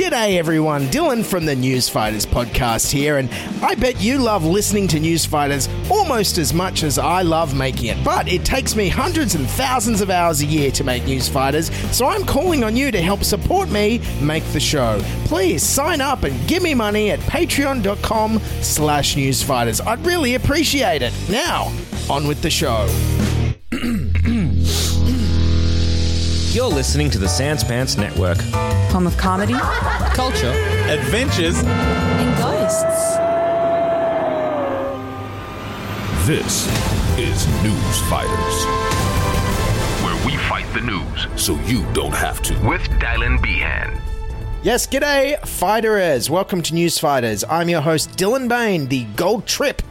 G'day, 0.00 0.38
everyone. 0.38 0.86
Dylan 0.86 1.22
from 1.22 1.44
the 1.44 1.54
Newsfighters 1.54 2.26
podcast 2.26 2.90
here, 2.90 3.18
and 3.18 3.28
I 3.62 3.74
bet 3.74 4.00
you 4.00 4.16
love 4.16 4.46
listening 4.46 4.88
to 4.88 4.98
Newsfighters 4.98 5.68
almost 5.90 6.38
as 6.38 6.54
much 6.54 6.84
as 6.84 6.98
I 6.98 7.20
love 7.20 7.54
making 7.54 7.88
it. 7.88 8.02
But 8.02 8.26
it 8.26 8.42
takes 8.42 8.74
me 8.74 8.88
hundreds 8.88 9.34
and 9.34 9.46
thousands 9.46 10.00
of 10.00 10.08
hours 10.08 10.40
a 10.40 10.46
year 10.46 10.70
to 10.70 10.84
make 10.84 11.02
Newsfighters, 11.02 11.70
so 11.92 12.06
I'm 12.06 12.24
calling 12.24 12.64
on 12.64 12.76
you 12.76 12.90
to 12.90 13.02
help 13.02 13.24
support 13.24 13.68
me 13.68 14.00
make 14.22 14.44
the 14.54 14.58
show. 14.60 15.02
Please 15.26 15.62
sign 15.62 16.00
up 16.00 16.22
and 16.22 16.48
give 16.48 16.62
me 16.62 16.72
money 16.72 17.10
at 17.10 17.20
patreon.com 17.20 18.38
slash 18.62 19.16
newsfighters. 19.16 19.86
I'd 19.86 20.06
really 20.06 20.34
appreciate 20.34 21.02
it. 21.02 21.12
Now, 21.28 21.70
on 22.08 22.26
with 22.26 22.40
the 22.40 22.48
show. 22.48 22.88
You're 26.52 26.66
listening 26.66 27.10
to 27.10 27.18
the 27.18 27.28
Sans 27.28 27.62
Pants 27.62 27.96
Network. 27.96 28.38
Home 28.90 29.06
of 29.06 29.16
comedy 29.16 29.54
Culture. 30.14 30.50
adventures. 30.88 31.56
and 31.62 32.38
ghosts. 32.38 33.16
This 36.26 36.66
is 37.16 37.46
News 37.62 38.00
Fighters, 38.10 38.64
where 40.02 40.26
we 40.26 40.36
fight 40.48 40.66
the 40.74 40.80
news 40.80 41.28
so 41.40 41.54
you 41.66 41.86
don't 41.92 42.14
have 42.14 42.42
to. 42.42 42.54
With 42.66 42.82
Dylan 42.98 43.40
Behan. 43.40 44.00
Yes, 44.64 44.88
g'day, 44.88 45.38
fighters. 45.46 46.28
Welcome 46.28 46.62
to 46.62 46.74
News 46.74 46.98
Fighters. 46.98 47.44
I'm 47.48 47.68
your 47.68 47.80
host, 47.80 48.10
Dylan 48.18 48.48
Behan, 48.48 48.88
the 48.88 49.04
gold 49.14 49.46
trip 49.46 49.82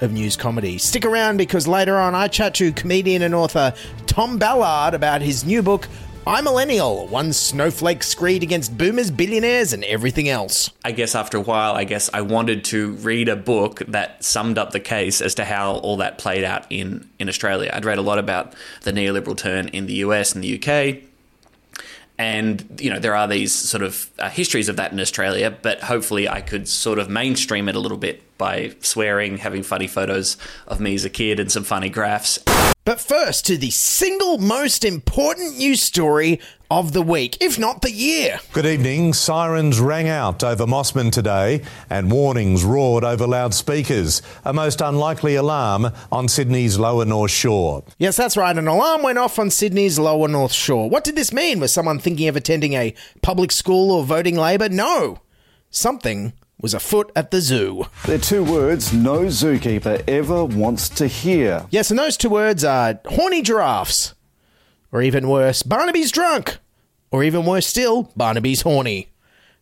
of 0.00 0.12
news 0.12 0.36
comedy. 0.36 0.78
Stick 0.78 1.04
around 1.04 1.36
because 1.36 1.66
later 1.66 1.96
on 1.96 2.14
I 2.14 2.28
chat 2.28 2.54
to 2.54 2.72
comedian 2.72 3.22
and 3.22 3.34
author 3.34 3.74
Tom 4.06 4.38
Ballard 4.38 4.94
about 4.94 5.22
his 5.22 5.44
new 5.44 5.62
book, 5.62 5.88
I'm 6.28 6.42
Millennial, 6.42 7.06
one 7.06 7.32
snowflake 7.32 8.02
screed 8.02 8.42
against 8.42 8.76
boomers, 8.76 9.12
billionaires, 9.12 9.72
and 9.72 9.84
everything 9.84 10.28
else. 10.28 10.70
I 10.84 10.90
guess 10.90 11.14
after 11.14 11.38
a 11.38 11.40
while, 11.40 11.74
I 11.74 11.84
guess 11.84 12.10
I 12.12 12.22
wanted 12.22 12.64
to 12.64 12.94
read 12.94 13.28
a 13.28 13.36
book 13.36 13.78
that 13.86 14.24
summed 14.24 14.58
up 14.58 14.72
the 14.72 14.80
case 14.80 15.20
as 15.20 15.36
to 15.36 15.44
how 15.44 15.74
all 15.74 15.98
that 15.98 16.18
played 16.18 16.42
out 16.42 16.66
in, 16.68 17.08
in 17.20 17.28
Australia. 17.28 17.70
I'd 17.72 17.84
read 17.84 17.98
a 17.98 18.02
lot 18.02 18.18
about 18.18 18.54
the 18.82 18.90
neoliberal 18.92 19.36
turn 19.36 19.68
in 19.68 19.86
the 19.86 19.94
US 19.94 20.34
and 20.34 20.42
the 20.42 20.56
UK. 20.56 21.04
And, 22.18 22.80
you 22.80 22.88
know, 22.88 22.98
there 22.98 23.14
are 23.14 23.28
these 23.28 23.52
sort 23.52 23.82
of 23.82 24.10
uh, 24.18 24.30
histories 24.30 24.68
of 24.68 24.76
that 24.76 24.92
in 24.92 25.00
Australia, 25.00 25.50
but 25.50 25.82
hopefully 25.82 26.28
I 26.28 26.40
could 26.40 26.66
sort 26.66 26.98
of 26.98 27.10
mainstream 27.10 27.68
it 27.68 27.76
a 27.76 27.80
little 27.80 27.98
bit 27.98 28.22
by 28.38 28.74
swearing, 28.80 29.38
having 29.38 29.62
funny 29.62 29.86
photos 29.86 30.36
of 30.66 30.80
me 30.80 30.94
as 30.94 31.04
a 31.04 31.10
kid 31.10 31.38
and 31.38 31.52
some 31.52 31.64
funny 31.64 31.90
graphs. 31.90 32.38
But 32.86 33.00
first, 33.00 33.44
to 33.46 33.58
the 33.58 33.70
single 33.70 34.38
most 34.38 34.84
important 34.84 35.58
news 35.58 35.82
story 35.82 36.40
of 36.70 36.92
the 36.92 37.02
week, 37.02 37.38
if 37.40 37.58
not 37.58 37.82
the 37.82 37.90
year. 37.90 38.40
Good 38.52 38.66
evening. 38.66 39.12
Sirens 39.12 39.80
rang 39.80 40.08
out 40.08 40.42
over 40.42 40.66
Mosman 40.66 41.12
today 41.12 41.62
and 41.88 42.10
warnings 42.10 42.64
roared 42.64 43.04
over 43.04 43.26
loudspeakers. 43.26 44.22
A 44.44 44.52
most 44.52 44.80
unlikely 44.80 45.34
alarm 45.34 45.92
on 46.10 46.28
Sydney's 46.28 46.78
lower 46.78 47.04
North 47.04 47.30
Shore. 47.30 47.84
Yes, 47.98 48.16
that's 48.16 48.36
right. 48.36 48.56
An 48.56 48.68
alarm 48.68 49.02
went 49.02 49.18
off 49.18 49.38
on 49.38 49.50
Sydney's 49.50 49.98
lower 49.98 50.28
North 50.28 50.52
Shore. 50.52 50.90
What 50.90 51.04
did 51.04 51.16
this 51.16 51.32
mean? 51.32 51.60
Was 51.60 51.72
someone 51.72 51.98
thinking 51.98 52.28
of 52.28 52.36
attending 52.36 52.74
a 52.74 52.94
public 53.22 53.52
school 53.52 53.90
or 53.90 54.04
voting 54.04 54.36
Labor? 54.36 54.68
No. 54.68 55.20
Something 55.70 56.32
was 56.60 56.74
afoot 56.74 57.12
at 57.14 57.30
the 57.30 57.40
zoo. 57.40 57.84
They're 58.06 58.18
two 58.18 58.42
words 58.42 58.92
no 58.92 59.26
zookeeper 59.26 60.02
ever 60.08 60.44
wants 60.44 60.88
to 60.88 61.06
hear. 61.06 61.66
Yes, 61.70 61.90
and 61.90 61.98
those 61.98 62.16
two 62.16 62.30
words 62.30 62.64
are 62.64 62.98
horny 63.06 63.42
giraffes. 63.42 64.14
Or 64.96 65.02
even 65.02 65.28
worse, 65.28 65.62
Barnaby's 65.62 66.10
drunk. 66.10 66.56
Or 67.10 67.22
even 67.22 67.44
worse 67.44 67.66
still, 67.66 68.10
Barnaby's 68.16 68.62
horny. 68.62 69.10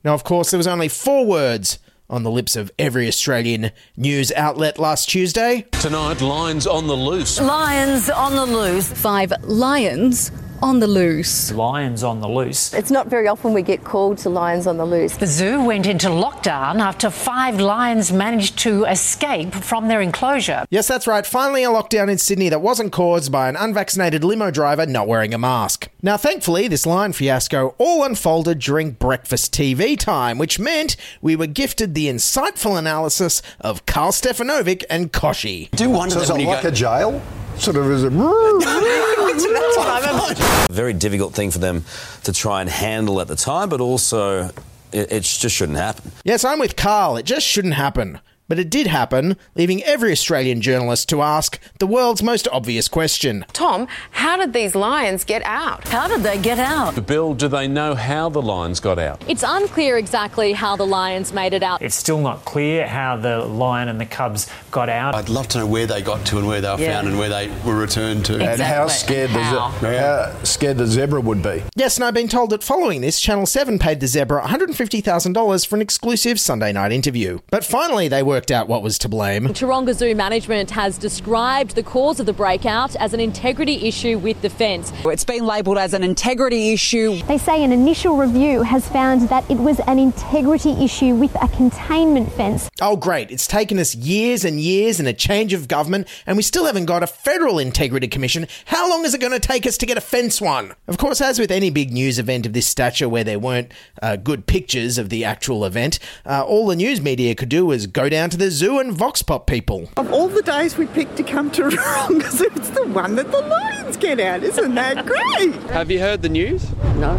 Now, 0.05 0.15
of 0.15 0.23
course, 0.23 0.53
there 0.53 0.59
was 0.59 0.69
only 0.69 0.87
four 0.87 1.27
words 1.27 1.81
on 2.09 2.23
the 2.23 2.31
lips 2.31 2.55
of 2.55 2.71
every 2.79 3.09
Australian 3.09 3.73
news 3.97 4.31
outlet 4.37 4.79
last 4.79 5.09
Tuesday. 5.09 5.67
Tonight, 5.73 6.21
lines 6.21 6.69
on 6.69 6.87
the 6.87 6.95
loose. 6.95 7.41
Lions 7.41 8.09
on 8.11 8.37
the 8.37 8.47
loose. 8.47 8.93
Five 8.93 9.33
lions 9.43 10.31
on 10.65 10.81
the 10.81 10.87
loose. 10.87 11.53
lions 11.53 12.03
on 12.03 12.21
the 12.21 12.29
loose. 12.29 12.73
It's 12.73 12.91
not 12.91 13.09
very 13.09 13.29
often 13.29 13.53
we 13.53 13.61
get 13.61 13.85
called 13.85 14.17
to 14.19 14.31
lions 14.31 14.67
on 14.67 14.79
the 14.79 14.87
loose. 14.87 15.15
The 15.19 15.27
zoo 15.27 15.63
went 15.63 15.87
into 15.87 16.09
lockdown 16.09 16.81
after 16.81 17.11
five 17.11 17.61
lions 17.61 18.11
managed 18.11 18.59
to 18.61 18.85
escape 18.87 19.53
from 19.55 19.89
their 19.89 20.01
enclosure. 20.01 20.65
Yes, 20.71 20.89
that's 20.89 21.07
right. 21.07 21.27
Finally, 21.27 21.65
a 21.65 21.69
lockdown 21.69 22.11
in 22.11 22.17
Sydney 22.17 22.49
that 22.49 22.63
wasn't 22.63 22.93
caused 22.93 23.31
by 23.31 23.51
an 23.51 23.57
unvaccinated 23.57 24.25
limo 24.25 24.51
driver 24.51 24.87
not 24.87 25.07
wearing 25.07 25.35
a 25.35 25.39
mask. 25.39 25.91
Now, 26.03 26.17
thankfully, 26.17 26.67
this 26.67 26.87
lion 26.87 27.13
fiasco 27.13 27.75
all 27.77 28.03
unfolded 28.03 28.59
during 28.59 28.93
breakfast 28.93 29.53
TV 29.53 29.99
time, 29.99 30.39
which 30.39 30.59
meant 30.59 30.97
we 31.21 31.37
were 31.37 31.47
gifted 31.47 31.95
the 31.95 32.07
insightful 32.07 32.79
analysis 32.79 33.43
of 33.61 33.85
Karl 33.85 34.13
Stefanovic 34.13 34.83
and 34.89 35.13
Kochie. 35.13 35.71
do 35.73 35.91
wonder 35.91 36.15
So 36.15 36.21
that 36.21 36.25
is 36.25 36.31
when 36.33 36.41
it 36.41 36.45
you 36.45 36.49
like 36.49 36.63
go, 36.63 36.69
a 36.71 36.73
jail? 36.73 37.23
Sort 37.59 37.77
of 37.77 37.91
is 37.91 38.05
it? 38.05 38.13
very 40.71 40.93
difficult 40.93 41.35
thing 41.35 41.51
for 41.51 41.59
them 41.59 41.85
to 42.25 42.33
try 42.33 42.61
and 42.61 42.69
handle 42.69 43.21
at 43.21 43.29
the 43.29 43.37
time, 43.37 43.69
but 43.69 43.81
also 43.81 44.51
it, 44.93 45.13
it 45.13 45.23
just 45.23 45.55
shouldn't 45.55 45.79
happen. 45.79 46.11
Yes, 46.25 46.45
I'm 46.45 46.59
with 46.59 46.77
Karl. 46.77 47.17
It 47.17 47.25
just 47.25 47.47
shouldn't 47.47 47.75
happen. 47.75 48.21
But 48.47 48.59
it 48.59 48.69
did 48.69 48.87
happen, 48.87 49.37
leaving 49.55 49.83
every 49.85 50.13
Australian 50.13 50.61
journalist 50.61 51.09
to 51.09 51.23
ask 51.23 51.59
the 51.79 51.87
world's 51.87 52.23
most 52.23 52.47
obvious 52.53 52.89
question. 52.89 53.45
Tom, 53.55 53.89
how 54.11 54.37
did 54.37 54.53
these 54.53 54.75
lions 54.75 55.25
get 55.25 55.43
out? 55.45 55.89
How 55.89 56.09
did 56.09 56.23
they 56.23 56.37
get 56.39 56.59
out? 56.59 57.07
Bill, 57.07 57.33
do 57.35 57.49
they 57.49 57.67
know 57.67 57.95
how 57.95 58.29
the 58.29 58.43
lions 58.43 58.81
got 58.81 58.99
out? 58.99 59.23
It's 59.29 59.43
unclear 59.47 59.97
exactly 59.97 60.53
how 60.53 60.77
the 60.77 60.85
Lions 60.87 61.33
made 61.33 61.55
it 61.55 61.63
out. 61.63 61.81
It's 61.83 61.95
still 61.95 62.21
not 62.21 62.45
clear 62.45 62.87
how 62.87 63.17
the 63.17 63.39
lion 63.47 63.89
and 63.89 63.99
the 64.01 64.05
cubs 64.07 64.47
got 64.71 64.89
out. 64.91 65.15
I'd 65.15 65.29
love 65.31 65.49
to 65.49 65.59
know 65.59 65.67
where 65.67 65.87
they 65.87 66.03
got 66.03 66.25
to 66.27 66.39
and 66.39 66.47
where 66.47 66.61
they 66.61 66.69
were 66.69 66.79
Yeah. 66.79 66.95
found 66.97 67.09
and 67.09 67.19
where 67.19 67.29
they 67.31 67.51
were 67.65 67.75
returned 67.77 68.27
to. 68.27 68.35
And 68.35 68.61
how 68.61 68.85
Exactly. 68.85 68.91
scared, 69.17 69.31
How? 69.31 69.71
The, 69.81 69.91
ze- 69.91 69.97
how 69.97 70.45
scared 70.45 70.79
the 70.79 70.87
zebra 70.87 71.21
would 71.23 71.43
be. 71.43 71.63
Yes, 71.77 71.97
and 71.97 72.05
I've 72.05 72.13
been 72.15 72.29
told 72.29 72.51
that 72.51 72.63
following 72.63 73.01
this, 73.01 73.19
Channel 73.21 73.47
7 73.47 73.79
paid 73.79 74.01
the 74.01 74.07
zebra 74.07 74.43
$150,000 74.43 75.65
for 75.67 75.77
an 75.77 75.83
exclusive 75.83 76.39
Sunday 76.39 76.73
night 76.73 76.93
interview. 76.93 77.39
But 77.51 77.65
finally, 77.65 78.09
they 78.09 78.23
were 78.23 78.34
worked 78.35 78.51
out 78.51 78.67
what 78.67 78.83
was 78.83 78.99
to 78.99 79.09
blame. 79.09 79.47
Taronga 79.47 79.95
Zoo 79.95 80.13
management 80.13 80.73
has 80.73 80.99
described 80.99 81.77
the 81.77 81.85
cause 81.85 82.19
of 82.19 82.27
the 82.27 82.33
breakout 82.33 82.97
as 82.97 83.15
an 83.15 83.21
integrity 83.21 83.87
issue 83.87 84.19
with 84.19 84.43
the 84.43 84.51
fence. 84.51 84.93
It's 85.05 85.25
been 85.25 85.47
labelled 85.47 85.79
as 85.79 85.95
an 85.95 86.03
integrity 86.03 86.73
issue. 86.73 87.23
They 87.29 87.39
say 87.39 87.63
an 87.63 87.71
initial 87.71 88.17
review 88.17 88.63
has 88.63 88.89
found 88.89 89.29
that 89.29 89.49
it 89.49 89.59
was 89.59 89.79
an 89.87 90.01
integrity 90.01 90.73
issue 90.85 91.15
with 91.15 91.33
a 91.41 91.47
containment 91.47 92.33
fence. 92.33 92.69
Oh, 92.81 92.97
great. 92.97 93.31
It's 93.31 93.47
taken 93.47 93.79
us 93.79 93.95
years 93.95 94.45
and 94.45 94.61
years 94.61 94.99
and 94.99 95.07
a 95.07 95.13
change 95.13 95.53
of 95.53 95.69
government, 95.69 96.09
and 96.27 96.37
we 96.37 96.43
still 96.43 96.67
haven't 96.67 96.87
got 96.87 97.05
a 97.05 97.07
federal 97.07 97.61
integrity 97.61 98.09
commission. 98.09 98.49
How 98.65 98.91
long 98.91 99.05
is 99.05 99.15
it 99.15 99.21
going 99.21 99.33
to 99.33 99.39
take 99.39 99.65
us 99.65 99.79
to 99.79 99.87
get 99.87 99.97
a 99.97 100.01
fence 100.01 100.41
one? 100.41 100.75
Of 100.89 100.99
course, 100.99 101.21
as 101.21 101.39
with 101.39 101.53
any 101.53 101.71
big 101.71 101.93
news 101.93 102.19
event 102.19 102.47
of 102.47 102.53
this 102.53 102.67
stature 102.67 103.09
where 103.09 103.23
there 103.23 103.39
weren't 103.39 103.71
uh, 104.03 104.17
good 104.17 104.49
pictures 104.49 104.99
of 104.99 105.09
the 105.09 105.25
actual 105.25 105.65
event, 105.65 106.01
uh, 106.27 106.43
all 106.45 106.67
the 106.67 106.75
news 106.75 107.01
media 107.01 107.37
could 107.37 107.49
do 107.49 107.65
was 107.65 107.87
go 107.87 108.09
down 108.09 108.24
to 108.31 108.37
the 108.37 108.51
zoo 108.51 108.79
and 108.79 108.93
vox 108.93 109.23
pop 109.23 109.47
people. 109.47 109.89
Of 109.97 110.13
all 110.13 110.29
the 110.29 110.43
days 110.43 110.77
we 110.79 110.87
picked 110.87 111.17
to 111.17 111.23
come 111.23 111.51
to 111.53 111.63
Taronga 111.69 112.31
Zoo, 112.31 112.51
it's 112.55 112.71
the 112.71 112.87
one 112.87 113.17
that 113.17 113.31
the 113.31 113.41
lions 113.41 113.97
get 113.97 114.21
out. 114.21 114.43
Isn't 114.43 114.75
that 114.75 115.05
great? 115.07 115.55
Have 115.71 115.91
you 115.91 116.01
heard 116.01 116.23
the 116.23 116.29
news? 116.29 116.71
No. 116.97 117.15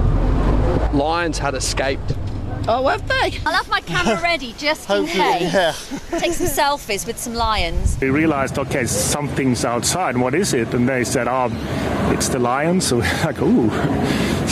Lions 0.94 1.38
had 1.38 1.54
escaped. 1.56 2.14
Oh, 2.68 2.88
have 2.88 3.08
they? 3.08 3.38
I'll 3.46 3.54
have 3.54 3.70
my 3.70 3.82
camera 3.82 4.20
ready 4.24 4.54
just 4.54 4.90
in 4.90 4.96
Hopefully, 5.06 5.24
case. 5.24 5.54
yeah. 5.54 6.20
Take 6.20 6.34
some 6.34 6.48
selfies 6.48 7.06
with 7.06 7.20
some 7.20 7.36
lions. 7.36 7.96
We 8.02 8.10
realized, 8.10 8.58
okay, 8.58 8.86
something's 8.86 9.64
outside. 9.64 10.18
What 10.18 10.34
is 10.34 10.54
it? 10.56 10.74
And 10.74 10.90
they 10.90 11.04
said, 11.04 11.28
oh, 11.28 11.50
it's 12.12 12.28
the 12.30 12.40
lions. 12.40 12.88
So 12.88 12.98
we're 12.98 13.24
like, 13.24 13.40
ooh, 13.40 13.70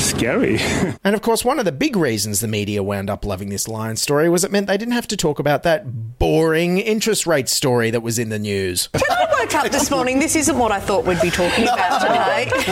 scary. 0.03 0.59
And 1.05 1.15
of 1.15 1.21
course, 1.21 1.43
one 1.43 1.59
of 1.59 1.65
the 1.65 1.71
big 1.73 1.97
reasons 1.97 2.39
the 2.39 2.47
media 2.47 2.81
wound 2.81 3.09
up 3.09 3.25
loving 3.25 3.49
this 3.49 3.67
lion 3.67 3.97
story 3.97 4.29
was 4.29 4.43
it 4.45 4.51
meant 4.51 4.67
they 4.67 4.77
didn't 4.77 4.93
have 4.93 5.07
to 5.09 5.17
talk 5.17 5.37
about 5.37 5.63
that 5.63 6.17
boring 6.17 6.77
interest 6.77 7.27
rate 7.27 7.49
story 7.49 7.91
that 7.91 8.01
was 8.01 8.17
in 8.17 8.29
the 8.29 8.39
news. 8.39 8.87
When 9.03 9.03
I 9.11 9.25
woke 9.45 9.55
up 9.55 9.71
this 9.71 9.91
morning. 9.91 10.19
This 10.19 10.35
isn't 10.37 10.57
what 10.57 10.71
I 10.71 10.79
thought 10.79 11.05
we'd 11.05 11.19
be 11.21 11.29
talking 11.29 11.65
about 11.65 11.99
today. 12.01 12.49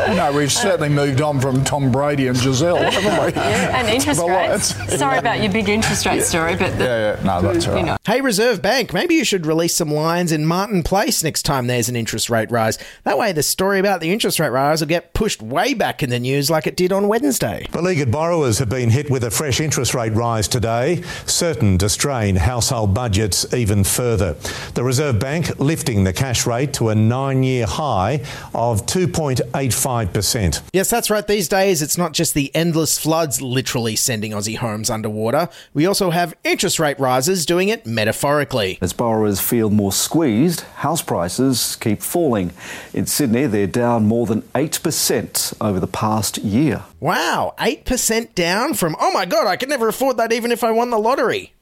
No. 0.00 0.14
no, 0.14 0.32
we've 0.32 0.52
certainly 0.52 0.88
moved 0.88 1.20
on 1.20 1.40
from 1.40 1.64
Tom 1.64 1.90
Brady 1.90 2.28
and 2.28 2.36
Giselle, 2.36 2.76
haven't 2.76 3.34
we? 3.34 3.40
And 3.42 3.88
interest 3.88 4.20
rates. 4.22 4.96
Sorry 4.98 5.18
about 5.18 5.42
your 5.42 5.52
big 5.52 5.68
interest 5.68 6.06
rate 6.06 6.22
story, 6.22 6.54
but 6.56 6.76
the, 6.78 6.84
Yeah, 6.84 7.16
yeah, 7.16 7.24
no, 7.24 7.40
that's 7.42 7.66
all 7.66 7.74
right. 7.74 7.84
know. 7.84 7.96
Hey, 8.06 8.20
Reserve 8.20 8.62
Bank, 8.62 8.92
maybe 8.92 9.14
you 9.16 9.24
should 9.24 9.46
release 9.46 9.74
some 9.74 9.90
lions 9.90 10.30
in 10.32 10.46
Martin 10.46 10.82
Place 10.82 11.24
next 11.24 11.42
time 11.42 11.66
there's 11.66 11.88
an 11.88 11.96
interest 11.96 12.30
rate 12.30 12.50
rise. 12.50 12.78
That 13.04 13.18
way, 13.18 13.32
the 13.32 13.42
story 13.42 13.78
about 13.80 14.00
the 14.00 14.12
interest 14.12 14.38
rate 14.38 14.50
rise 14.50 14.80
will 14.80 14.88
get 14.88 15.12
pushed 15.14 15.42
way 15.42 15.74
back 15.74 16.02
in 16.02 16.10
the 16.10 16.20
news 16.20 16.50
like 16.50 16.66
it 16.66 16.76
did 16.80 16.92
on 16.92 17.08
Wednesday. 17.08 17.66
Beleaguered 17.72 18.10
borrowers 18.10 18.58
have 18.58 18.70
been 18.70 18.88
hit 18.88 19.10
with 19.10 19.22
a 19.24 19.30
fresh 19.30 19.60
interest 19.60 19.92
rate 19.92 20.14
rise 20.14 20.48
today, 20.48 21.02
certain 21.26 21.76
to 21.76 21.90
strain 21.90 22.36
household 22.36 22.94
budgets 22.94 23.52
even 23.52 23.84
further. 23.84 24.32
The 24.72 24.82
Reserve 24.82 25.18
Bank 25.18 25.58
lifting 25.60 26.04
the 26.04 26.14
cash 26.14 26.46
rate 26.46 26.72
to 26.74 26.88
a 26.88 26.94
nine 26.94 27.42
year 27.42 27.66
high 27.66 28.24
of 28.54 28.86
2.85%. 28.86 30.62
Yes, 30.72 30.88
that's 30.88 31.10
right. 31.10 31.26
These 31.26 31.48
days, 31.48 31.82
it's 31.82 31.98
not 31.98 32.14
just 32.14 32.32
the 32.32 32.50
endless 32.54 32.98
floods 32.98 33.42
literally 33.42 33.94
sending 33.94 34.32
Aussie 34.32 34.56
homes 34.56 34.88
underwater. 34.88 35.50
We 35.74 35.84
also 35.84 36.08
have 36.08 36.32
interest 36.44 36.78
rate 36.78 36.98
rises 36.98 37.44
doing 37.44 37.68
it 37.68 37.84
metaphorically. 37.84 38.78
As 38.80 38.94
borrowers 38.94 39.38
feel 39.38 39.68
more 39.68 39.92
squeezed, 39.92 40.62
house 40.76 41.02
prices 41.02 41.76
keep 41.76 42.00
falling. 42.00 42.52
In 42.94 43.04
Sydney, 43.04 43.44
they're 43.44 43.66
down 43.66 44.06
more 44.06 44.24
than 44.24 44.40
8% 44.54 45.54
over 45.60 45.78
the 45.78 45.86
past 45.86 46.38
year. 46.38 46.69
Wow, 47.00 47.54
8% 47.58 48.34
down 48.34 48.74
from, 48.74 48.96
oh 49.00 49.12
my 49.12 49.24
god, 49.24 49.46
I 49.46 49.56
could 49.56 49.68
never 49.68 49.88
afford 49.88 50.16
that 50.16 50.32
even 50.32 50.52
if 50.52 50.62
I 50.64 50.70
won 50.70 50.90
the 50.90 50.98
lottery. 50.98 51.54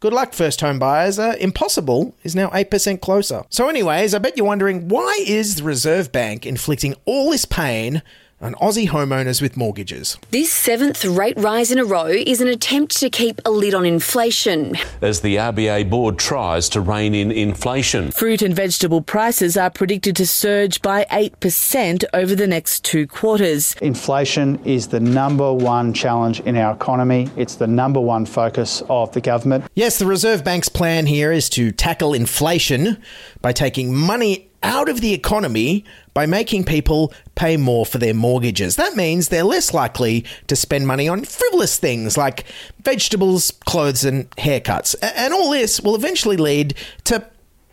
Good 0.00 0.12
luck, 0.14 0.32
first 0.32 0.62
home 0.62 0.78
buyers. 0.78 1.18
Uh, 1.18 1.36
impossible 1.38 2.14
is 2.22 2.34
now 2.34 2.48
8% 2.48 3.02
closer. 3.02 3.44
So, 3.50 3.68
anyways, 3.68 4.14
I 4.14 4.18
bet 4.18 4.34
you're 4.36 4.46
wondering 4.46 4.88
why 4.88 5.22
is 5.26 5.56
the 5.56 5.62
Reserve 5.62 6.10
Bank 6.10 6.46
inflicting 6.46 6.94
all 7.04 7.30
this 7.30 7.44
pain 7.44 8.02
on 8.40 8.54
Aussie 8.54 8.88
homeowners 8.88 9.42
with 9.42 9.56
mortgages? 9.56 10.16
This 10.30 10.52
seventh 10.52 11.04
rate 11.04 11.36
rise 11.36 11.70
in 11.70 11.78
a 11.78 11.84
row 11.84 12.06
is 12.06 12.40
an 12.40 12.48
attempt 12.48 12.96
to 12.98 13.10
keep 13.10 13.40
a 13.44 13.50
lid 13.50 13.74
on 13.74 13.84
inflation. 13.84 14.76
as 15.02 15.20
the 15.20 15.36
RBA 15.36 15.90
board 15.90 16.18
tries 16.18 16.68
to 16.70 16.80
rein 16.80 17.14
in 17.14 17.30
inflation. 17.30 18.10
Fruit 18.10 18.42
and 18.42 18.54
vegetable 18.54 19.02
prices 19.02 19.56
are 19.56 19.70
predicted 19.70 20.16
to 20.16 20.26
surge 20.26 20.80
by 20.82 21.04
8% 21.10 22.04
over 22.14 22.34
the 22.34 22.46
next 22.46 22.84
two 22.84 23.06
quarters. 23.06 23.74
Inflation 23.82 24.58
is 24.64 24.88
the 24.88 25.00
number 25.00 25.52
one 25.52 25.92
challenge 25.92 26.40
in 26.40 26.56
our 26.56 26.74
economy. 26.74 27.28
It's 27.36 27.56
the 27.56 27.66
number 27.66 28.00
one 28.00 28.24
focus 28.26 28.82
of 28.88 29.12
the 29.12 29.20
government. 29.20 29.64
Yes, 29.74 29.98
the 29.98 30.06
Reserve 30.06 30.44
Bank's 30.44 30.68
plan 30.68 31.06
here 31.06 31.30
is 31.32 31.48
to 31.50 31.72
tackle 31.72 32.14
inflation 32.14 33.02
by 33.42 33.52
taking 33.52 33.94
money 33.94 34.49
out 34.62 34.88
of 34.88 35.00
the 35.00 35.12
economy 35.12 35.84
by 36.12 36.26
making 36.26 36.64
people 36.64 37.12
pay 37.34 37.56
more 37.56 37.86
for 37.86 37.98
their 37.98 38.14
mortgages. 38.14 38.76
That 38.76 38.94
means 38.96 39.28
they're 39.28 39.44
less 39.44 39.72
likely 39.72 40.24
to 40.48 40.56
spend 40.56 40.86
money 40.86 41.08
on 41.08 41.24
frivolous 41.24 41.78
things 41.78 42.16
like 42.16 42.44
vegetables, 42.82 43.52
clothes, 43.64 44.04
and 44.04 44.30
haircuts. 44.32 44.94
And 45.00 45.32
all 45.32 45.50
this 45.50 45.80
will 45.80 45.94
eventually 45.94 46.36
lead 46.36 46.74
to 47.04 47.26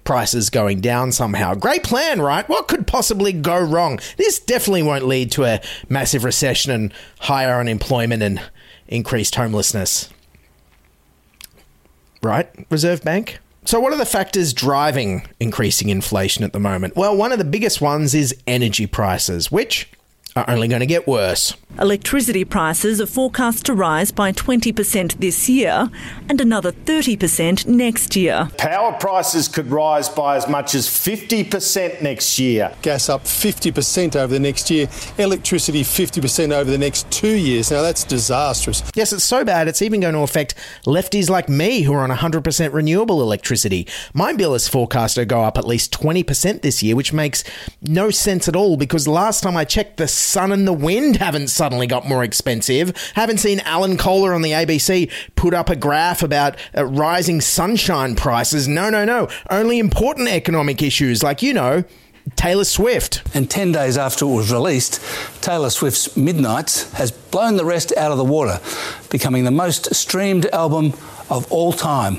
prices 0.04 0.50
going 0.50 0.80
down 0.80 1.12
somehow. 1.12 1.54
Great 1.54 1.84
plan, 1.84 2.22
right? 2.22 2.48
What 2.48 2.70
could 2.70 2.88
possibly 2.88 3.34
go 3.34 3.60
wrong? 3.60 4.00
This 4.16 4.40
definitely 4.40 4.84
won't 4.84 5.06
lead 5.06 5.32
to 5.34 5.44
a 5.44 5.62
massive 5.90 6.24
recession 6.24 6.72
and 6.72 6.94
higher 7.20 7.60
unemployment 7.60 8.24
and 8.24 8.42
increased 8.88 9.36
homelessness. 9.36 10.10
Right, 12.24 12.50
Reserve 12.70 13.04
Bank? 13.04 13.40
So, 13.68 13.82
what 13.82 13.92
are 13.92 13.98
the 13.98 14.06
factors 14.06 14.54
driving 14.54 15.28
increasing 15.42 15.90
inflation 15.90 16.46
at 16.46 16.54
the 16.54 16.60
moment? 16.60 16.96
Well, 16.96 17.18
one 17.18 17.34
of 17.34 17.38
the 17.38 17.44
biggest 17.44 17.82
ones 17.82 18.16
is 18.16 18.34
energy 18.48 18.88
prices, 18.88 19.52
which 19.52 19.90
are 20.38 20.50
only 20.50 20.68
going 20.68 20.82
to 20.82 20.86
get 20.86 21.08
worse. 21.08 21.56
Electricity 21.80 22.44
prices 22.44 23.00
are 23.00 23.06
forecast 23.06 23.64
to 23.68 23.74
rise 23.74 24.12
by 24.12 24.32
20% 24.32 25.20
this 25.20 25.48
year 25.48 25.92
and 26.28 26.42
another 26.42 26.72
30% 26.72 27.68
next 27.68 28.16
year. 28.16 28.50
Power 28.58 28.94
prices 28.94 29.48
could 29.48 29.70
rise 29.70 30.10
by 30.10 30.38
as 30.38 30.48
much 30.48 30.74
as 30.74 30.88
50% 30.88 32.02
next 32.02 32.40
year. 32.40 32.74
Gas 32.82 33.10
up 33.10 33.26
50% 33.26 34.16
over 34.16 34.34
the 34.34 34.40
next 34.40 34.72
year, 34.72 34.90
electricity 35.20 35.84
50% 35.84 36.52
over 36.52 36.72
the 36.72 36.80
next 36.80 37.12
two 37.12 37.36
years. 37.36 37.70
Now, 37.70 37.84
that's 37.84 38.04
disastrous. 38.04 38.82
Yes, 38.96 39.14
it's 39.14 39.24
so 39.24 39.46
bad 39.46 39.68
it's 39.68 39.84
even 39.84 40.00
going 40.00 40.16
to 40.16 40.22
affect 40.22 40.56
lefties 40.86 41.30
like 41.30 41.48
me 41.48 41.84
who 41.84 41.94
are 41.94 42.02
on 42.02 42.10
100% 42.10 42.74
renewable 42.74 43.22
electricity. 43.22 43.88
My 44.16 44.34
bill 44.34 44.56
is 44.56 44.68
forecast 44.68 45.16
to 45.16 45.26
go 45.26 45.44
up 45.44 45.60
at 45.60 45.68
least 45.68 45.94
20% 45.94 46.64
this 46.64 46.82
year, 46.82 46.96
which 46.96 47.14
makes 47.14 47.44
no 47.84 48.10
sense 48.10 48.48
at 48.48 48.56
all 48.56 48.78
because 48.78 49.08
last 49.08 49.44
time 49.44 49.56
I 49.56 49.64
checked, 49.64 49.98
the 49.98 50.08
sun 50.28 50.52
and 50.52 50.68
the 50.68 50.74
wind 50.74 51.18
haven't 51.18 51.48
suddenly 51.48 51.88
got 51.88 52.08
more 52.08 52.24
expensive. 52.24 52.94
Haven't 53.16 53.40
seen 53.40 53.60
Alan 53.62 53.98
Kohler 53.98 54.34
on 54.34 54.42
the 54.42 54.52
ABC 54.52 55.12
put 55.36 55.54
up 55.54 55.70
a 55.70 55.76
graph 55.76 56.22
about 56.22 56.58
uh, 56.76 56.86
rising 56.86 57.42
sunshine 57.42 58.16
prices. 58.16 58.68
No, 58.68 58.90
no, 58.90 59.06
no. 59.06 59.30
Only 59.50 59.80
important 59.80 60.28
economic 60.28 60.82
issues 60.82 61.24
like, 61.24 61.42
you 61.42 61.54
know, 61.54 61.84
Taylor 62.36 62.66
Swift. 62.66 63.24
And 63.34 63.50
10 63.50 63.72
days 63.72 63.98
after 63.98 64.26
it 64.26 64.30
was 64.30 64.52
released, 64.52 65.02
Taylor 65.42 65.70
Swift's 65.70 66.16
Midnights 66.18 66.92
has 66.94 67.12
blown 67.12 67.58
the 67.58 67.66
rest 67.66 67.94
out 67.96 68.12
of 68.12 68.18
the 68.18 68.26
water, 68.26 68.60
becoming 69.10 69.44
the 69.44 69.52
most 69.52 69.96
streamed 69.96 70.46
album 70.48 70.94
of 71.30 71.52
all 71.52 71.74
time. 71.74 72.18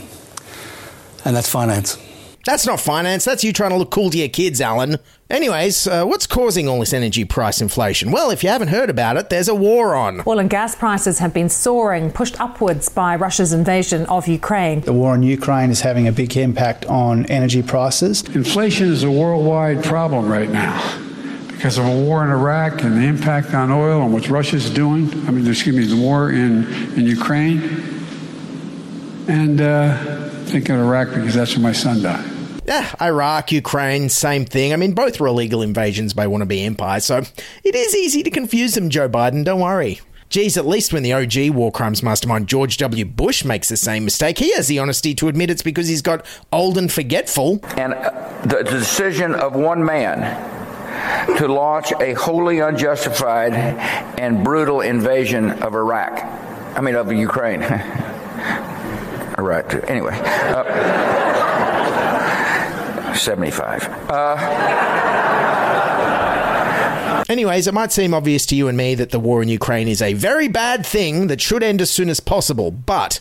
And 1.24 1.36
that's 1.36 1.48
finance. 1.48 1.98
That's 2.44 2.66
not 2.66 2.80
finance. 2.80 3.24
That's 3.24 3.44
you 3.44 3.52
trying 3.52 3.70
to 3.70 3.76
look 3.76 3.90
cool 3.90 4.10
to 4.10 4.16
your 4.16 4.28
kids, 4.28 4.60
Alan. 4.60 4.96
Anyways, 5.30 5.86
uh, 5.86 6.06
what's 6.06 6.26
causing 6.26 6.66
all 6.68 6.80
this 6.80 6.94
energy 6.94 7.22
price 7.22 7.60
inflation? 7.60 8.10
Well, 8.10 8.30
if 8.30 8.42
you 8.42 8.48
haven't 8.48 8.68
heard 8.68 8.88
about 8.88 9.18
it, 9.18 9.28
there's 9.28 9.48
a 9.48 9.54
war 9.54 9.94
on. 9.94 10.22
Oil 10.26 10.38
and 10.38 10.48
gas 10.48 10.74
prices 10.74 11.18
have 11.18 11.34
been 11.34 11.50
soaring, 11.50 12.10
pushed 12.10 12.40
upwards 12.40 12.88
by 12.88 13.14
Russia's 13.14 13.52
invasion 13.52 14.06
of 14.06 14.26
Ukraine. 14.26 14.80
The 14.80 14.94
war 14.94 15.14
in 15.14 15.22
Ukraine 15.22 15.68
is 15.68 15.82
having 15.82 16.08
a 16.08 16.12
big 16.12 16.34
impact 16.38 16.86
on 16.86 17.26
energy 17.26 17.62
prices. 17.62 18.22
Inflation 18.34 18.88
is 18.88 19.02
a 19.02 19.10
worldwide 19.10 19.84
problem 19.84 20.30
right 20.30 20.48
now 20.48 20.80
because 21.48 21.76
of 21.76 21.84
a 21.84 21.94
war 21.94 22.24
in 22.24 22.30
Iraq 22.30 22.82
and 22.82 22.96
the 22.96 23.06
impact 23.06 23.52
on 23.52 23.70
oil 23.70 24.00
and 24.00 24.14
what 24.14 24.30
Russia's 24.30 24.70
doing. 24.70 25.10
I 25.26 25.30
mean, 25.30 25.46
excuse 25.46 25.76
me, 25.76 25.84
the 25.84 26.02
war 26.02 26.30
in, 26.30 26.64
in 26.94 27.04
Ukraine. 27.04 27.60
And 29.28 29.60
uh, 29.60 30.30
think 30.46 30.70
of 30.70 30.78
Iraq 30.78 31.08
because 31.08 31.34
that's 31.34 31.54
where 31.54 31.62
my 31.62 31.72
son 31.72 32.00
died. 32.00 32.37
Yeah, 32.68 32.94
Iraq, 33.00 33.50
Ukraine, 33.50 34.10
same 34.10 34.44
thing. 34.44 34.74
I 34.74 34.76
mean, 34.76 34.92
both 34.92 35.18
were 35.18 35.26
illegal 35.28 35.62
invasions 35.62 36.12
by 36.12 36.26
wannabe 36.26 36.66
empires, 36.66 37.06
so 37.06 37.22
it 37.64 37.74
is 37.74 37.96
easy 37.96 38.22
to 38.22 38.30
confuse 38.30 38.74
them, 38.74 38.90
Joe 38.90 39.08
Biden, 39.08 39.42
don't 39.42 39.60
worry. 39.60 40.02
Geez, 40.28 40.58
at 40.58 40.66
least 40.66 40.92
when 40.92 41.02
the 41.02 41.14
OG 41.14 41.56
war 41.56 41.72
crimes 41.72 42.02
mastermind 42.02 42.46
George 42.46 42.76
W. 42.76 43.06
Bush 43.06 43.42
makes 43.42 43.70
the 43.70 43.78
same 43.78 44.04
mistake, 44.04 44.36
he 44.36 44.52
has 44.52 44.68
the 44.68 44.80
honesty 44.80 45.14
to 45.14 45.28
admit 45.28 45.48
it's 45.48 45.62
because 45.62 45.88
he's 45.88 46.02
got 46.02 46.26
old 46.52 46.76
and 46.76 46.92
forgetful. 46.92 47.60
And 47.78 47.94
uh, 47.94 48.42
the 48.44 48.62
decision 48.64 49.34
of 49.34 49.54
one 49.54 49.82
man 49.82 50.18
to 51.38 51.48
launch 51.48 51.94
a 52.00 52.12
wholly 52.12 52.58
unjustified 52.58 53.54
and 53.54 54.44
brutal 54.44 54.82
invasion 54.82 55.52
of 55.62 55.74
Iraq. 55.74 56.22
I 56.76 56.82
mean, 56.82 56.96
of 56.96 57.10
Ukraine. 57.10 57.62
Iraq, 59.38 59.70
too. 59.70 59.80
Anyway. 59.84 60.12
Uh, 60.12 61.17
75. 63.18 63.88
Uh, 64.08 64.36
Anyways, 67.28 67.66
it 67.66 67.74
might 67.74 67.92
seem 67.92 68.14
obvious 68.14 68.46
to 68.46 68.56
you 68.56 68.68
and 68.68 68.76
me 68.78 68.94
that 68.94 69.10
the 69.10 69.20
war 69.20 69.42
in 69.42 69.48
Ukraine 69.48 69.86
is 69.86 70.00
a 70.00 70.14
very 70.14 70.48
bad 70.48 70.86
thing 70.86 71.26
that 71.26 71.42
should 71.42 71.62
end 71.62 71.82
as 71.82 71.90
soon 71.90 72.08
as 72.08 72.20
possible, 72.20 72.70
but 72.70 73.20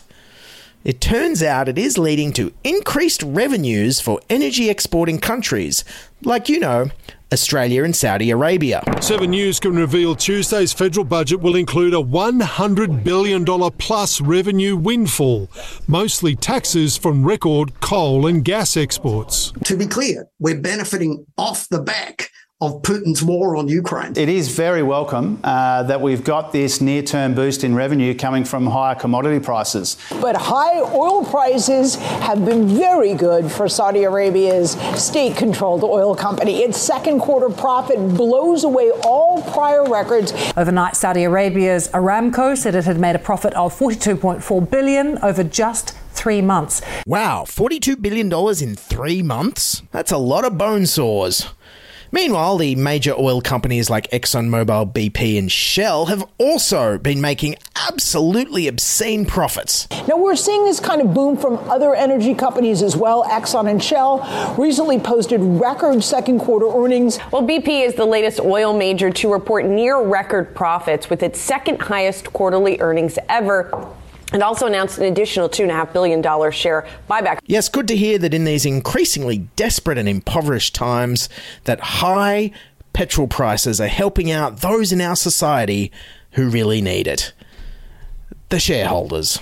it 0.82 0.98
turns 1.00 1.42
out 1.42 1.68
it 1.68 1.76
is 1.76 1.98
leading 1.98 2.32
to 2.32 2.54
increased 2.64 3.22
revenues 3.22 4.00
for 4.00 4.20
energy 4.30 4.70
exporting 4.70 5.18
countries, 5.18 5.84
like, 6.22 6.48
you 6.48 6.58
know, 6.58 6.88
Australia 7.32 7.84
and 7.84 7.94
Saudi 7.94 8.30
Arabia. 8.30 8.82
Seven 9.00 9.30
News 9.30 9.60
can 9.60 9.76
reveal 9.76 10.14
Tuesday's 10.14 10.72
federal 10.72 11.04
budget 11.04 11.40
will 11.40 11.56
include 11.56 11.94
a 11.94 11.98
$100 11.98 13.04
billion 13.04 13.44
plus 13.44 14.20
revenue 14.20 14.76
windfall, 14.76 15.50
mostly 15.86 16.34
taxes 16.34 16.96
from 16.96 17.24
record 17.24 17.80
coal 17.80 18.26
and 18.26 18.44
gas 18.44 18.76
exports. 18.76 19.52
To 19.64 19.76
be 19.76 19.86
clear, 19.86 20.26
we're 20.38 20.60
benefiting 20.60 21.26
off 21.36 21.68
the 21.68 21.82
back 21.82 22.30
of 22.60 22.82
Putin's 22.82 23.22
war 23.22 23.54
on 23.54 23.68
Ukraine. 23.68 24.14
It 24.16 24.28
is 24.28 24.48
very 24.48 24.82
welcome 24.82 25.38
uh, 25.44 25.84
that 25.84 26.00
we've 26.00 26.24
got 26.24 26.50
this 26.50 26.80
near 26.80 27.02
term 27.02 27.32
boost 27.34 27.62
in 27.62 27.72
revenue 27.72 28.16
coming 28.16 28.44
from 28.44 28.66
higher 28.66 28.96
commodity 28.96 29.38
prices. 29.38 29.96
But 30.20 30.34
high 30.34 30.80
oil 30.80 31.24
prices 31.24 31.94
have 31.94 32.44
been 32.44 32.66
very 32.66 33.14
good 33.14 33.48
for 33.52 33.68
Saudi 33.68 34.02
Arabia's 34.02 34.72
state 35.00 35.36
controlled 35.36 35.84
oil 35.84 36.16
company. 36.16 36.64
Its 36.64 36.78
second 36.78 37.20
quarter 37.20 37.48
profit 37.48 37.96
blows 38.16 38.64
away 38.64 38.90
all 39.04 39.40
prior 39.52 39.88
records. 39.88 40.32
Overnight, 40.56 40.96
Saudi 40.96 41.22
Arabia's 41.22 41.86
Aramco 41.90 42.56
said 42.56 42.74
it 42.74 42.86
had 42.86 42.98
made 42.98 43.14
a 43.14 43.20
profit 43.20 43.54
of 43.54 43.72
42.4 43.72 44.68
billion 44.68 45.16
over 45.18 45.44
just 45.44 45.94
three 46.10 46.42
months. 46.42 46.82
Wow, 47.06 47.44
$42 47.46 48.02
billion 48.02 48.32
in 48.60 48.74
three 48.74 49.22
months? 49.22 49.82
That's 49.92 50.10
a 50.10 50.18
lot 50.18 50.44
of 50.44 50.58
bone 50.58 50.86
saws. 50.86 51.46
Meanwhile, 52.10 52.56
the 52.56 52.74
major 52.74 53.14
oil 53.18 53.42
companies 53.42 53.90
like 53.90 54.10
ExxonMobil, 54.10 54.94
BP, 54.94 55.38
and 55.38 55.52
Shell 55.52 56.06
have 56.06 56.24
also 56.38 56.96
been 56.96 57.20
making 57.20 57.56
absolutely 57.86 58.66
obscene 58.66 59.26
profits. 59.26 59.86
Now, 60.08 60.16
we're 60.16 60.34
seeing 60.36 60.64
this 60.64 60.80
kind 60.80 61.02
of 61.02 61.12
boom 61.12 61.36
from 61.36 61.58
other 61.68 61.94
energy 61.94 62.34
companies 62.34 62.82
as 62.82 62.96
well. 62.96 63.24
Exxon 63.24 63.70
and 63.70 63.82
Shell 63.82 64.54
recently 64.56 64.98
posted 64.98 65.40
record 65.42 66.02
second 66.02 66.40
quarter 66.40 66.66
earnings. 66.66 67.18
Well, 67.30 67.42
BP 67.42 67.86
is 67.86 67.94
the 67.94 68.06
latest 68.06 68.40
oil 68.40 68.76
major 68.76 69.10
to 69.10 69.30
report 69.30 69.66
near 69.66 70.00
record 70.00 70.54
profits 70.54 71.10
with 71.10 71.22
its 71.22 71.38
second 71.38 71.82
highest 71.82 72.32
quarterly 72.32 72.80
earnings 72.80 73.18
ever 73.28 73.70
and 74.32 74.42
also 74.42 74.66
announced 74.66 74.98
an 74.98 75.04
additional 75.04 75.48
$2.5 75.48 75.92
billion 75.92 76.22
share 76.52 76.86
buyback. 77.08 77.38
Yes, 77.46 77.68
good 77.68 77.88
to 77.88 77.96
hear 77.96 78.18
that 78.18 78.34
in 78.34 78.44
these 78.44 78.66
increasingly 78.66 79.38
desperate 79.56 79.98
and 79.98 80.08
impoverished 80.08 80.74
times 80.74 81.28
that 81.64 81.80
high 81.80 82.50
petrol 82.92 83.28
prices 83.28 83.80
are 83.80 83.88
helping 83.88 84.30
out 84.30 84.60
those 84.60 84.92
in 84.92 85.00
our 85.00 85.16
society 85.16 85.92
who 86.32 86.48
really 86.48 86.80
need 86.80 87.06
it. 87.06 87.32
The 88.48 88.60
shareholders. 88.60 89.38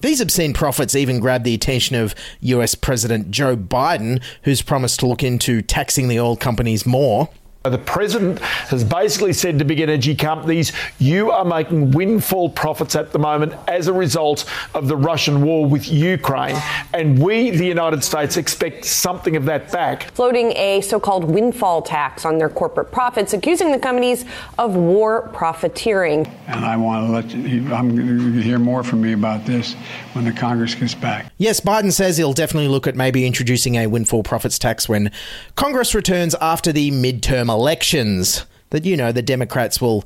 These 0.00 0.20
obscene 0.20 0.52
profits 0.52 0.94
even 0.94 1.20
grabbed 1.20 1.44
the 1.44 1.54
attention 1.54 1.96
of 1.96 2.14
US 2.40 2.74
President 2.74 3.30
Joe 3.30 3.56
Biden, 3.56 4.22
who's 4.42 4.62
promised 4.62 5.00
to 5.00 5.06
look 5.06 5.22
into 5.22 5.62
taxing 5.62 6.08
the 6.08 6.20
oil 6.20 6.36
companies 6.36 6.86
more. 6.86 7.28
The 7.70 7.78
president 7.78 8.38
has 8.40 8.84
basically 8.84 9.32
said 9.32 9.58
to 9.58 9.64
big 9.64 9.80
energy 9.80 10.14
companies, 10.14 10.72
you 10.98 11.30
are 11.30 11.44
making 11.44 11.90
windfall 11.92 12.50
profits 12.50 12.94
at 12.94 13.12
the 13.12 13.18
moment 13.18 13.54
as 13.68 13.88
a 13.88 13.92
result 13.92 14.44
of 14.74 14.88
the 14.88 14.96
Russian 14.96 15.42
war 15.42 15.66
with 15.66 15.88
Ukraine. 15.88 16.56
And 16.92 17.18
we, 17.18 17.50
the 17.50 17.66
United 17.66 18.04
States, 18.04 18.36
expect 18.36 18.84
something 18.84 19.36
of 19.36 19.44
that 19.46 19.72
back. 19.72 20.10
Floating 20.12 20.52
a 20.52 20.80
so 20.80 21.00
called 21.00 21.24
windfall 21.24 21.82
tax 21.82 22.24
on 22.24 22.38
their 22.38 22.48
corporate 22.48 22.90
profits, 22.90 23.32
accusing 23.32 23.72
the 23.72 23.78
companies 23.78 24.24
of 24.58 24.74
war 24.76 25.28
profiteering. 25.32 26.26
And 26.46 26.64
I 26.64 26.76
want 26.76 27.06
to 27.06 27.12
let 27.12 27.30
you, 27.30 27.72
I'm 27.74 27.94
going 27.96 28.34
to 28.34 28.42
hear 28.42 28.58
more 28.58 28.82
from 28.84 29.00
me 29.02 29.12
about 29.12 29.44
this 29.44 29.74
when 30.12 30.24
the 30.24 30.32
Congress 30.32 30.74
gets 30.74 30.94
back. 30.94 31.32
Yes, 31.38 31.60
Biden 31.60 31.92
says 31.92 32.16
he'll 32.16 32.32
definitely 32.32 32.68
look 32.68 32.86
at 32.86 32.96
maybe 32.96 33.26
introducing 33.26 33.76
a 33.76 33.86
windfall 33.86 34.22
profits 34.22 34.58
tax 34.58 34.88
when 34.88 35.10
Congress 35.54 35.94
returns 35.94 36.34
after 36.40 36.72
the 36.72 36.90
midterm 36.90 37.48
elections 37.56 38.44
that, 38.70 38.84
you 38.84 38.96
know, 38.96 39.12
the 39.12 39.22
Democrats 39.22 39.80
will 39.80 40.04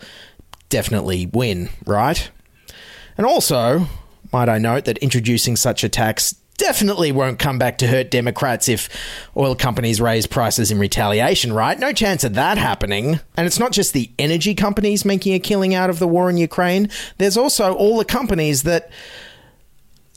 definitely 0.68 1.26
win, 1.26 1.68
right? 1.86 2.30
And 3.16 3.26
also, 3.26 3.86
might 4.32 4.48
I 4.48 4.58
note 4.58 4.84
that 4.86 4.98
introducing 4.98 5.56
such 5.56 5.84
a 5.84 5.88
tax 5.88 6.34
definitely 6.56 7.10
won't 7.10 7.38
come 7.38 7.58
back 7.58 7.78
to 7.78 7.86
hurt 7.86 8.10
Democrats 8.10 8.68
if 8.68 8.88
oil 9.34 9.54
companies 9.54 9.98
raise 9.98 10.26
prices 10.26 10.70
in 10.70 10.78
retaliation, 10.78 11.54
right? 11.54 11.78
No 11.78 11.90
chance 11.90 12.22
of 12.22 12.34
that 12.34 12.58
happening. 12.58 13.18
And 13.36 13.46
it's 13.46 13.58
not 13.58 13.72
just 13.72 13.94
the 13.94 14.10
energy 14.18 14.54
companies 14.54 15.04
making 15.04 15.32
a 15.32 15.38
killing 15.38 15.74
out 15.74 15.88
of 15.88 15.98
the 15.98 16.06
war 16.06 16.28
in 16.28 16.36
Ukraine, 16.36 16.90
there's 17.16 17.38
also 17.38 17.74
all 17.74 17.96
the 17.96 18.04
companies 18.04 18.64
that 18.64 18.90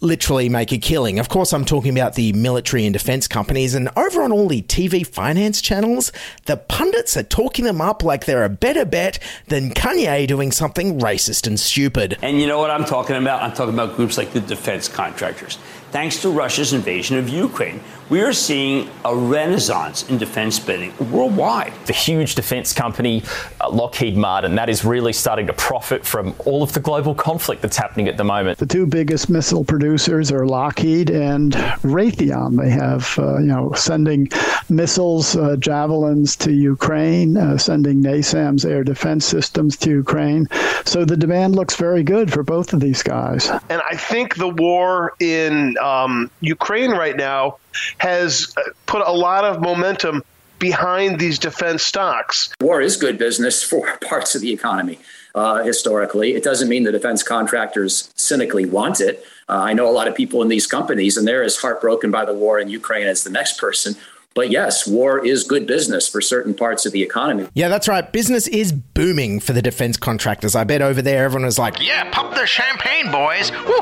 literally 0.04 0.50
make 0.50 0.72
a 0.72 0.78
killing. 0.78 1.18
Of 1.18 1.30
course, 1.30 1.54
I'm 1.54 1.66
talking 1.66 1.98
about 1.98 2.16
the 2.16 2.34
military 2.34 2.86
and 2.86 2.94
defense 2.94 3.28
companies, 3.28 3.74
and 3.74 3.90
over 3.96 4.22
on 4.22 4.32
all 4.32 4.48
the 4.48 4.62
TV 4.62 5.08
finance 5.08 5.62
channels, 5.62 6.12
the 6.46 6.58
pundits 6.58 7.16
are 7.18 7.24
talking 7.24 7.66
them 7.66 7.82
up 7.82 8.04
like 8.04 8.26
they're 8.26 8.44
a 8.44 8.50
better 8.50 8.86
bet 8.86 9.18
than 9.48 9.72
Kanye 9.72 10.28
doing 10.28 10.52
something 10.52 11.00
racist 11.00 11.48
and 11.48 11.60
stupid. 11.60 12.18
And 12.22 12.40
you 12.40 12.48
know 12.48 12.60
what 12.60 12.70
I'm 12.70 12.86
talking 12.86 13.16
about? 13.16 13.42
I'm 13.42 13.54
talking 13.54 13.74
about 13.74 13.96
groups 13.96 14.18
like 14.18 14.34
the 14.34 14.42
defense 14.42 14.88
contractors. 14.88 15.58
Thanks 15.94 16.24
to 16.24 16.32
Russia's 16.32 16.74
invasion 16.74 17.20
of 17.20 17.30
Ukraine, 17.30 17.80
we 18.10 18.22
are 18.22 18.34
seeing 18.34 18.90
a 19.06 19.16
renaissance 19.16 20.10
in 20.10 20.18
defense 20.18 20.56
spending 20.56 20.92
worldwide. 21.12 21.72
The 21.86 21.94
huge 21.94 22.34
defense 22.34 22.74
company, 22.74 23.22
uh, 23.62 23.70
Lockheed 23.70 24.18
Martin, 24.18 24.56
that 24.56 24.70
is 24.70 24.84
really 24.84 25.14
starting 25.14 25.46
to 25.48 25.54
profit 25.54 26.04
from 26.04 26.34
all 26.46 26.64
of 26.64 26.74
the 26.74 26.80
global 26.80 27.14
conflict 27.14 27.62
that's 27.62 27.78
happening 27.78 28.08
at 28.08 28.18
the 28.18 28.24
moment. 28.24 28.58
The 28.58 28.66
two 28.66 28.88
biggest 28.88 29.30
missile 29.30 29.64
producers 29.64 30.32
are 30.32 30.48
Lockheed 30.48 31.12
and 31.12 31.54
Raytheon. 31.84 32.60
They 32.60 32.72
have, 32.72 33.14
uh, 33.20 33.38
you 33.38 33.46
know, 33.46 33.72
sending 33.74 34.30
missiles, 34.70 35.36
uh, 35.36 35.58
javelins 35.58 36.36
to 36.38 36.52
Ukraine, 36.52 37.38
uh, 37.38 37.58
sending 37.60 38.02
NASAMS 38.02 38.70
air 38.70 38.84
defense 38.84 39.26
systems 39.26 39.78
to 39.78 39.92
Ukraine. 39.92 40.48
So 40.86 41.06
the 41.06 41.18
demand 41.18 41.56
looks 41.56 41.76
very 41.76 42.04
good 42.04 42.34
for 42.34 42.42
both 42.42 42.74
of 42.74 42.80
these 42.80 43.04
guys. 43.04 43.50
And 43.70 43.82
I 43.90 43.96
think 43.96 44.36
the 44.36 44.50
war 44.50 45.14
in 45.20 45.78
um, 45.84 46.32
Ukraine 46.42 46.92
right 46.92 47.16
now 47.16 47.58
has 47.98 48.56
put 48.86 49.02
a 49.06 49.12
lot 49.12 49.44
of 49.44 49.62
momentum 49.62 50.24
behind 50.60 51.20
these 51.20 51.38
defense 51.38 51.84
stocks. 51.84 52.54
War 52.62 52.82
is 52.82 52.96
good 52.96 53.18
business 53.18 53.62
for 53.70 53.98
parts 53.98 54.34
of 54.36 54.42
the 54.42 54.52
economy. 54.52 55.00
Uh, 55.36 55.64
historically, 55.64 56.36
it 56.36 56.44
doesn't 56.44 56.70
mean 56.70 56.84
the 56.84 56.92
defense 56.92 57.24
contractors 57.24 58.12
cynically 58.16 58.66
want 58.66 59.02
it. 59.02 59.26
Uh, 59.50 59.54
I 59.54 59.74
know 59.74 59.90
a 59.90 59.92
lot 59.92 60.08
of 60.08 60.16
people 60.16 60.42
in 60.44 60.48
these 60.48 60.68
companies, 60.68 61.18
and 61.18 61.28
they're 61.28 61.44
as 61.44 61.58
heartbroken 61.58 62.12
by 62.12 62.24
the 62.24 62.34
war 62.34 62.60
in 62.60 62.70
Ukraine 62.70 63.08
as 63.08 63.24
the 63.24 63.32
next 63.32 63.58
person. 63.58 63.96
But 64.36 64.50
yes, 64.50 64.88
war 64.88 65.24
is 65.24 65.44
good 65.44 65.68
business 65.68 66.08
for 66.08 66.20
certain 66.20 66.54
parts 66.56 66.86
of 66.86 66.92
the 66.92 67.04
economy. 67.04 67.48
Yeah, 67.54 67.70
that's 67.70 67.88
right. 67.88 68.12
Business 68.12 68.48
is 68.48 68.72
booming 68.72 69.40
for 69.40 69.54
the 69.54 69.62
defense 69.62 69.96
contractors. 69.96 70.56
I 70.56 70.64
bet 70.64 70.82
over 70.82 71.02
there 71.02 71.24
everyone 71.26 71.46
was 71.46 71.60
like, 71.60 71.80
Yeah, 71.80 72.10
pop 72.12 72.34
the 72.34 72.46
champagne, 72.48 73.12
boys. 73.12 73.50
Whew. 73.52 73.82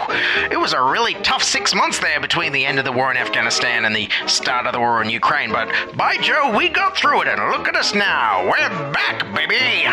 It 0.52 0.60
was 0.60 0.74
a 0.74 0.82
really 0.82 1.14
tough 1.16 1.44
six 1.44 1.74
months 1.74 2.00
there 2.00 2.20
between 2.20 2.52
the 2.52 2.66
end 2.66 2.80
of 2.80 2.86
the 2.86 2.92
war 2.92 3.12
in 3.12 3.18
Afghanistan 3.18 3.86
and 3.86 3.96
the 3.96 4.10
start 4.28 4.66
of 4.68 4.74
the 4.74 4.80
war 4.80 5.02
in 5.02 5.10
Ukraine. 5.10 5.52
But 5.52 5.70
by 5.96 6.18
Joe, 6.18 6.56
we 6.58 6.70
got 6.70 6.98
through 6.98 7.22
it, 7.22 7.28
and 7.28 7.40
look 7.52 7.68
at 7.68 7.76
us 7.76 7.94
now. 7.96 8.44
We're 8.46 8.92
back, 8.92 9.34
baby. 9.34 9.88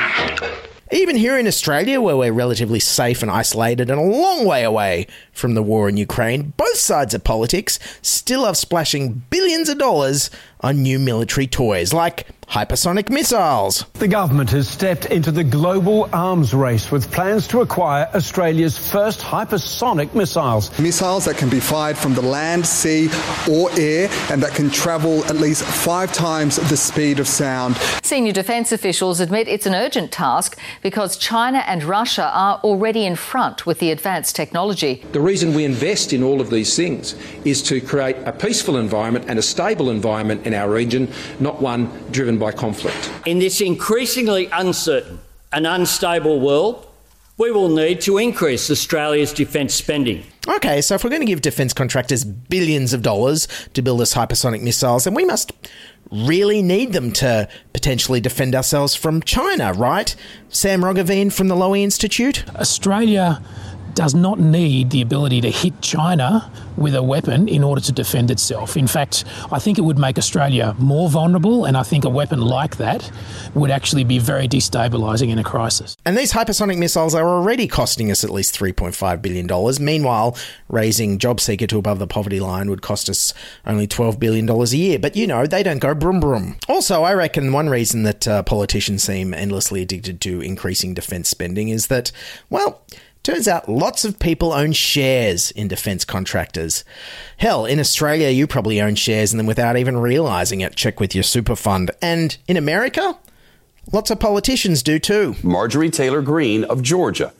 Even 0.90 1.16
here 1.16 1.36
in 1.36 1.46
Australia, 1.46 2.00
where 2.00 2.16
we're 2.16 2.32
relatively 2.32 2.80
safe 2.80 3.20
and 3.20 3.30
isolated 3.30 3.90
and 3.90 4.00
a 4.00 4.02
long 4.02 4.46
way 4.46 4.64
away 4.64 5.06
from 5.32 5.52
the 5.52 5.62
war 5.62 5.86
in 5.86 5.98
Ukraine, 5.98 6.54
both 6.56 6.76
sides 6.76 7.12
of 7.12 7.24
politics 7.24 7.78
still 8.00 8.44
are 8.44 8.54
splashing 8.54 9.22
billions 9.28 9.68
of 9.68 9.76
dollars 9.76 10.30
on 10.60 10.82
new 10.82 10.98
military 10.98 11.46
toys 11.46 11.92
like 11.92 12.26
hypersonic 12.48 13.10
missiles. 13.10 13.84
The 13.94 14.08
government 14.08 14.48
has 14.50 14.68
stepped 14.68 15.04
into 15.06 15.30
the 15.30 15.44
global 15.44 16.08
arms 16.14 16.54
race 16.54 16.90
with 16.90 17.12
plans 17.12 17.46
to 17.48 17.60
acquire 17.60 18.08
Australia's 18.14 18.78
first 18.78 19.20
hypersonic 19.20 20.14
missiles. 20.14 20.76
Missiles 20.78 21.26
that 21.26 21.36
can 21.36 21.50
be 21.50 21.60
fired 21.60 21.98
from 21.98 22.14
the 22.14 22.22
land, 22.22 22.64
sea, 22.64 23.10
or 23.50 23.70
air 23.78 24.08
and 24.30 24.42
that 24.42 24.54
can 24.54 24.70
travel 24.70 25.22
at 25.26 25.36
least 25.36 25.62
five 25.62 26.10
times 26.14 26.56
the 26.56 26.76
speed 26.76 27.20
of 27.20 27.28
sound. 27.28 27.76
Senior 28.02 28.32
defence 28.32 28.72
officials 28.72 29.20
admit 29.20 29.46
it's 29.46 29.66
an 29.66 29.74
urgent 29.74 30.10
task 30.10 30.58
because 30.82 31.18
China 31.18 31.58
and 31.66 31.84
Russia 31.84 32.30
are 32.32 32.58
already 32.64 33.04
in 33.04 33.14
front 33.14 33.66
with 33.66 33.78
the 33.78 33.90
advanced 33.90 34.34
technology. 34.34 35.04
The 35.12 35.20
reason 35.20 35.52
we 35.52 35.66
invest 35.66 36.14
in 36.14 36.22
all 36.22 36.40
of 36.40 36.48
these 36.48 36.74
things 36.74 37.14
is 37.44 37.62
to 37.64 37.82
create 37.82 38.16
a 38.24 38.32
peaceful 38.32 38.78
environment 38.78 39.26
and 39.28 39.38
a 39.38 39.42
stable 39.42 39.90
environment 39.90 40.46
in 40.46 40.54
our 40.54 40.70
region, 40.70 41.12
not 41.40 41.60
one 41.60 41.90
driven 42.10 42.37
by 42.38 42.52
conflict. 42.52 43.12
In 43.26 43.38
this 43.38 43.60
increasingly 43.60 44.46
uncertain 44.52 45.18
and 45.52 45.66
unstable 45.66 46.40
world, 46.40 46.86
we 47.38 47.52
will 47.52 47.68
need 47.68 48.00
to 48.00 48.18
increase 48.18 48.70
Australia's 48.70 49.32
defence 49.32 49.72
spending. 49.72 50.24
Okay, 50.48 50.80
so 50.80 50.96
if 50.96 51.04
we're 51.04 51.10
going 51.10 51.22
to 51.22 51.26
give 51.26 51.40
defence 51.40 51.72
contractors 51.72 52.24
billions 52.24 52.92
of 52.92 53.02
dollars 53.02 53.46
to 53.74 53.82
build 53.82 54.00
us 54.00 54.14
hypersonic 54.14 54.62
missiles, 54.62 55.04
then 55.04 55.14
we 55.14 55.24
must 55.24 55.52
really 56.10 56.62
need 56.62 56.92
them 56.92 57.12
to 57.12 57.48
potentially 57.72 58.20
defend 58.20 58.54
ourselves 58.54 58.94
from 58.94 59.22
China, 59.22 59.72
right? 59.74 60.16
Sam 60.48 60.82
Roggeveen 60.82 61.32
from 61.32 61.48
the 61.48 61.54
Lowy 61.54 61.82
Institute? 61.82 62.44
Australia 62.56 63.40
does 63.98 64.14
not 64.14 64.38
need 64.38 64.90
the 64.90 65.02
ability 65.02 65.40
to 65.40 65.50
hit 65.50 65.82
China 65.82 66.48
with 66.76 66.94
a 66.94 67.02
weapon 67.02 67.48
in 67.48 67.64
order 67.64 67.80
to 67.80 67.90
defend 67.90 68.30
itself. 68.30 68.76
In 68.76 68.86
fact, 68.86 69.24
I 69.50 69.58
think 69.58 69.76
it 69.76 69.80
would 69.80 69.98
make 69.98 70.18
Australia 70.18 70.76
more 70.78 71.08
vulnerable, 71.08 71.64
and 71.64 71.76
I 71.76 71.82
think 71.82 72.04
a 72.04 72.08
weapon 72.08 72.40
like 72.40 72.76
that 72.76 73.10
would 73.54 73.72
actually 73.72 74.04
be 74.04 74.20
very 74.20 74.46
destabilising 74.46 75.30
in 75.30 75.40
a 75.40 75.42
crisis. 75.42 75.96
And 76.06 76.16
these 76.16 76.32
hypersonic 76.32 76.78
missiles 76.78 77.12
are 77.12 77.28
already 77.28 77.66
costing 77.66 78.12
us 78.12 78.22
at 78.22 78.30
least 78.30 78.56
$3.5 78.56 79.20
billion. 79.20 79.48
Meanwhile, 79.84 80.36
raising 80.68 81.18
JobSeeker 81.18 81.66
to 81.66 81.78
above 81.78 81.98
the 81.98 82.06
poverty 82.06 82.38
line 82.38 82.70
would 82.70 82.82
cost 82.82 83.10
us 83.10 83.34
only 83.66 83.88
$12 83.88 84.20
billion 84.20 84.48
a 84.48 84.64
year. 84.66 85.00
But 85.00 85.16
you 85.16 85.26
know, 85.26 85.44
they 85.44 85.64
don't 85.64 85.80
go 85.80 85.92
brum 85.92 86.20
brum. 86.20 86.54
Also, 86.68 87.02
I 87.02 87.14
reckon 87.14 87.52
one 87.52 87.68
reason 87.68 88.04
that 88.04 88.28
uh, 88.28 88.44
politicians 88.44 89.02
seem 89.02 89.34
endlessly 89.34 89.82
addicted 89.82 90.20
to 90.20 90.40
increasing 90.40 90.94
defence 90.94 91.28
spending 91.28 91.68
is 91.68 91.88
that, 91.88 92.12
well, 92.48 92.80
Turns 93.22 93.46
out 93.46 93.68
lots 93.68 94.04
of 94.04 94.18
people 94.18 94.52
own 94.52 94.72
shares 94.72 95.50
in 95.50 95.68
defence 95.68 96.04
contractors. 96.04 96.84
Hell, 97.36 97.66
in 97.66 97.78
Australia, 97.78 98.30
you 98.30 98.46
probably 98.46 98.80
own 98.80 98.94
shares 98.94 99.32
in 99.32 99.36
them 99.38 99.46
without 99.46 99.76
even 99.76 99.98
realising 99.98 100.60
it. 100.60 100.76
Check 100.76 100.98
with 100.98 101.14
your 101.14 101.24
super 101.24 101.56
fund. 101.56 101.90
And 102.00 102.36
in 102.46 102.56
America, 102.56 103.18
lots 103.92 104.10
of 104.10 104.18
politicians 104.18 104.82
do 104.82 104.98
too. 104.98 105.34
Marjorie 105.42 105.90
Taylor 105.90 106.22
Greene 106.22 106.64
of 106.64 106.82
Georgia 106.82 107.32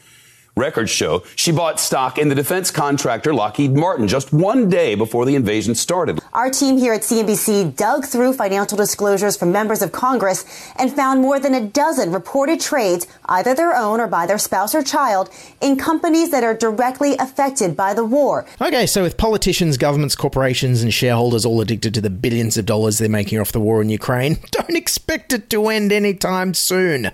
Records 0.59 0.91
show 0.91 1.23
she 1.37 1.53
bought 1.53 1.79
stock 1.79 2.19
in 2.19 2.29
the 2.29 2.35
defense 2.35 2.71
contractor 2.71 3.33
Lockheed 3.33 3.77
Martin 3.77 4.09
just 4.09 4.33
one 4.33 4.69
day 4.69 4.95
before 4.95 5.25
the 5.25 5.37
invasion 5.37 5.75
started. 5.75 6.19
Our 6.33 6.51
team 6.51 6.77
here 6.77 6.93
at 6.93 7.03
CNBC 7.03 7.77
dug 7.77 8.05
through 8.05 8.33
financial 8.33 8.77
disclosures 8.77 9.37
from 9.37 9.53
members 9.53 9.83
of 9.83 9.93
Congress 9.93 10.45
and 10.77 10.93
found 10.93 11.21
more 11.21 11.39
than 11.39 11.55
a 11.55 11.67
dozen 11.67 12.13
reported 12.13 12.61
trades, 12.61 13.07
either 13.27 13.55
their 13.55 13.75
own 13.75 14.01
or 14.01 14.07
by 14.07 14.27
their 14.27 14.39
spouse 14.39 14.75
or 14.75 14.83
child, 14.83 15.31
in 15.61 15.77
companies 15.77 16.31
that 16.31 16.45
are 16.45 16.55
directly 16.55 17.17
affected 17.19 17.77
by 17.77 17.95
the 17.95 18.05
war. 18.05 18.47
Okay, 18.61 18.87
so 18.87 19.03
with 19.03 19.17
politicians, 19.17 19.77
governments, 19.77 20.17
corporations, 20.17 20.83
and 20.83 20.93
shareholders 20.93 21.45
all 21.45 21.61
addicted 21.61 21.95
to 21.95 22.01
the 22.01 22.11
billions 22.11 22.57
of 22.57 22.67
dollars 22.67 22.99
they're 22.99 23.09
making 23.09 23.39
off 23.39 23.53
the 23.53 23.61
war 23.61 23.81
in 23.81 23.89
Ukraine, 23.89 24.39
don't 24.51 24.77
expect 24.77 25.33
it 25.33 25.49
to 25.51 25.69
end 25.69 25.93
anytime 25.93 26.55
soon. 26.55 27.11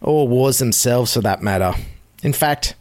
Or 0.00 0.28
wars 0.28 0.58
themselves, 0.58 1.14
for 1.14 1.22
that 1.22 1.42
matter. 1.42 1.74
In 2.22 2.32
fact, 2.32 2.74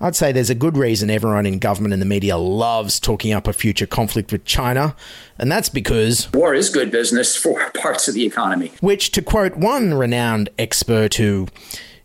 I'd 0.00 0.16
say 0.16 0.32
there's 0.32 0.50
a 0.50 0.54
good 0.54 0.76
reason 0.76 1.08
everyone 1.10 1.46
in 1.46 1.58
government 1.58 1.92
and 1.92 2.02
the 2.02 2.06
media 2.06 2.36
loves 2.36 3.00
talking 3.00 3.32
up 3.32 3.46
a 3.46 3.52
future 3.52 3.86
conflict 3.86 4.32
with 4.32 4.44
China, 4.44 4.94
and 5.38 5.50
that's 5.50 5.68
because 5.68 6.30
war 6.32 6.54
is 6.54 6.68
good 6.68 6.90
business 6.90 7.36
for 7.36 7.70
parts 7.74 8.08
of 8.08 8.14
the 8.14 8.24
economy. 8.24 8.72
Which, 8.80 9.10
to 9.12 9.22
quote 9.22 9.56
one 9.56 9.94
renowned 9.94 10.50
expert 10.58 11.14
who 11.14 11.48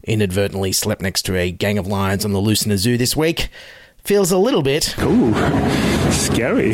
inadvertently 0.04 0.72
slept 0.72 1.02
next 1.02 1.24
to 1.24 1.36
a 1.36 1.52
gang 1.52 1.78
of 1.78 1.88
lions 1.88 2.26
on 2.26 2.32
the 2.32 2.40
loose 2.40 2.66
in 2.66 2.72
a 2.72 2.78
zoo 2.78 2.98
this 2.98 3.16
week, 3.16 3.50
feels 4.04 4.32
a 4.32 4.38
little 4.38 4.64
bit. 4.64 4.96
Ooh, 5.00 5.34
scary. 6.12 6.74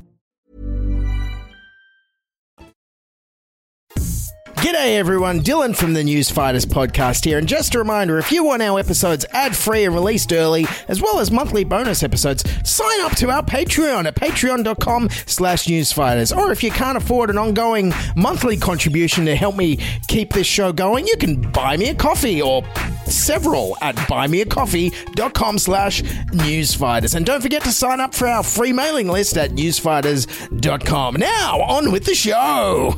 G'day 4.61 4.97
everyone, 4.97 5.39
Dylan 5.39 5.75
from 5.75 5.93
the 5.93 6.03
Newsfighters 6.03 6.67
podcast 6.67 7.25
here, 7.25 7.39
and 7.39 7.47
just 7.47 7.73
a 7.73 7.79
reminder 7.79 8.19
if 8.19 8.31
you 8.31 8.43
want 8.43 8.61
our 8.61 8.77
episodes 8.77 9.25
ad 9.31 9.57
free 9.57 9.85
and 9.85 9.95
released 9.95 10.31
early, 10.31 10.67
as 10.87 11.01
well 11.01 11.19
as 11.19 11.31
monthly 11.31 11.63
bonus 11.63 12.03
episodes, 12.03 12.43
sign 12.63 13.01
up 13.01 13.13
to 13.15 13.31
our 13.31 13.41
Patreon 13.41 14.05
at 14.05 14.13
patreon.com 14.13 15.09
slash 15.25 15.65
newsfighters. 15.65 16.35
Or 16.35 16.51
if 16.51 16.61
you 16.61 16.69
can't 16.69 16.95
afford 16.95 17.31
an 17.31 17.39
ongoing 17.39 17.91
monthly 18.15 18.55
contribution 18.55 19.25
to 19.25 19.35
help 19.35 19.55
me 19.55 19.77
keep 20.07 20.31
this 20.31 20.45
show 20.45 20.71
going, 20.71 21.07
you 21.07 21.17
can 21.17 21.41
buy 21.41 21.75
me 21.75 21.89
a 21.89 21.95
coffee 21.95 22.39
or 22.39 22.63
several 23.07 23.75
at 23.81 23.95
buymeacoffee.com 23.95 25.57
slash 25.57 26.03
newsfighters. 26.03 27.15
And 27.15 27.25
don't 27.25 27.41
forget 27.41 27.63
to 27.63 27.71
sign 27.71 27.99
up 27.99 28.13
for 28.13 28.27
our 28.27 28.43
free 28.43 28.73
mailing 28.73 29.07
list 29.07 29.37
at 29.37 29.49
newsfighters.com. 29.49 31.15
Now, 31.15 31.61
on 31.61 31.91
with 31.91 32.05
the 32.05 32.13
show! 32.13 32.95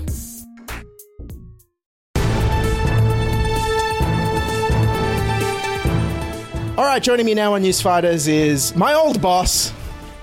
All 6.83 6.89
right, 6.89 7.01
joining 7.01 7.25
me 7.25 7.33
now 7.33 7.53
on 7.53 7.61
News 7.61 7.79
Fighters 7.81 8.27
is 8.27 8.75
my 8.75 8.93
old 8.93 9.21
boss, 9.21 9.71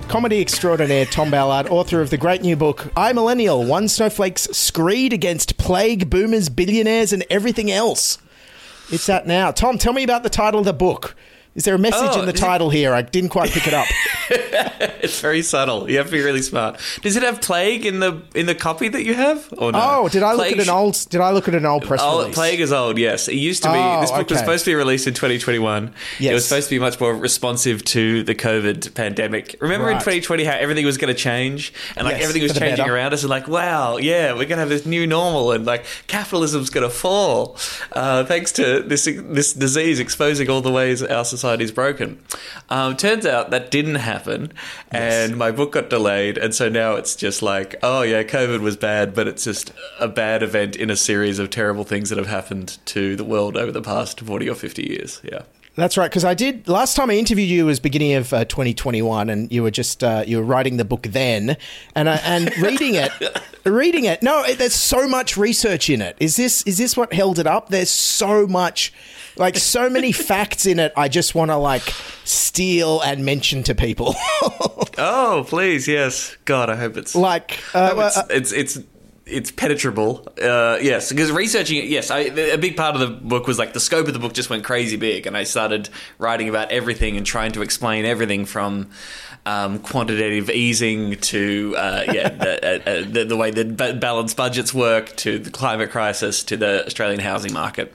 comedy 0.09 0.43
extraordinaire 0.43 1.07
Tom 1.07 1.31
Ballard, 1.31 1.69
author 1.69 2.03
of 2.03 2.11
the 2.11 2.19
great 2.19 2.43
new 2.43 2.55
book, 2.55 2.93
I 2.95 3.15
Millennial 3.15 3.65
One 3.65 3.89
Snowflake's 3.89 4.43
Screed 4.53 5.15
Against 5.15 5.57
Plague, 5.57 6.11
Boomers, 6.11 6.51
Billionaires, 6.51 7.15
and 7.15 7.25
Everything 7.31 7.71
Else. 7.71 8.19
It's 8.93 9.09
out 9.09 9.27
now. 9.27 9.51
Tom, 9.53 9.79
tell 9.79 9.95
me 9.95 10.05
about 10.05 10.23
the 10.23 10.29
title 10.29 10.61
of 10.61 10.67
the 10.67 10.75
book. 10.75 11.17
Is 11.55 11.65
there 11.65 11.75
a 11.77 11.79
message 11.79 12.11
Oh, 12.13 12.21
in 12.21 12.27
the 12.27 12.33
does 12.33 12.41
it- 12.43 12.45
title 12.45 12.69
here? 12.69 12.93
I 12.93 13.01
didn't 13.03 13.31
quite 13.31 13.51
pick 13.51 13.67
it 13.67 13.73
up. 13.75 13.87
it's 15.03 15.21
very 15.21 15.43
subtle. 15.43 15.91
You 15.91 15.99
have 15.99 16.07
to 16.07 16.13
be 16.13 16.21
really 16.23 16.43
smart. 16.43 16.81
Does 17.03 17.17
it 17.17 17.23
have 17.23 17.41
plague 17.41 17.85
in 17.87 18.01
the 18.01 18.23
in 18.35 18.47
the 18.47 18.55
copy 18.55 18.89
that 18.89 19.05
you 19.05 19.15
have? 19.15 19.53
Or 19.59 19.73
no? 19.73 19.79
Oh, 19.83 20.09
did 20.09 20.23
I 20.23 20.33
look 20.35 20.47
at 20.53 20.59
an 20.61 20.69
old? 20.71 20.97
Did 21.11 21.21
I 21.21 21.31
look 21.33 21.49
at 21.49 21.55
an 21.55 21.67
old 21.67 21.85
press 21.85 22.01
Oh, 22.03 22.21
release? 22.21 22.35
Plague 22.35 22.61
is 22.61 22.73
old, 22.73 22.99
yes. 22.99 23.29
It 23.29 23.35
used 23.35 23.63
to 23.65 23.71
be. 23.73 23.79
Oh, 23.79 24.01
this 24.01 24.11
book 24.11 24.29
was 24.31 24.39
supposed 24.39 24.65
to 24.65 24.71
be 24.71 24.75
released 24.75 25.07
in 25.07 25.15
2021. 25.15 25.93
Yes. 26.19 26.31
It 26.31 26.35
was 26.35 26.47
supposed 26.47 26.69
to 26.69 26.75
be 26.75 26.79
much 26.79 27.01
more 27.01 27.15
responsive 27.15 27.85
to 27.87 28.23
the 28.23 28.35
COVID 28.35 28.95
pandemic. 28.95 29.57
Remember 29.61 29.91
in 29.91 29.97
2020 29.99 30.45
how 30.45 30.53
everything 30.53 30.87
was 30.87 30.99
going 30.99 31.13
to 31.15 31.21
change 31.21 31.73
and 31.97 32.05
like 32.05 32.15
Yes, 32.17 32.23
everything 32.25 32.43
was 32.43 32.53
changing 32.59 32.77
better. 32.85 32.95
around 32.95 33.13
us 33.15 33.23
and 33.23 33.31
like, 33.31 33.49
wow, 33.49 33.97
yeah, 33.97 34.33
we're 34.33 34.39
going 34.47 34.51
to 34.51 34.57
have 34.59 34.69
this 34.69 34.87
new 34.87 35.07
normal 35.07 35.53
and 35.53 35.65
like 35.67 35.85
capitalism's 36.07 36.71
going 36.71 36.89
to 36.89 36.95
fall 36.95 37.57
uh, 37.93 38.25
thanks 38.25 38.53
to 38.53 38.83
this 38.83 39.05
this 39.05 39.53
disease 39.53 39.99
exposing 40.01 40.49
all 40.51 40.61
the 40.61 40.71
ways 40.71 41.03
our 41.03 41.25
society 41.25 41.65
is 41.65 41.73
broken. 41.73 42.21
Um, 42.69 42.97
turns 42.97 43.25
out 43.27 43.51
that 43.51 43.71
didn't 43.71 43.97
happen, 43.97 44.20
and 44.91 45.37
my 45.37 45.51
book 45.51 45.73
got 45.73 45.91
delayed, 45.91 46.39
and 46.39 46.55
so 46.55 46.69
now 46.69 46.95
it's 46.95 47.15
just 47.17 47.43
like, 47.43 47.77
oh 47.83 48.03
yeah, 48.03 48.23
COVID 48.23 48.61
was 48.61 48.77
bad, 48.77 49.15
but 49.15 49.29
it's 49.29 49.45
just 49.45 49.73
a 49.99 50.09
bad 50.09 50.43
event 50.43 50.77
in 50.77 50.91
a 50.91 50.97
series 50.97 51.39
of 51.39 51.51
terrible 51.51 51.85
things 51.85 52.11
that 52.11 52.19
have 52.19 52.27
happened 52.27 52.79
to 52.87 53.17
the 53.17 53.25
world 53.25 53.57
over 53.57 53.73
the 53.73 53.83
past 53.83 54.21
forty 54.21 54.49
or 54.49 54.55
fifty 54.55 54.89
years. 54.89 55.21
Yeah. 55.25 55.43
That's 55.81 55.97
right, 55.97 56.11
because 56.11 56.27
I 56.27 56.35
did 56.35 56.69
last 56.69 56.95
time 56.95 57.09
I 57.09 57.15
interviewed 57.15 57.49
you 57.49 57.65
was 57.65 57.81
beginning 57.81 58.13
of 58.13 58.35
uh, 58.35 58.45
2021, 58.45 59.31
and 59.31 59.51
you 59.51 59.63
were 59.63 59.71
just 59.71 60.05
uh, 60.05 60.25
you 60.27 60.37
were 60.37 60.43
writing 60.43 60.77
the 60.77 60.85
book 60.85 61.05
then, 61.05 61.57
and 61.95 62.07
uh, 62.07 62.19
and 62.23 62.55
reading 62.63 62.97
it, 62.97 63.11
reading 63.65 64.05
it. 64.05 64.23
No, 64.23 64.45
it, 64.45 64.59
there's 64.59 64.75
so 64.75 65.09
much 65.09 65.39
research 65.39 65.89
in 65.89 66.03
it. 66.03 66.19
Is 66.21 66.37
this 66.37 66.61
is 66.65 66.77
this 66.77 66.99
what 66.99 67.15
held 67.15 67.39
it 67.39 67.47
up? 67.47 67.71
There's 67.71 67.89
so 67.89 68.47
much, 68.47 68.93
like 69.37 69.57
so 69.57 69.89
many 69.89 70.13
facts 70.33 70.67
in 70.67 70.79
it. 70.79 70.93
I 70.99 71.09
just 71.09 71.35
want 71.35 71.51
to 71.51 71.57
like 71.57 71.95
steal 72.25 73.01
and 73.01 73.25
mention 73.25 73.63
to 73.63 73.75
people. 73.75 74.15
oh, 74.99 75.47
please, 75.49 75.89
yes. 75.89 76.37
God, 76.45 76.69
I 76.69 76.77
hope 76.77 76.99
it's 76.99 77.15
like 77.15 77.59
uh, 77.75 78.13
it's, 78.29 78.53
it's 78.53 78.77
it's 78.77 78.87
it's 79.31 79.51
penetrable. 79.51 80.27
Uh, 80.41 80.79
yes, 80.81 81.11
because 81.11 81.31
researching 81.31 81.79
it, 81.79 81.85
yes, 81.85 82.11
I, 82.11 82.21
a 82.21 82.59
big 82.59 82.77
part 82.77 82.95
of 82.95 83.01
the 83.01 83.09
book 83.09 83.47
was 83.47 83.59
like 83.59 83.73
the 83.73 83.81
scope 83.81 84.07
of 84.07 84.13
the 84.13 84.19
book 84.19 84.33
just 84.33 84.51
went 84.51 84.65
crazy 84.65 84.97
big, 84.97 85.27
and 85.27 85.37
I 85.37 85.45
started 85.45 85.89
writing 86.19 86.49
about 86.49 86.71
everything 86.71 87.17
and 87.17 87.25
trying 87.27 87.53
to 87.53 87.63
explain 87.63 88.05
everything 88.05 88.45
from 88.45 88.91
um, 89.47 89.79
quantitative 89.79 90.51
easing 90.51 91.17
to 91.17 91.75
uh, 91.77 92.05
yeah 92.13 92.29
the, 92.29 92.65
uh, 92.65 92.91
uh 92.91 93.11
the, 93.11 93.25
the, 93.25 93.37
way 93.37 93.51
that 93.51 93.99
balanced 94.01 94.37
budgets 94.37 94.75
work 94.75 95.17
to 95.17 95.39
the 95.39 95.51
climate 95.51 95.91
crisis 95.91 96.43
to 96.45 96.57
the 96.57 96.85
Australian 96.87 97.21
housing 97.21 97.53
market 97.53 97.93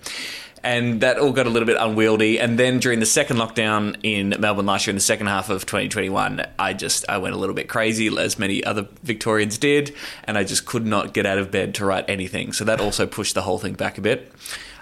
and 0.66 1.02
that 1.02 1.20
all 1.20 1.32
got 1.32 1.46
a 1.46 1.50
little 1.50 1.68
bit 1.68 1.78
unwieldy. 1.80 2.40
And 2.40 2.58
then 2.58 2.80
during 2.80 3.00
the 3.00 3.06
second 3.06 3.38
lockdown 3.38 3.98
in 4.02 4.34
Melbourne 4.40 4.66
last 4.66 4.88
year, 4.88 4.92
in 4.92 4.96
the 4.96 5.02
second 5.02 5.28
half 5.28 5.52
of 5.52 5.68
2021, 5.68 6.44
I 6.58 6.74
just 6.74 7.06
I 7.08 7.20
went 7.20 7.36
a 7.36 7.38
little 7.38 7.54
bit 7.54 7.70
crazy, 7.70 8.08
as 8.18 8.40
many 8.40 8.64
other 8.64 8.88
Victorians 9.04 9.60
did, 9.60 9.96
and 10.24 10.40
I 10.40 10.44
just 10.44 10.66
could 10.66 10.84
not 10.84 11.14
get 11.14 11.28
out 11.28 11.38
of 11.38 11.52
bed 11.52 11.76
to 11.76 11.86
write 11.86 12.10
anything. 12.10 12.52
So 12.52 12.66
that 12.66 12.82
also 12.82 13.06
pushed 13.06 13.36
the 13.36 13.44
whole 13.44 13.60
thing 13.60 13.76
back 13.76 14.00
a 14.00 14.02
bit. 14.02 14.32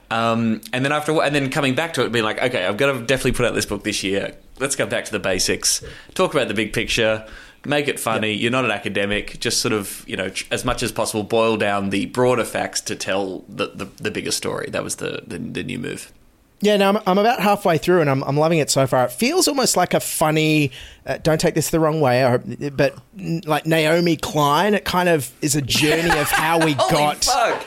Um, 0.10 0.62
and 0.72 0.86
then 0.86 0.94
after, 0.94 1.22
and 1.22 1.36
then 1.36 1.50
coming 1.50 1.76
back 1.76 1.94
to 1.96 2.06
it, 2.06 2.14
being 2.14 2.24
like, 2.24 2.42
okay, 2.42 2.66
I've 2.66 2.78
got 2.78 2.94
to 2.94 3.00
definitely 3.06 3.34
put 3.34 3.46
out 3.46 3.54
this 3.54 3.66
book 3.66 3.84
this 3.84 4.04
year. 4.04 4.38
Let's 4.60 4.78
go 4.78 4.86
back 4.86 5.04
to 5.06 5.12
the 5.12 5.20
basics, 5.20 5.84
talk 6.14 6.34
about 6.34 6.48
the 6.48 6.54
big 6.54 6.72
picture 6.72 7.28
make 7.66 7.88
it 7.88 8.00
funny. 8.00 8.32
Yep. 8.34 8.42
You're 8.42 8.52
not 8.52 8.66
an 8.66 8.72
academic. 8.72 9.40
Just 9.40 9.62
sort 9.62 9.74
of, 9.74 10.04
you 10.08 10.18
know, 10.18 10.32
as 10.52 10.66
much 10.66 10.84
as 10.84 10.92
possible, 10.92 11.24
boil 11.24 11.58
down 11.58 11.90
the 11.90 12.06
broader 12.08 12.46
facts 12.46 12.82
to 12.82 12.96
tell 12.96 13.44
the, 13.50 13.68
the, 13.68 13.86
the 13.86 14.12
bigger 14.12 14.32
story. 14.32 14.70
That 14.70 14.84
was 14.84 14.98
the, 14.98 15.24
the, 15.26 15.38
the 15.38 15.64
new 15.64 15.80
move. 15.80 16.12
Yeah, 16.62 16.78
no, 16.78 16.88
I'm, 16.90 16.98
I'm 17.06 17.18
about 17.18 17.42
halfway 17.42 17.78
through 17.78 18.00
and 18.00 18.10
I'm, 18.10 18.24
I'm 18.24 18.38
loving 18.38 18.60
it 18.60 18.70
so 18.70 18.88
far. 18.88 19.06
It 19.06 19.12
feels 19.12 19.50
almost 19.50 19.76
like 19.76 19.94
a 19.94 20.00
funny, 20.00 20.72
uh, 21.06 21.18
don't 21.18 21.40
take 21.40 21.56
this 21.56 21.72
the 21.72 21.80
wrong 21.80 22.00
way, 22.00 22.40
but 22.74 22.98
like 23.46 23.66
Naomi 23.66 24.16
Klein. 24.16 24.74
It 24.74 24.86
kind 24.86 25.10
of 25.10 25.30
is 25.42 25.58
a 25.58 25.62
journey 25.62 26.18
of 26.18 26.30
how 26.30 26.64
we 26.66 26.74
got. 26.92 27.26
Fuck. 27.26 27.66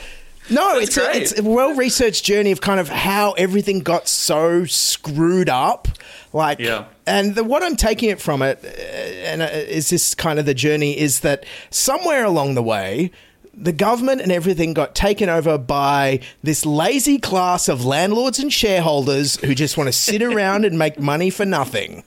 No, 0.49 0.79
it's 0.79 0.97
a, 0.97 1.11
it's 1.15 1.37
a 1.37 1.43
well 1.43 1.75
researched 1.75 2.23
journey 2.23 2.51
of 2.51 2.61
kind 2.61 2.79
of 2.79 2.89
how 2.89 3.33
everything 3.33 3.81
got 3.81 4.07
so 4.07 4.65
screwed 4.65 5.49
up. 5.49 5.87
Like, 6.33 6.59
yeah. 6.59 6.85
And 7.07 7.35
the, 7.35 7.43
what 7.43 7.63
I'm 7.63 7.75
taking 7.75 8.09
it 8.09 8.21
from 8.21 8.41
it, 8.41 8.59
uh, 8.63 8.67
and 8.67 9.41
uh, 9.41 9.45
is 9.45 9.89
this 9.89 10.13
kind 10.13 10.37
of 10.37 10.45
the 10.45 10.53
journey, 10.53 10.99
is 10.99 11.21
that 11.21 11.45
somewhere 11.69 12.25
along 12.25 12.55
the 12.55 12.61
way, 12.61 13.11
the 13.53 13.71
government 13.71 14.21
and 14.21 14.31
everything 14.31 14.73
got 14.73 14.93
taken 14.93 15.29
over 15.29 15.57
by 15.57 16.19
this 16.43 16.65
lazy 16.65 17.17
class 17.17 17.67
of 17.67 17.83
landlords 17.85 18.37
and 18.37 18.53
shareholders 18.53 19.37
who 19.37 19.55
just 19.55 19.77
want 19.77 19.87
to 19.87 19.93
sit 19.93 20.21
around 20.23 20.65
and 20.65 20.77
make 20.77 20.99
money 20.99 21.29
for 21.29 21.45
nothing. 21.45 22.03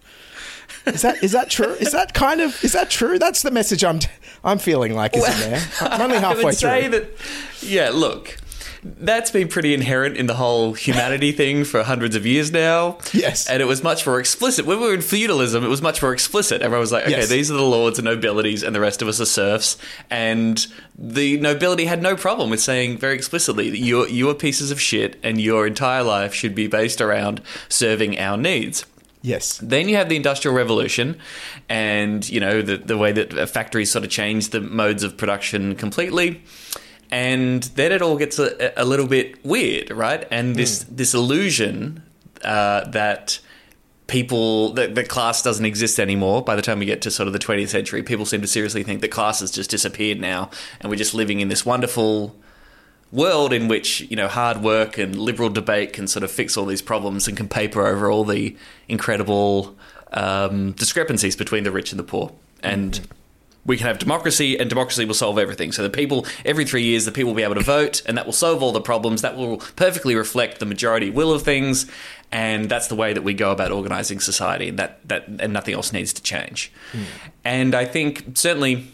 Is 0.86 1.02
that 1.02 1.22
is 1.22 1.32
that 1.32 1.50
true? 1.50 1.72
Is 1.74 1.92
that 1.92 2.14
kind 2.14 2.40
of 2.40 2.62
is 2.64 2.72
that 2.72 2.90
true? 2.90 3.18
That's 3.18 3.42
the 3.42 3.50
message 3.50 3.84
I'm 3.84 4.00
I'm 4.44 4.58
feeling 4.58 4.94
like 4.94 5.16
is 5.16 5.24
in 5.24 5.50
there. 5.50 5.62
I'm 5.80 6.00
only 6.00 6.18
halfway 6.18 6.42
I 6.42 6.44
would 6.44 6.54
say 6.54 6.88
through. 6.88 7.00
That, 7.00 7.10
yeah, 7.62 7.90
look, 7.90 8.38
that's 8.82 9.30
been 9.30 9.48
pretty 9.48 9.74
inherent 9.74 10.16
in 10.16 10.26
the 10.26 10.34
whole 10.34 10.72
humanity 10.72 11.32
thing 11.40 11.64
for 11.64 11.82
hundreds 11.82 12.16
of 12.16 12.24
years 12.24 12.50
now. 12.50 12.98
Yes. 13.12 13.48
And 13.48 13.60
it 13.60 13.66
was 13.66 13.82
much 13.82 14.06
more 14.06 14.18
explicit. 14.18 14.64
When 14.64 14.80
we 14.80 14.86
were 14.86 14.94
in 14.94 15.02
feudalism, 15.02 15.64
it 15.64 15.68
was 15.68 15.82
much 15.82 16.00
more 16.02 16.12
explicit. 16.12 16.62
Everyone 16.62 16.80
was 16.80 16.92
like, 16.92 17.04
okay, 17.04 17.12
yes. 17.12 17.28
these 17.28 17.50
are 17.50 17.54
the 17.54 17.62
lords 17.62 17.98
and 17.98 18.06
nobilities, 18.06 18.62
and 18.62 18.74
the 18.74 18.80
rest 18.80 19.02
of 19.02 19.08
us 19.08 19.20
are 19.20 19.26
serfs. 19.26 19.76
And 20.10 20.66
the 20.96 21.38
nobility 21.38 21.84
had 21.84 22.02
no 22.02 22.16
problem 22.16 22.50
with 22.50 22.60
saying 22.60 22.98
very 22.98 23.14
explicitly 23.14 23.70
that 23.70 23.78
you 23.78 24.06
you 24.06 24.28
are 24.30 24.34
pieces 24.34 24.70
of 24.70 24.80
shit, 24.80 25.18
and 25.22 25.40
your 25.40 25.66
entire 25.66 26.02
life 26.02 26.32
should 26.32 26.54
be 26.54 26.66
based 26.66 27.00
around 27.00 27.42
serving 27.68 28.18
our 28.18 28.36
needs. 28.36 28.86
Yes. 29.22 29.58
Then 29.58 29.88
you 29.88 29.96
have 29.96 30.08
the 30.08 30.16
Industrial 30.16 30.54
Revolution, 30.56 31.18
and 31.68 32.26
you 32.28 32.40
know 32.40 32.62
the 32.62 32.78
the 32.78 32.96
way 32.96 33.12
that 33.12 33.48
factories 33.50 33.90
sort 33.90 34.04
of 34.04 34.10
changed 34.10 34.52
the 34.52 34.60
modes 34.60 35.02
of 35.02 35.16
production 35.18 35.74
completely, 35.74 36.42
and 37.10 37.62
then 37.62 37.92
it 37.92 38.02
all 38.02 38.16
gets 38.16 38.38
a, 38.38 38.72
a 38.76 38.84
little 38.84 39.06
bit 39.06 39.44
weird, 39.44 39.90
right? 39.90 40.26
And 40.30 40.56
this 40.56 40.84
mm. 40.84 40.96
this 40.96 41.14
illusion 41.14 42.02
uh, 42.44 42.88
that 42.90 43.40
people 44.06 44.72
that 44.72 44.94
the 44.94 45.04
class 45.04 45.42
doesn't 45.42 45.64
exist 45.64 46.00
anymore 46.00 46.42
by 46.42 46.56
the 46.56 46.62
time 46.62 46.80
we 46.80 46.86
get 46.86 47.02
to 47.02 47.10
sort 47.10 47.28
of 47.28 47.32
the 47.32 47.38
20th 47.38 47.68
century 47.68 48.02
people 48.02 48.26
seem 48.26 48.40
to 48.40 48.46
seriously 48.48 48.82
think 48.82 49.02
that 49.02 49.08
class 49.12 49.38
has 49.38 49.52
just 49.52 49.70
disappeared 49.70 50.18
now 50.18 50.50
and 50.80 50.90
we're 50.90 50.96
just 50.96 51.14
living 51.14 51.38
in 51.38 51.46
this 51.46 51.64
wonderful 51.64 52.34
world 53.12 53.52
in 53.52 53.68
which 53.68 54.00
you 54.00 54.16
know 54.16 54.26
hard 54.26 54.62
work 54.62 54.98
and 54.98 55.14
liberal 55.14 55.48
debate 55.48 55.92
can 55.92 56.08
sort 56.08 56.24
of 56.24 56.30
fix 56.30 56.56
all 56.56 56.66
these 56.66 56.82
problems 56.82 57.28
and 57.28 57.36
can 57.36 57.46
paper 57.46 57.86
over 57.86 58.10
all 58.10 58.24
the 58.24 58.56
incredible 58.88 59.76
um, 60.12 60.72
discrepancies 60.72 61.36
between 61.36 61.64
the 61.64 61.70
rich 61.70 61.92
and 61.92 61.98
the 61.98 62.04
poor. 62.04 62.32
And 62.62 62.92
mm-hmm. 62.94 63.12
We 63.64 63.76
can 63.76 63.86
have 63.86 63.98
democracy, 63.98 64.58
and 64.58 64.68
democracy 64.68 65.04
will 65.04 65.14
solve 65.14 65.38
everything. 65.38 65.72
So 65.72 65.82
the 65.82 65.90
people, 65.90 66.26
every 66.44 66.64
three 66.64 66.82
years, 66.82 67.04
the 67.04 67.12
people 67.12 67.30
will 67.30 67.36
be 67.36 67.42
able 67.42 67.56
to 67.56 67.60
vote, 67.60 68.02
and 68.06 68.16
that 68.16 68.26
will 68.26 68.32
solve 68.32 68.62
all 68.62 68.72
the 68.72 68.80
problems. 68.80 69.22
That 69.22 69.36
will 69.36 69.58
perfectly 69.76 70.14
reflect 70.14 70.58
the 70.58 70.66
majority 70.66 71.10
will 71.10 71.32
of 71.32 71.42
things, 71.42 71.90
and 72.32 72.70
that's 72.70 72.88
the 72.88 72.94
way 72.94 73.12
that 73.12 73.22
we 73.22 73.34
go 73.34 73.50
about 73.50 73.70
organizing 73.70 74.20
society. 74.20 74.68
And 74.68 74.78
that 74.78 75.06
that 75.08 75.26
and 75.26 75.52
nothing 75.52 75.74
else 75.74 75.92
needs 75.92 76.12
to 76.14 76.22
change. 76.22 76.72
Mm. 76.92 77.04
And 77.44 77.74
I 77.74 77.84
think 77.84 78.36
certainly 78.36 78.90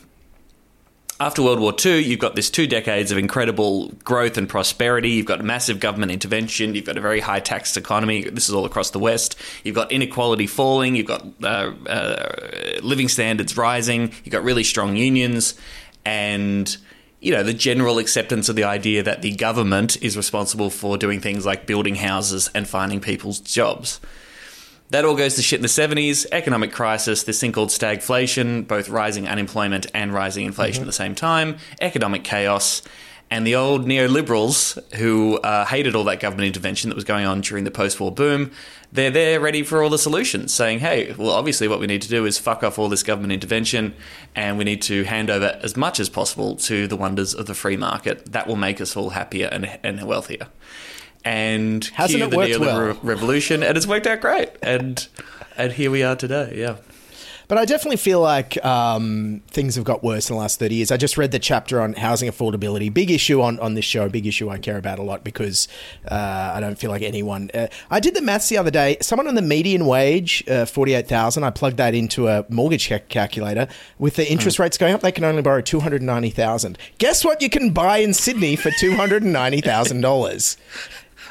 after 1.18 1.42
World 1.42 1.60
War 1.60 1.74
II, 1.84 2.04
you've 2.04 2.20
got 2.20 2.36
this 2.36 2.50
two 2.50 2.66
decades 2.66 3.10
of 3.10 3.16
incredible 3.16 3.88
growth 4.04 4.36
and 4.36 4.46
prosperity. 4.46 5.10
You've 5.10 5.26
got 5.26 5.42
massive 5.42 5.80
government 5.80 6.12
intervention. 6.12 6.74
You've 6.74 6.84
got 6.84 6.98
a 6.98 7.00
very 7.00 7.20
high 7.20 7.40
taxed 7.40 7.78
economy. 7.78 8.24
This 8.24 8.48
is 8.48 8.54
all 8.54 8.66
across 8.66 8.90
the 8.90 8.98
West. 8.98 9.36
You've 9.64 9.74
got 9.74 9.90
inequality 9.90 10.46
falling. 10.46 10.94
You've 10.94 11.06
got 11.06 11.26
uh, 11.42 11.72
uh, 11.86 12.80
living 12.82 13.08
standards 13.08 13.56
rising. 13.56 14.12
You've 14.24 14.32
got 14.32 14.44
really 14.44 14.64
strong 14.64 14.96
unions. 14.96 15.54
And, 16.04 16.76
you 17.20 17.32
know, 17.32 17.42
the 17.42 17.54
general 17.54 17.98
acceptance 17.98 18.50
of 18.50 18.56
the 18.56 18.64
idea 18.64 19.02
that 19.02 19.22
the 19.22 19.34
government 19.36 20.02
is 20.02 20.18
responsible 20.18 20.68
for 20.68 20.98
doing 20.98 21.20
things 21.20 21.46
like 21.46 21.66
building 21.66 21.94
houses 21.94 22.50
and 22.54 22.68
finding 22.68 23.00
people's 23.00 23.40
jobs. 23.40 24.00
That 24.90 25.04
all 25.04 25.16
goes 25.16 25.34
to 25.34 25.42
shit 25.42 25.58
in 25.58 25.62
the 25.62 25.68
70s. 25.68 26.26
Economic 26.30 26.72
crisis, 26.72 27.24
this 27.24 27.40
thing 27.40 27.52
called 27.52 27.70
stagflation, 27.70 28.66
both 28.68 28.88
rising 28.88 29.26
unemployment 29.26 29.86
and 29.92 30.14
rising 30.14 30.46
inflation 30.46 30.82
mm-hmm. 30.82 30.82
at 30.82 30.86
the 30.86 30.92
same 30.92 31.14
time, 31.14 31.56
economic 31.80 32.22
chaos, 32.22 32.82
and 33.28 33.44
the 33.44 33.56
old 33.56 33.86
neoliberals 33.86 34.78
who 34.94 35.38
uh, 35.38 35.64
hated 35.64 35.96
all 35.96 36.04
that 36.04 36.20
government 36.20 36.46
intervention 36.46 36.90
that 36.90 36.94
was 36.94 37.04
going 37.04 37.26
on 37.26 37.40
during 37.40 37.64
the 37.64 37.72
post 37.72 37.98
war 37.98 38.12
boom, 38.12 38.52
they're 38.92 39.10
there 39.10 39.40
ready 39.40 39.64
for 39.64 39.82
all 39.82 39.90
the 39.90 39.98
solutions, 39.98 40.54
saying, 40.54 40.78
hey, 40.78 41.12
well, 41.18 41.30
obviously 41.30 41.66
what 41.66 41.80
we 41.80 41.88
need 41.88 42.02
to 42.02 42.08
do 42.08 42.24
is 42.24 42.38
fuck 42.38 42.62
off 42.62 42.78
all 42.78 42.88
this 42.88 43.02
government 43.02 43.32
intervention 43.32 43.94
and 44.36 44.56
we 44.56 44.62
need 44.62 44.80
to 44.82 45.02
hand 45.02 45.28
over 45.28 45.58
as 45.62 45.76
much 45.76 45.98
as 45.98 46.08
possible 46.08 46.54
to 46.54 46.86
the 46.86 46.96
wonders 46.96 47.34
of 47.34 47.46
the 47.46 47.54
free 47.54 47.76
market. 47.76 48.30
That 48.30 48.46
will 48.46 48.56
make 48.56 48.80
us 48.80 48.96
all 48.96 49.10
happier 49.10 49.48
and, 49.50 49.78
and 49.82 50.06
wealthier 50.06 50.46
and 51.26 51.84
hasn't 51.86 52.22
it 52.22 52.32
worked 52.34 52.58
well? 52.60 52.98
revolution, 53.02 53.64
and 53.64 53.76
it's 53.76 53.86
worked 53.86 54.06
out 54.06 54.20
great. 54.20 54.50
And 54.62 55.06
and 55.56 55.72
here 55.72 55.90
we 55.90 56.02
are 56.02 56.14
today. 56.14 56.54
Yeah. 56.56 56.76
But 57.48 57.58
I 57.58 57.64
definitely 57.64 57.98
feel 57.98 58.20
like 58.20 58.62
um, 58.64 59.40
things 59.46 59.76
have 59.76 59.84
got 59.84 60.02
worse 60.02 60.28
in 60.28 60.34
the 60.34 60.40
last 60.40 60.58
30 60.58 60.74
years. 60.74 60.90
I 60.90 60.96
just 60.96 61.16
read 61.16 61.30
the 61.30 61.38
chapter 61.38 61.80
on 61.80 61.92
housing 61.92 62.28
affordability. 62.28 62.92
Big 62.92 63.08
issue 63.08 63.40
on, 63.40 63.60
on 63.60 63.74
this 63.74 63.84
show, 63.84 64.08
big 64.08 64.26
issue 64.26 64.50
I 64.50 64.58
care 64.58 64.76
about 64.76 64.98
a 64.98 65.02
lot 65.02 65.22
because 65.22 65.68
uh, 66.10 66.52
I 66.54 66.58
don't 66.58 66.76
feel 66.76 66.90
like 66.90 67.02
anyone. 67.02 67.52
Uh, 67.54 67.68
I 67.88 68.00
did 68.00 68.14
the 68.14 68.20
maths 68.20 68.48
the 68.48 68.58
other 68.58 68.72
day. 68.72 68.96
Someone 69.00 69.28
on 69.28 69.36
the 69.36 69.42
median 69.42 69.86
wage, 69.86 70.42
uh, 70.48 70.66
48,000, 70.66 71.44
I 71.44 71.50
plugged 71.50 71.76
that 71.76 71.94
into 71.94 72.26
a 72.26 72.44
mortgage 72.48 72.88
calculator. 73.08 73.68
With 73.96 74.16
the 74.16 74.28
interest 74.28 74.56
mm. 74.56 74.62
rates 74.62 74.76
going 74.76 74.94
up, 74.94 75.02
they 75.02 75.12
can 75.12 75.22
only 75.22 75.42
borrow 75.42 75.60
290,000. 75.60 76.78
Guess 76.98 77.24
what 77.24 77.40
you 77.40 77.48
can 77.48 77.70
buy 77.70 77.98
in 77.98 78.12
Sydney 78.12 78.56
for 78.56 78.70
$290,000? 78.70 80.56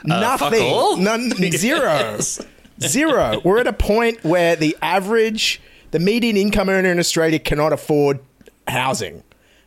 Uh, 0.10 0.20
Nothing. 0.20 1.04
None, 1.04 1.32
zero. 1.52 2.20
Zero. 2.80 3.42
We're 3.44 3.60
at 3.60 3.68
a 3.68 3.74
point 3.74 4.24
where 4.24 4.56
the 4.56 4.78
average, 4.82 5.62
the 5.92 6.00
median 6.00 6.38
income 6.38 6.70
earner 6.70 6.92
in 6.92 7.00
Australia 7.00 7.40
cannot 7.40 7.74
afford 7.74 8.20
housing 8.68 9.24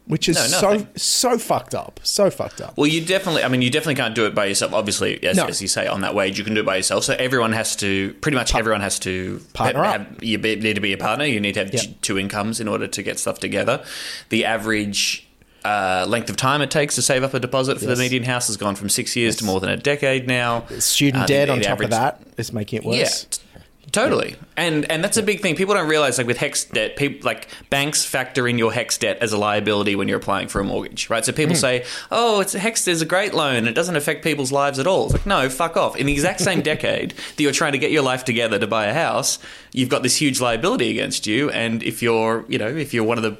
which 0.08 0.26
is 0.28 0.36
no, 0.36 0.58
so 0.58 0.86
so 0.96 1.38
fucked 1.38 1.74
up, 1.74 2.00
so 2.02 2.30
fucked 2.30 2.62
up. 2.62 2.76
Well, 2.76 2.86
you 2.86 3.04
definitely, 3.04 3.44
I 3.44 3.48
mean, 3.48 3.60
you 3.60 3.70
definitely 3.70 3.96
can't 3.96 4.14
do 4.14 4.24
it 4.24 4.34
by 4.34 4.46
yourself. 4.46 4.72
Obviously, 4.72 5.22
as, 5.22 5.36
no. 5.36 5.46
as 5.46 5.60
you 5.60 5.68
say, 5.68 5.86
on 5.86 6.00
that 6.00 6.14
wage, 6.14 6.38
you 6.38 6.44
can 6.44 6.54
do 6.54 6.60
it 6.60 6.66
by 6.66 6.76
yourself. 6.76 7.04
So 7.04 7.14
everyone 7.14 7.52
has 7.52 7.76
to, 7.76 8.14
pretty 8.14 8.36
much 8.36 8.54
everyone 8.54 8.80
has 8.80 8.98
to 9.00 9.40
partner 9.52 9.84
have, 9.84 10.00
have, 10.00 10.24
you 10.24 10.38
need 10.38 10.74
to 10.74 10.80
be 10.80 10.94
a 10.94 10.98
partner. 10.98 11.26
You 11.26 11.40
need 11.40 11.52
to 11.54 11.64
have 11.64 11.74
yep. 11.74 11.84
two 12.00 12.18
incomes 12.18 12.58
in 12.58 12.68
order 12.68 12.86
to 12.88 13.02
get 13.02 13.18
stuff 13.18 13.38
together. 13.38 13.84
The 14.30 14.46
average 14.46 15.27
uh, 15.64 16.04
length 16.08 16.30
of 16.30 16.36
time 16.36 16.62
it 16.62 16.70
takes 16.70 16.94
to 16.94 17.02
save 17.02 17.22
up 17.24 17.34
a 17.34 17.40
deposit 17.40 17.78
for 17.78 17.86
Yes. 17.86 17.96
the 17.98 18.02
median 18.02 18.24
house 18.24 18.46
has 18.46 18.56
gone 18.56 18.74
from 18.76 18.88
six 18.88 19.16
years 19.16 19.36
to 19.36 19.44
more 19.44 19.60
than 19.60 19.70
a 19.70 19.76
decade 19.76 20.26
now. 20.26 20.64
Student 20.78 21.24
Uh, 21.24 21.26
debt 21.26 21.50
on 21.50 21.60
top 21.60 21.72
average- 21.72 21.86
of 21.86 21.90
that 21.90 22.20
is 22.36 22.52
making 22.52 22.78
it 22.78 22.84
worse. 22.84 23.26
Yeah, 23.54 23.60
totally. 23.90 24.36
And 24.56 24.90
and 24.90 25.02
that's 25.02 25.16
a 25.16 25.22
big 25.22 25.40
thing. 25.40 25.56
People 25.56 25.74
don't 25.74 25.88
realize 25.88 26.18
like 26.18 26.26
with 26.26 26.38
HECS 26.38 26.64
debt, 26.72 26.96
people 26.96 27.20
like 27.24 27.48
banks 27.70 28.04
factor 28.04 28.46
in 28.46 28.58
your 28.58 28.72
HECS 28.72 28.98
debt 28.98 29.18
as 29.20 29.32
a 29.32 29.38
liability 29.38 29.96
when 29.96 30.08
you're 30.08 30.18
applying 30.18 30.48
for 30.48 30.60
a 30.60 30.64
mortgage, 30.64 31.08
right? 31.10 31.24
So 31.24 31.32
people 31.32 31.54
Hmm. 31.56 31.60
say, 31.60 31.84
"Oh, 32.10 32.40
it's 32.40 32.54
HECS 32.54 32.86
is 32.88 33.02
a 33.02 33.06
great 33.06 33.34
loan. 33.34 33.66
It 33.66 33.74
doesn't 33.74 33.96
affect 33.96 34.22
people's 34.24 34.52
lives 34.52 34.78
at 34.78 34.86
all." 34.86 35.04
It's 35.06 35.14
like, 35.14 35.26
no, 35.26 35.48
fuck 35.48 35.76
off. 35.76 35.96
In 35.96 36.06
the 36.06 36.12
exact 36.12 36.40
same 36.40 36.60
decade 36.72 37.14
that 37.36 37.42
you're 37.42 37.52
trying 37.52 37.72
to 37.72 37.78
get 37.78 37.90
your 37.90 38.02
life 38.02 38.24
together 38.24 38.58
to 38.58 38.66
buy 38.66 38.86
a 38.86 38.94
house, 38.94 39.38
you've 39.72 39.88
got 39.88 40.02
this 40.02 40.16
huge 40.16 40.40
liability 40.40 40.90
against 40.90 41.26
you. 41.26 41.50
And 41.50 41.82
if 41.82 42.02
you're, 42.02 42.44
you 42.48 42.58
know, 42.58 42.68
if 42.68 42.92
you're 42.94 43.04
one 43.04 43.18
of 43.18 43.24
the 43.24 43.36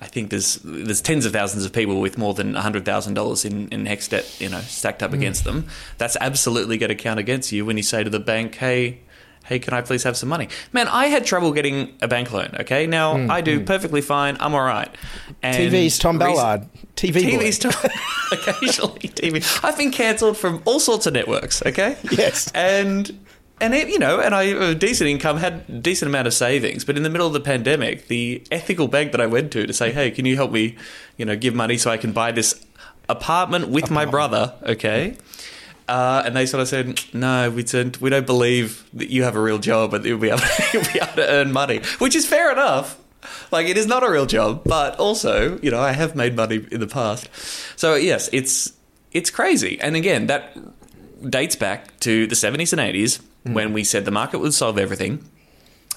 I 0.00 0.06
think 0.06 0.30
there's 0.30 0.56
there's 0.64 1.00
tens 1.00 1.24
of 1.24 1.32
thousands 1.32 1.64
of 1.64 1.72
people 1.72 2.00
with 2.00 2.18
more 2.18 2.34
than 2.34 2.54
hundred 2.54 2.84
thousand 2.84 3.14
dollars 3.14 3.44
in 3.44 3.68
in 3.68 3.86
HECS 3.86 4.08
debt, 4.08 4.36
you 4.40 4.48
know, 4.48 4.60
stacked 4.60 5.02
up 5.02 5.12
Mm. 5.12 5.14
against 5.14 5.44
them. 5.44 5.66
That's 5.98 6.16
absolutely 6.20 6.78
going 6.78 6.88
to 6.88 6.96
count 6.96 7.20
against 7.20 7.52
you 7.52 7.64
when 7.64 7.76
you 7.76 7.82
say 7.84 8.02
to 8.04 8.10
the 8.10 8.18
bank, 8.20 8.56
"Hey, 8.56 8.98
hey, 9.44 9.58
can 9.60 9.72
I 9.72 9.82
please 9.82 10.02
have 10.02 10.16
some 10.16 10.28
money?" 10.28 10.48
Man, 10.72 10.88
I 10.88 11.06
had 11.06 11.24
trouble 11.24 11.52
getting 11.52 11.94
a 12.02 12.08
bank 12.08 12.32
loan. 12.32 12.50
Okay, 12.60 12.86
now 12.88 13.14
Mm, 13.16 13.30
I 13.30 13.40
do 13.40 13.60
mm. 13.60 13.66
perfectly 13.66 14.00
fine. 14.00 14.36
I'm 14.40 14.52
all 14.54 14.64
right. 14.64 14.92
And 15.42 15.56
TV's 15.72 15.98
Tom 15.98 16.18
Ballard. 16.18 16.66
TV 16.96 17.12
boy. 17.22 17.44
TV's 17.44 17.58
Tom. 17.58 17.72
occasionally 18.32 19.08
TV. 19.08 19.64
I've 19.64 19.76
been 19.78 19.90
cancelled 19.92 20.36
from 20.36 20.60
all 20.64 20.80
sorts 20.80 21.06
of 21.06 21.12
networks. 21.12 21.62
Okay. 21.64 21.96
Yes. 22.10 22.50
And 22.54 23.18
and 23.60 23.74
it, 23.74 23.88
you 23.88 23.98
know, 23.98 24.20
and 24.20 24.34
I 24.34 24.42
a 24.44 24.74
decent 24.74 25.08
income, 25.08 25.36
had 25.36 25.64
a 25.68 25.72
decent 25.72 26.08
amount 26.08 26.26
of 26.26 26.34
savings. 26.34 26.84
But 26.84 26.96
in 26.96 27.02
the 27.02 27.10
middle 27.10 27.26
of 27.26 27.32
the 27.32 27.40
pandemic, 27.40 28.08
the 28.08 28.42
ethical 28.50 28.88
bank 28.88 29.12
that 29.12 29.20
I 29.20 29.26
went 29.26 29.52
to 29.52 29.66
to 29.66 29.72
say, 29.72 29.92
"Hey, 29.92 30.10
can 30.10 30.26
you 30.26 30.36
help 30.36 30.50
me? 30.50 30.76
You 31.16 31.24
know, 31.24 31.36
give 31.36 31.54
money 31.54 31.78
so 31.78 31.90
I 31.90 31.96
can 31.96 32.12
buy 32.12 32.32
this 32.32 32.64
apartment 33.08 33.68
with 33.68 33.90
my 33.90 34.04
brother?" 34.04 34.54
Okay. 34.62 35.16
Uh, 35.86 36.22
and 36.24 36.34
they 36.34 36.46
sort 36.46 36.62
of 36.62 36.68
said, 36.68 37.00
"No, 37.12 37.50
we 37.50 37.62
don't. 37.62 38.00
We 38.00 38.10
don't 38.10 38.26
believe 38.26 38.88
that 38.94 39.10
you 39.10 39.22
have 39.22 39.36
a 39.36 39.40
real 39.40 39.58
job 39.58 39.94
and 39.94 40.04
you'll 40.04 40.18
be 40.18 40.30
able, 40.30 40.40
you'll 40.72 40.84
be 40.84 40.98
able 41.00 41.14
to 41.14 41.28
earn 41.28 41.52
money." 41.52 41.80
Which 41.98 42.16
is 42.16 42.26
fair 42.26 42.50
enough. 42.50 42.98
Like 43.50 43.68
it 43.68 43.78
is 43.78 43.86
not 43.86 44.02
a 44.02 44.10
real 44.10 44.26
job, 44.26 44.62
but 44.64 44.96
also, 44.98 45.58
you 45.60 45.70
know, 45.70 45.80
I 45.80 45.92
have 45.92 46.14
made 46.14 46.36
money 46.36 46.66
in 46.70 46.80
the 46.80 46.86
past. 46.86 47.28
So 47.76 47.94
yes, 47.94 48.28
it's 48.32 48.72
it's 49.12 49.30
crazy. 49.30 49.80
And 49.80 49.94
again, 49.94 50.26
that 50.26 50.56
dates 51.30 51.56
back 51.56 51.98
to 52.00 52.26
the 52.26 52.34
70s 52.34 52.72
and 52.72 52.80
80s 53.46 53.52
when 53.52 53.72
we 53.72 53.84
said 53.84 54.04
the 54.04 54.10
market 54.10 54.38
would 54.38 54.54
solve 54.54 54.78
everything. 54.78 55.28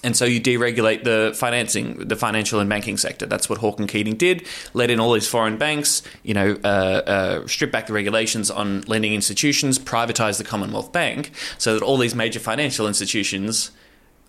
And 0.03 0.15
so 0.15 0.25
you 0.25 0.39
deregulate 0.39 1.03
the 1.03 1.33
financing, 1.35 2.07
the 2.07 2.15
financial 2.15 2.59
and 2.59 2.69
banking 2.69 2.97
sector. 2.97 3.25
That's 3.25 3.49
what 3.49 3.59
Hawke 3.59 3.79
and 3.79 3.89
Keating 3.89 4.15
did. 4.15 4.45
Let 4.73 4.91
in 4.91 4.99
all 4.99 5.13
these 5.13 5.27
foreign 5.27 5.57
banks, 5.57 6.03
you 6.23 6.33
know, 6.33 6.57
uh, 6.63 6.67
uh, 6.67 7.47
strip 7.47 7.71
back 7.71 7.87
the 7.87 7.93
regulations 7.93 8.51
on 8.51 8.81
lending 8.81 9.13
institutions, 9.13 9.79
privatize 9.79 10.37
the 10.37 10.43
Commonwealth 10.43 10.91
Bank, 10.91 11.31
so 11.57 11.73
that 11.73 11.83
all 11.83 11.97
these 11.97 12.13
major 12.13 12.39
financial 12.39 12.87
institutions 12.87 13.71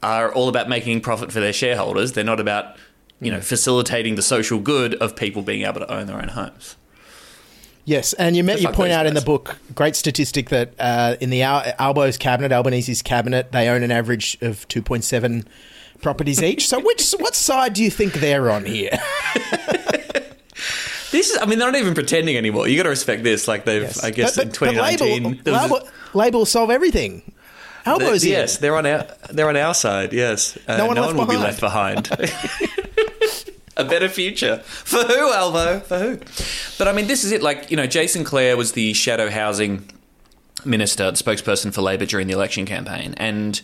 are 0.02 0.32
all 0.32 0.48
about 0.48 0.68
making 0.68 1.00
profit 1.00 1.32
for 1.32 1.40
their 1.40 1.52
shareholders. 1.52 2.12
They're 2.12 2.24
not 2.24 2.40
about, 2.40 2.76
you 3.20 3.30
know, 3.30 3.40
facilitating 3.40 4.14
the 4.14 4.22
social 4.22 4.58
good 4.58 4.94
of 4.94 5.16
people 5.16 5.42
being 5.42 5.62
able 5.62 5.80
to 5.80 5.92
own 5.92 6.06
their 6.06 6.20
own 6.20 6.28
homes. 6.28 6.76
Yes, 7.88 8.12
and 8.12 8.36
you, 8.36 8.44
met, 8.44 8.60
you 8.60 8.68
point 8.68 8.92
out 8.92 9.06
in 9.06 9.14
the 9.14 9.22
book 9.22 9.56
great 9.74 9.96
statistic 9.96 10.50
that 10.50 10.74
uh, 10.78 11.16
in 11.20 11.30
the 11.30 11.40
Al- 11.42 11.72
Albo's 11.78 12.18
cabinet, 12.18 12.52
Albanese's 12.52 13.00
cabinet, 13.00 13.50
they 13.52 13.66
own 13.68 13.82
an 13.82 13.90
average 13.90 14.36
of 14.42 14.68
two 14.68 14.82
point 14.82 15.04
seven 15.04 15.48
properties 16.02 16.42
each. 16.42 16.68
So, 16.68 16.80
which 16.80 17.12
what 17.18 17.34
side 17.34 17.72
do 17.72 17.82
you 17.82 17.90
think 17.90 18.12
they're 18.12 18.50
on 18.50 18.66
here? 18.66 18.90
This 21.10 21.30
is, 21.30 21.38
I 21.40 21.46
mean, 21.46 21.58
they're 21.58 21.72
not 21.72 21.80
even 21.80 21.94
pretending 21.94 22.36
anymore. 22.36 22.68
You 22.68 22.76
got 22.76 22.82
to 22.82 22.90
respect 22.90 23.22
this. 23.24 23.48
Like 23.48 23.64
they've, 23.64 23.90
I 24.02 24.10
guess, 24.10 24.36
But- 24.36 24.42
in 24.42 24.48
but- 24.50 24.60
but 24.60 24.66
2019, 24.72 25.22
label, 25.46 25.52
label, 25.78 25.88
label 26.12 26.44
solve 26.44 26.70
everything. 26.70 27.22
Albo's 27.86 28.24
in. 28.24 28.30
yes, 28.32 28.58
they're 28.58 28.76
on 28.76 28.84
our 28.84 29.06
they're 29.30 29.48
on 29.48 29.56
our 29.56 29.72
side. 29.72 30.12
Yes, 30.12 30.58
Uh, 30.68 30.76
No 30.76 30.84
one 30.86 30.96
left 30.96 31.14
will 31.14 31.24
be 31.24 31.38
left 31.38 31.60
behind. 31.60 32.10
A 33.78 33.84
better 33.84 34.08
future 34.08 34.58
for 34.58 35.04
who, 35.04 35.32
Albo? 35.32 35.80
For 35.80 35.98
who? 35.98 36.16
But 36.78 36.88
I 36.88 36.92
mean, 36.92 37.06
this 37.06 37.22
is 37.24 37.30
it. 37.30 37.42
Like 37.42 37.70
you 37.70 37.76
know, 37.76 37.86
Jason 37.86 38.24
Clare 38.24 38.56
was 38.56 38.72
the 38.72 38.92
shadow 38.92 39.30
housing 39.30 39.88
minister, 40.64 41.10
the 41.10 41.16
spokesperson 41.16 41.72
for 41.72 41.82
Labor 41.82 42.04
during 42.04 42.26
the 42.26 42.32
election 42.32 42.66
campaign, 42.66 43.14
and 43.18 43.60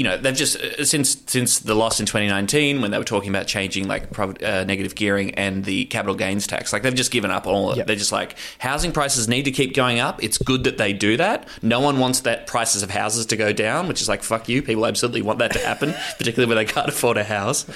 you 0.00 0.04
know 0.04 0.16
they've 0.16 0.34
just 0.34 0.56
uh, 0.56 0.82
since 0.82 1.22
since 1.26 1.58
the 1.58 1.74
loss 1.74 2.00
in 2.00 2.06
2019 2.06 2.80
when 2.80 2.90
they 2.90 2.96
were 2.96 3.04
talking 3.04 3.28
about 3.28 3.46
changing 3.46 3.86
like 3.86 4.18
uh, 4.18 4.64
negative 4.64 4.94
gearing 4.94 5.34
and 5.34 5.62
the 5.66 5.84
capital 5.84 6.14
gains 6.14 6.46
tax 6.46 6.72
like 6.72 6.82
they've 6.82 6.94
just 6.94 7.10
given 7.10 7.30
up 7.30 7.46
on 7.46 7.52
all 7.52 7.70
of 7.70 7.78
it. 7.78 7.86
They're 7.86 7.96
just 7.96 8.10
like 8.10 8.34
housing 8.58 8.92
prices 8.92 9.28
need 9.28 9.42
to 9.42 9.50
keep 9.50 9.74
going 9.74 9.98
up. 9.98 10.24
It's 10.24 10.38
good 10.38 10.64
that 10.64 10.78
they 10.78 10.94
do 10.94 11.18
that. 11.18 11.46
No 11.60 11.80
one 11.80 11.98
wants 11.98 12.20
that 12.20 12.46
prices 12.46 12.82
of 12.82 12.88
houses 12.88 13.26
to 13.26 13.36
go 13.36 13.52
down 13.52 13.88
which 13.88 14.00
is 14.00 14.08
like 14.08 14.22
fuck 14.22 14.48
you. 14.48 14.62
People 14.62 14.86
absolutely 14.86 15.20
want 15.20 15.38
that 15.40 15.52
to 15.52 15.58
happen 15.58 15.92
particularly 16.16 16.48
when 16.48 16.64
they 16.64 16.72
can't 16.72 16.88
afford 16.88 17.18
a 17.18 17.24
house. 17.24 17.66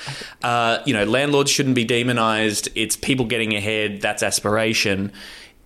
Uh, 0.43 0.83
you 0.87 0.95
know 0.95 1.05
landlords 1.05 1.51
shouldn't 1.51 1.75
be 1.75 1.85
demonized. 1.85 2.71
It's 2.75 2.97
people 2.97 3.27
getting 3.27 3.55
ahead. 3.55 4.01
That's 4.01 4.23
aspiration 4.23 5.13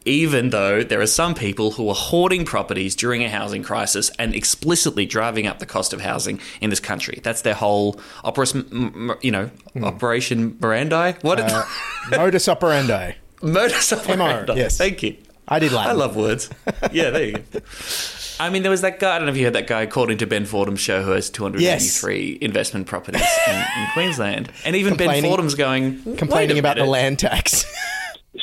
even 0.05 0.51
though 0.51 0.83
there 0.83 1.01
are 1.01 1.07
some 1.07 1.35
people 1.35 1.73
who 1.73 1.89
are 1.89 1.95
hoarding 1.95 2.45
properties 2.45 2.95
during 2.97 3.23
a 3.25 3.29
housing 3.29 3.63
crisis 3.63 4.11
and 4.19 4.35
explicitly 4.35 5.07
driving 5.07 5.47
up 5.47 5.59
the 5.59 5.67
cost 5.67 5.93
of 5.93 6.01
housing 6.01 6.41
in 6.61 6.71
this 6.71 6.81
country. 6.81 7.21
That's 7.23 7.43
their 7.43 7.55
whole 7.55 8.01
operation, 8.25 9.17
you 9.21 9.31
know, 9.31 9.51
Operation 9.83 10.53
Mirandi. 10.53 11.23
What? 11.23 11.41
Uh, 11.41 11.65
modus 12.11 12.49
operandi. 12.49 13.13
Modus 13.43 13.93
operandi. 13.93 14.55
yes. 14.55 14.77
Thank 14.79 15.03
you. 15.03 15.17
I 15.47 15.59
did 15.59 15.73
Latin. 15.73 15.91
I 15.91 15.95
love 15.95 16.15
words. 16.17 16.51
Yeah, 16.93 17.11
there 17.11 17.25
you 17.25 17.33
go. 17.33 17.61
I 18.41 18.51
mean, 18.51 18.63
there 18.63 18.71
was 18.71 18.83
that 18.83 19.01
guy. 19.01 19.17
I 19.17 19.19
don't 19.19 19.27
know 19.27 19.33
if 19.33 19.39
you 19.39 19.45
heard 19.45 19.55
that 19.55 19.67
guy 19.67 19.87
called 19.87 20.11
into 20.11 20.27
Ben 20.27 20.47
Fordham's 20.47 20.81
show 20.81 21.03
who 21.03 21.11
has 21.11 21.29
283 21.31 22.39
investment 22.41 22.87
properties 22.87 23.27
in, 23.49 23.55
in 23.57 23.87
Queensland, 23.95 24.53
and 24.65 24.77
even 24.77 24.97
Ben 24.97 25.23
Fordham's 25.23 25.57
going 25.57 26.03
"Wait 26.05 26.19
Complaining 26.19 26.59
about 26.59 26.77
the 26.77 26.85
land 26.85 27.19
tax. 27.19 27.65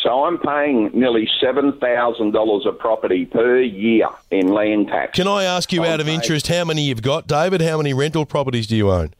So 0.05 0.23
I'm 0.23 0.37
paying 0.37 0.91
nearly 0.93 1.27
seven 1.41 1.79
thousand 1.79 2.31
dollars 2.31 2.67
a 2.67 2.71
property 2.71 3.25
per 3.25 3.59
year 3.59 4.07
in 4.29 4.49
land 4.49 4.87
tax. 4.87 5.15
Can 5.15 5.27
I 5.27 5.45
ask 5.45 5.73
you 5.73 5.83
out 5.83 5.99
of 5.99 6.07
interest 6.07 6.47
how 6.47 6.63
many 6.63 6.83
you've 6.83 7.01
got, 7.01 7.25
David? 7.25 7.59
How 7.59 7.77
many 7.77 7.91
rental 7.91 8.23
properties 8.23 8.67
do 8.67 8.75
you 8.75 8.91
own? 8.91 9.15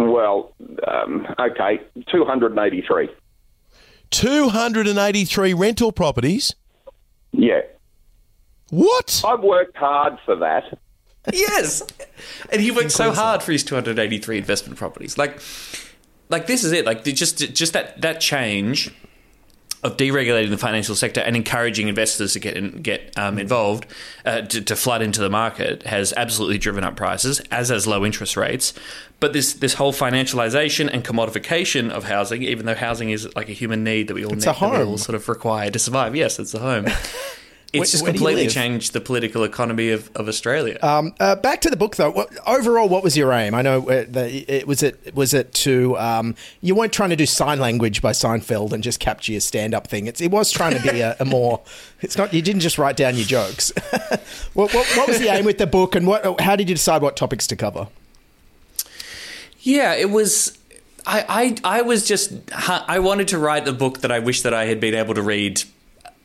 Well, 0.00 0.52
um, 0.88 1.28
okay, 1.38 1.80
two 2.10 2.24
hundred 2.24 2.50
and 2.50 2.58
eighty-three. 2.58 3.08
283 4.10 5.54
rental 5.54 5.92
properties? 5.92 6.52
Yeah. 7.30 7.60
What? 8.70 9.22
I've 9.24 9.44
worked 9.44 9.76
hard 9.76 10.18
for 10.24 10.34
that. 10.34 10.76
yes, 11.32 11.82
and 12.50 12.60
he 12.60 12.72
worked 12.72 12.90
so 12.90 13.12
hard 13.12 13.44
for 13.44 13.52
his 13.52 13.62
283 13.62 14.38
investment 14.38 14.76
properties. 14.76 15.16
Like, 15.16 15.38
like 16.30 16.46
this 16.46 16.64
is 16.64 16.72
it. 16.72 16.86
Like 16.86 17.04
just 17.04 17.38
just 17.38 17.72
that 17.74 18.00
that 18.00 18.20
change 18.20 18.90
of 19.82 19.96
deregulating 19.96 20.50
the 20.50 20.58
financial 20.58 20.94
sector 20.94 21.20
and 21.22 21.34
encouraging 21.34 21.88
investors 21.88 22.34
to 22.34 22.38
get 22.38 22.54
in, 22.54 22.82
get 22.82 23.16
um, 23.18 23.38
involved 23.38 23.86
uh, 24.26 24.42
to, 24.42 24.60
to 24.60 24.76
flood 24.76 25.00
into 25.00 25.22
the 25.22 25.30
market 25.30 25.84
has 25.84 26.12
absolutely 26.18 26.58
driven 26.58 26.84
up 26.84 26.96
prices, 26.96 27.40
as 27.50 27.70
has 27.70 27.86
low 27.86 28.04
interest 28.04 28.36
rates. 28.36 28.74
But 29.20 29.32
this 29.32 29.54
this 29.54 29.74
whole 29.74 29.92
financialization 29.92 30.88
and 30.92 31.04
commodification 31.04 31.90
of 31.90 32.04
housing, 32.04 32.42
even 32.42 32.66
though 32.66 32.74
housing 32.74 33.10
is 33.10 33.34
like 33.34 33.48
a 33.48 33.52
human 33.52 33.82
need 33.84 34.08
that 34.08 34.14
we 34.14 34.24
all 34.24 34.32
It's 34.32 34.44
need, 34.46 34.52
a 34.52 34.60
that 34.60 34.70
we 34.70 34.84
all 34.84 34.98
sort 34.98 35.16
of 35.16 35.28
require 35.28 35.70
to 35.70 35.78
survive. 35.78 36.14
Yes, 36.14 36.38
it's 36.38 36.54
a 36.54 36.58
home. 36.58 36.86
Where- 37.72 37.82
It's 37.82 37.92
just 37.92 38.02
where 38.02 38.12
do 38.12 38.18
completely 38.18 38.48
changed 38.48 38.92
the 38.92 39.00
political 39.00 39.44
economy 39.44 39.90
of, 39.90 40.10
of 40.16 40.26
Australia. 40.28 40.78
Um, 40.82 41.14
uh, 41.20 41.36
back 41.36 41.60
to 41.60 41.70
the 41.70 41.76
book, 41.76 41.96
though. 41.96 42.10
What, 42.10 42.28
overall, 42.46 42.88
what 42.88 43.04
was 43.04 43.16
your 43.16 43.32
aim? 43.32 43.54
I 43.54 43.62
know 43.62 43.88
uh, 43.88 44.04
the, 44.08 44.44
it 44.52 44.66
was 44.66 44.82
it 44.82 45.14
was 45.14 45.32
it 45.34 45.54
to 45.54 45.96
um, 45.98 46.34
you 46.60 46.74
weren't 46.74 46.92
trying 46.92 47.10
to 47.10 47.16
do 47.16 47.24
SeinLanguage 47.24 48.02
by 48.02 48.10
Seinfeld 48.12 48.72
and 48.72 48.82
just 48.82 48.98
capture 48.98 49.32
your 49.32 49.40
stand 49.40 49.72
up 49.74 49.86
thing. 49.86 50.06
It's, 50.08 50.20
it 50.20 50.30
was 50.32 50.50
trying 50.50 50.76
to 50.76 50.82
be 50.92 51.00
a, 51.00 51.16
a 51.20 51.24
more. 51.24 51.60
It's 52.02 52.16
not 52.16 52.32
you 52.32 52.40
didn't 52.40 52.62
just 52.62 52.78
write 52.78 52.96
down 52.96 53.14
your 53.16 53.26
jokes. 53.26 53.72
what, 54.54 54.72
what, 54.72 54.86
what 54.96 55.06
was 55.06 55.18
the 55.18 55.28
aim 55.28 55.44
with 55.44 55.58
the 55.58 55.66
book, 55.66 55.94
and 55.94 56.06
what? 56.06 56.40
How 56.40 56.56
did 56.56 56.68
you 56.68 56.74
decide 56.74 57.02
what 57.02 57.14
topics 57.14 57.46
to 57.48 57.56
cover? 57.56 57.88
Yeah, 59.60 59.94
it 59.94 60.10
was. 60.10 60.56
I, 61.06 61.56
I 61.64 61.78
I 61.78 61.82
was 61.82 62.06
just 62.06 62.32
I 62.56 62.98
wanted 63.00 63.28
to 63.28 63.38
write 63.38 63.64
the 63.64 63.72
book 63.72 63.98
that 64.00 64.10
I 64.10 64.18
wish 64.18 64.42
that 64.42 64.54
I 64.54 64.66
had 64.66 64.80
been 64.80 64.94
able 64.94 65.14
to 65.14 65.22
read, 65.22 65.62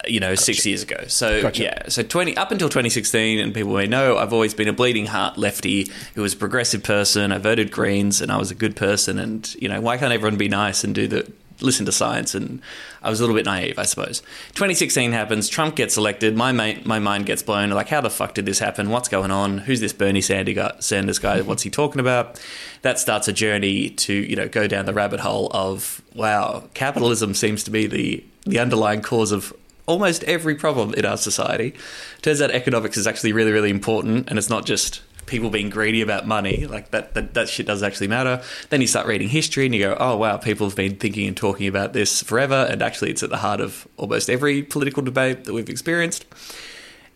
you 0.08 0.20
know, 0.20 0.36
six 0.36 0.65
years 0.65 0.84
ago. 0.84 1.06
So 1.08 1.41
Gotcha. 1.41 1.63
yeah, 1.63 1.89
so 1.89 2.04
twenty 2.04 2.36
up 2.38 2.52
until 2.52 2.70
2016, 2.70 3.39
and 3.39 3.54
people 3.54 3.74
may 3.74 3.88
know 3.88 4.18
I've 4.18 4.34
always 4.34 4.54
been 4.54 4.68
a 4.68 4.74
bleeding 4.74 5.08
heart 5.08 5.38
lefty 5.38 5.89
who 6.15 6.22
was 6.22 6.34
a 6.34 6.38
progressive 6.38 6.84
person. 6.84 7.32
I 7.32 7.38
voted 7.38 7.72
Greens, 7.72 8.22
and 8.22 8.32
I 8.32 8.38
was 8.38 8.52
a 8.52 8.56
good 8.56 8.76
person. 8.76 9.20
And 9.20 9.54
you 9.56 9.70
know, 9.70 9.82
why 9.82 9.98
can't 9.98 10.13
everyone 10.13 10.38
be 10.38 10.50
nice 10.50 10.84
and 10.84 10.94
do 10.94 11.08
the 11.08 11.32
listen 11.62 11.86
to 11.86 11.91
science 11.91 12.36
and 12.36 12.62
I 13.02 13.10
was 13.10 13.20
a 13.20 13.24
little 13.24 13.36
bit 13.36 13.46
naive, 13.46 13.78
I 13.78 13.84
suppose. 13.84 14.22
2016 14.54 15.12
happens. 15.12 15.48
Trump 15.48 15.76
gets 15.76 15.98
elected. 15.98 16.36
My 16.36 16.52
ma- 16.52 16.74
my 16.84 17.00
mind 17.00 17.26
gets 17.26 17.44
blown. 17.44 17.70
Like, 17.70 17.88
how 17.88 18.02
the 18.02 18.10
fuck 18.10 18.34
did 18.34 18.46
this 18.46 18.60
happen? 18.60 18.89
What's 18.89 19.10
going 19.10 19.32
on? 19.32 19.60
Who's 19.60 19.80
this 19.80 19.94
Bernie 19.94 20.22
Sanders 20.22 21.20
guy? 21.20 21.41
What's 21.41 21.63
he 21.63 21.70
talking 21.70 22.00
about? 22.00 22.39
That 22.82 23.00
starts 23.00 23.28
a 23.28 23.34
journey 23.34 23.89
to 23.89 24.13
you 24.13 24.36
know 24.36 24.48
go 24.48 24.68
down 24.68 24.86
the 24.86 24.94
rabbit 24.94 25.20
hole 25.20 25.50
of 25.54 26.02
wow, 26.13 26.63
capitalism 26.74 27.34
seems 27.34 27.63
to 27.65 27.72
be 27.72 27.88
the 27.88 28.24
the 28.46 28.60
underlying 28.60 29.02
cause 29.02 29.32
of 29.32 29.54
almost 29.86 30.24
every 30.24 30.56
problem 30.56 30.93
in 30.93 31.06
our 31.06 31.17
society. 31.17 31.74
Turns 32.21 32.41
out 32.41 32.52
economics 32.52 32.98
is 32.98 33.08
actually 33.08 33.34
really 33.34 33.52
really 33.52 33.69
important, 33.69 34.30
and 34.30 34.38
it's 34.38 34.50
not 34.50 34.65
just 34.65 35.02
people 35.26 35.50
being 35.50 35.69
greedy 35.69 36.02
about 36.02 36.28
money. 36.28 36.67
Like 36.67 36.91
that, 36.91 37.13
that, 37.15 37.34
that 37.34 37.50
shit 37.50 37.65
does 37.65 37.84
actually 37.84 38.08
matter. 38.08 38.41
Then 38.69 38.82
you 38.82 38.88
start 38.88 39.08
reading 39.08 39.30
history 39.30 39.65
and 39.65 39.74
you 39.74 39.82
go, 39.82 39.98
oh 40.00 40.15
wow, 40.17 40.38
people 40.38 40.67
have 40.67 40.76
been 40.76 40.98
thinking 40.98 41.28
and 41.28 41.36
talking 41.36 41.67
about 41.67 41.93
this 41.93 42.21
forever, 42.21 42.67
and 42.69 42.82
actually 42.82 43.12
it's 43.12 43.24
at 43.24 43.30
the 43.30 43.38
heart 43.38 43.60
of 43.60 43.88
almost 43.98 44.30
every 44.30 44.63
political 44.63 45.04
debate 45.04 45.45
that 45.45 45.54
we've 45.54 45.69
experienced. 45.69 46.26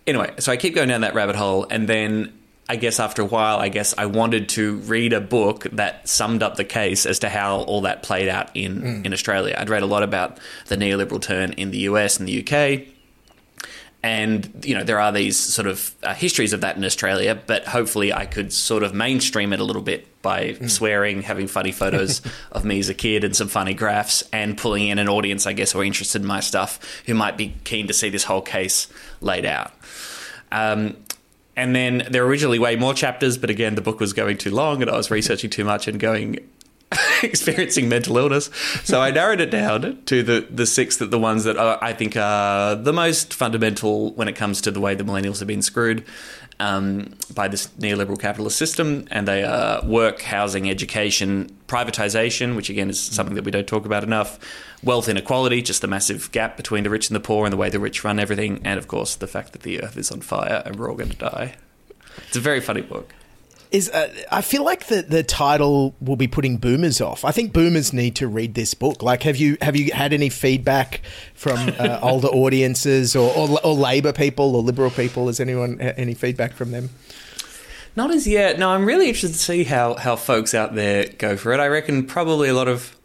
Anyway, 0.08 0.34
so 0.39 0.51
I 0.51 0.58
keep 0.58 0.73
going 0.73 0.89
down 0.89 1.01
that 1.01 1.13
rabbit 1.13 1.36
hole, 1.36 1.67
and 1.69 1.88
then 1.88 2.34
I 2.71 2.75
guess 2.75 2.99
after 2.99 3.21
a 3.23 3.25
while, 3.25 3.58
I 3.58 3.69
guess 3.69 3.95
I 3.97 4.05
wanted 4.05 4.47
to 4.49 4.75
read 4.77 5.12
a 5.12 5.19
book 5.19 5.63
that 5.71 6.08
summed 6.08 6.43
up 6.43 6.55
the 6.55 6.63
case 6.63 7.08
as 7.08 7.17
to 7.19 7.29
how 7.29 7.62
all 7.62 7.82
that 7.82 8.03
played 8.03 8.29
out 8.29 8.51
in, 8.55 8.82
Mm. 8.82 9.05
in 9.08 9.13
Australia. 9.13 9.55
I'd 9.58 9.69
read 9.69 9.82
a 9.82 9.88
lot 9.88 10.03
about 10.03 10.38
the 10.67 10.77
neoliberal 10.77 11.19
turn 11.21 11.53
in 11.53 11.71
the 11.71 11.79
US 11.89 12.19
and 12.19 12.27
the 12.27 12.39
UK 12.43 12.88
and 14.01 14.63
you 14.63 14.75
know 14.75 14.84
there 14.84 14.99
are 14.99 15.12
these 15.12 15.36
sort 15.38 15.67
of 15.67 15.91
uh, 16.03 16.13
histories 16.13 16.53
of 16.53 16.62
that 16.62 16.77
in 16.77 16.86
Australia, 16.86 17.38
but 17.47 17.65
hopefully 17.67 18.13
I 18.13 18.25
could 18.25 18.53
sort 18.53 18.84
of 18.84 18.93
mainstream 18.93 19.51
it 19.51 19.60
a 19.60 19.63
little 19.65 19.82
bit 19.82 20.08
by 20.21 20.53
swearing, 20.67 21.21
having 21.21 21.47
funny 21.47 21.71
photos 21.73 22.21
of 22.53 22.63
me 22.63 22.79
as 22.79 22.88
a 22.89 22.93
kid, 22.93 23.23
and 23.25 23.36
some 23.36 23.47
funny 23.49 23.73
graphs, 23.73 24.23
and 24.32 24.58
pulling 24.58 24.88
in 24.88 24.99
an 24.99 25.10
audience, 25.10 25.45
I 25.47 25.53
guess, 25.53 25.71
who 25.73 25.79
are 25.82 25.84
interested 25.84 26.21
in 26.21 26.27
my 26.27 26.39
stuff, 26.39 26.79
who 27.08 27.13
might 27.13 27.36
be 27.36 27.55
keen 27.65 27.88
to 27.88 27.93
see 27.93 28.10
this 28.10 28.23
whole 28.25 28.41
case 28.41 28.88
laid 29.21 29.45
out. 29.45 29.73
Um, 30.51 30.95
and 31.60 31.76
then 31.76 32.08
there 32.10 32.24
were 32.24 32.30
originally 32.30 32.58
way 32.58 32.78
more 32.78 32.93
chapters, 32.93 33.38
but 33.38 33.50
again, 33.50 33.76
the 33.76 33.82
book 33.82 34.00
was 34.00 34.13
going 34.13 34.38
too 34.38 34.50
long, 34.50 34.82
and 34.82 34.89
I 34.89 34.95
was 34.95 35.12
researching 35.12 35.50
too 35.50 35.65
much 35.65 35.88
and 35.89 36.00
going 36.00 36.39
experiencing 37.23 37.88
mental 37.88 38.17
illness. 38.17 38.49
So 38.84 39.02
I 39.02 39.12
narrowed 39.12 39.41
it 39.41 39.52
down 39.52 40.02
to 40.06 40.23
the, 40.23 40.47
the 40.49 40.65
six 40.65 40.97
that 40.97 41.12
the 41.12 41.19
ones 41.19 41.43
that 41.43 41.58
I 41.58 41.93
think 41.93 42.17
are 42.17 42.75
the 42.75 42.93
most 42.93 43.34
fundamental 43.34 44.12
when 44.13 44.28
it 44.28 44.36
comes 44.36 44.62
to 44.62 44.71
the 44.71 44.80
way 44.80 44.95
the 44.95 45.04
millennials 45.04 45.39
have 45.39 45.47
been 45.47 45.62
screwed 45.62 46.04
um, 46.60 47.13
by 47.34 47.47
this 47.47 47.67
neoliberal 47.80 48.19
capitalist 48.19 48.58
system. 48.58 49.08
And 49.12 49.28
they 49.28 49.43
are 49.43 49.86
work, 49.86 50.21
housing, 50.21 50.69
education, 50.69 51.56
privatization, 51.67 52.56
which 52.56 52.69
again 52.69 52.89
is 52.89 52.99
something 52.99 53.36
that 53.36 53.43
we 53.43 53.52
don't 53.52 53.67
talk 53.67 53.86
about 53.86 54.04
enough, 54.04 54.39
wealth 54.84 55.08
inequality, 55.08 55.62
just 55.62 55.82
the 55.82 55.88
massive 55.88 56.32
gap 56.32 56.58
between 56.58 56.84
the 56.84 56.89
rich 56.89 57.08
and 57.10 57.15
the 57.15 57.19
poor 57.19 57.45
and 57.45 57.54
the 57.54 57.58
way 57.58 57.69
the 57.69 57.80
rich 57.80 58.04
run 58.04 58.19
everything, 58.19 58.62
and 58.65 58.80
of 58.80 58.88
course 58.88 59.15
the 59.15 59.28
fact 59.28 59.54
that 59.54 59.62
the 59.62 59.82
earth 59.84 59.97
is 59.97 60.12
on 60.12 60.21
fire 60.21 60.63
and 60.65 60.78
we're 60.78 60.89
all 60.89 60.97
going 60.97 61.12
to 61.12 61.17
die. 61.17 61.56
It's 62.28 62.38
a 62.38 62.41
very 62.41 62.60
funny 62.60 62.82
book. 62.82 63.13
Is 63.71 63.89
uh, 63.89 64.12
I 64.32 64.41
feel 64.41 64.63
like 64.63 64.88
the 64.88 65.03
the 65.03 65.21
title 65.21 65.95
will 66.01 66.15
be 66.15 66.27
putting 66.27 66.58
boomers 66.58 66.99
off. 67.01 67.23
I 67.23 67.32
think 67.32 67.53
boomers 67.53 67.93
need 67.93 68.15
to 68.15 68.27
read 68.27 68.55
this 68.55 68.73
book. 68.73 69.03
Like, 69.03 69.21
have 69.23 69.38
you 69.38 69.58
have 69.62 69.75
you 69.75 69.91
had 69.93 70.12
any 70.12 70.29
feedback 70.29 71.01
from 71.36 71.73
uh, 71.77 71.99
older 72.03 72.29
audiences 72.29 73.15
or, 73.15 73.32
or 73.36 73.60
or 73.63 73.75
Labor 73.75 74.12
people 74.12 74.55
or 74.55 74.63
Liberal 74.63 74.89
people? 74.89 75.27
Has 75.27 75.39
anyone 75.39 75.79
any 75.79 76.15
feedback 76.15 76.53
from 76.53 76.71
them? 76.71 76.89
Not 77.95 78.12
as 78.12 78.27
yet. 78.27 78.60
No, 78.60 78.69
I'm 78.69 78.86
really 78.86 79.08
interested 79.08 79.34
to 79.34 79.38
see 79.38 79.63
how, 79.63 79.95
how 79.95 80.15
folks 80.15 80.53
out 80.53 80.75
there 80.75 81.08
go 81.17 81.36
for 81.36 81.51
it. 81.53 81.60
I 81.60 81.67
reckon 81.67 82.05
probably 82.05 82.49
a 82.49 82.53
lot 82.53 82.67
of 82.67 82.95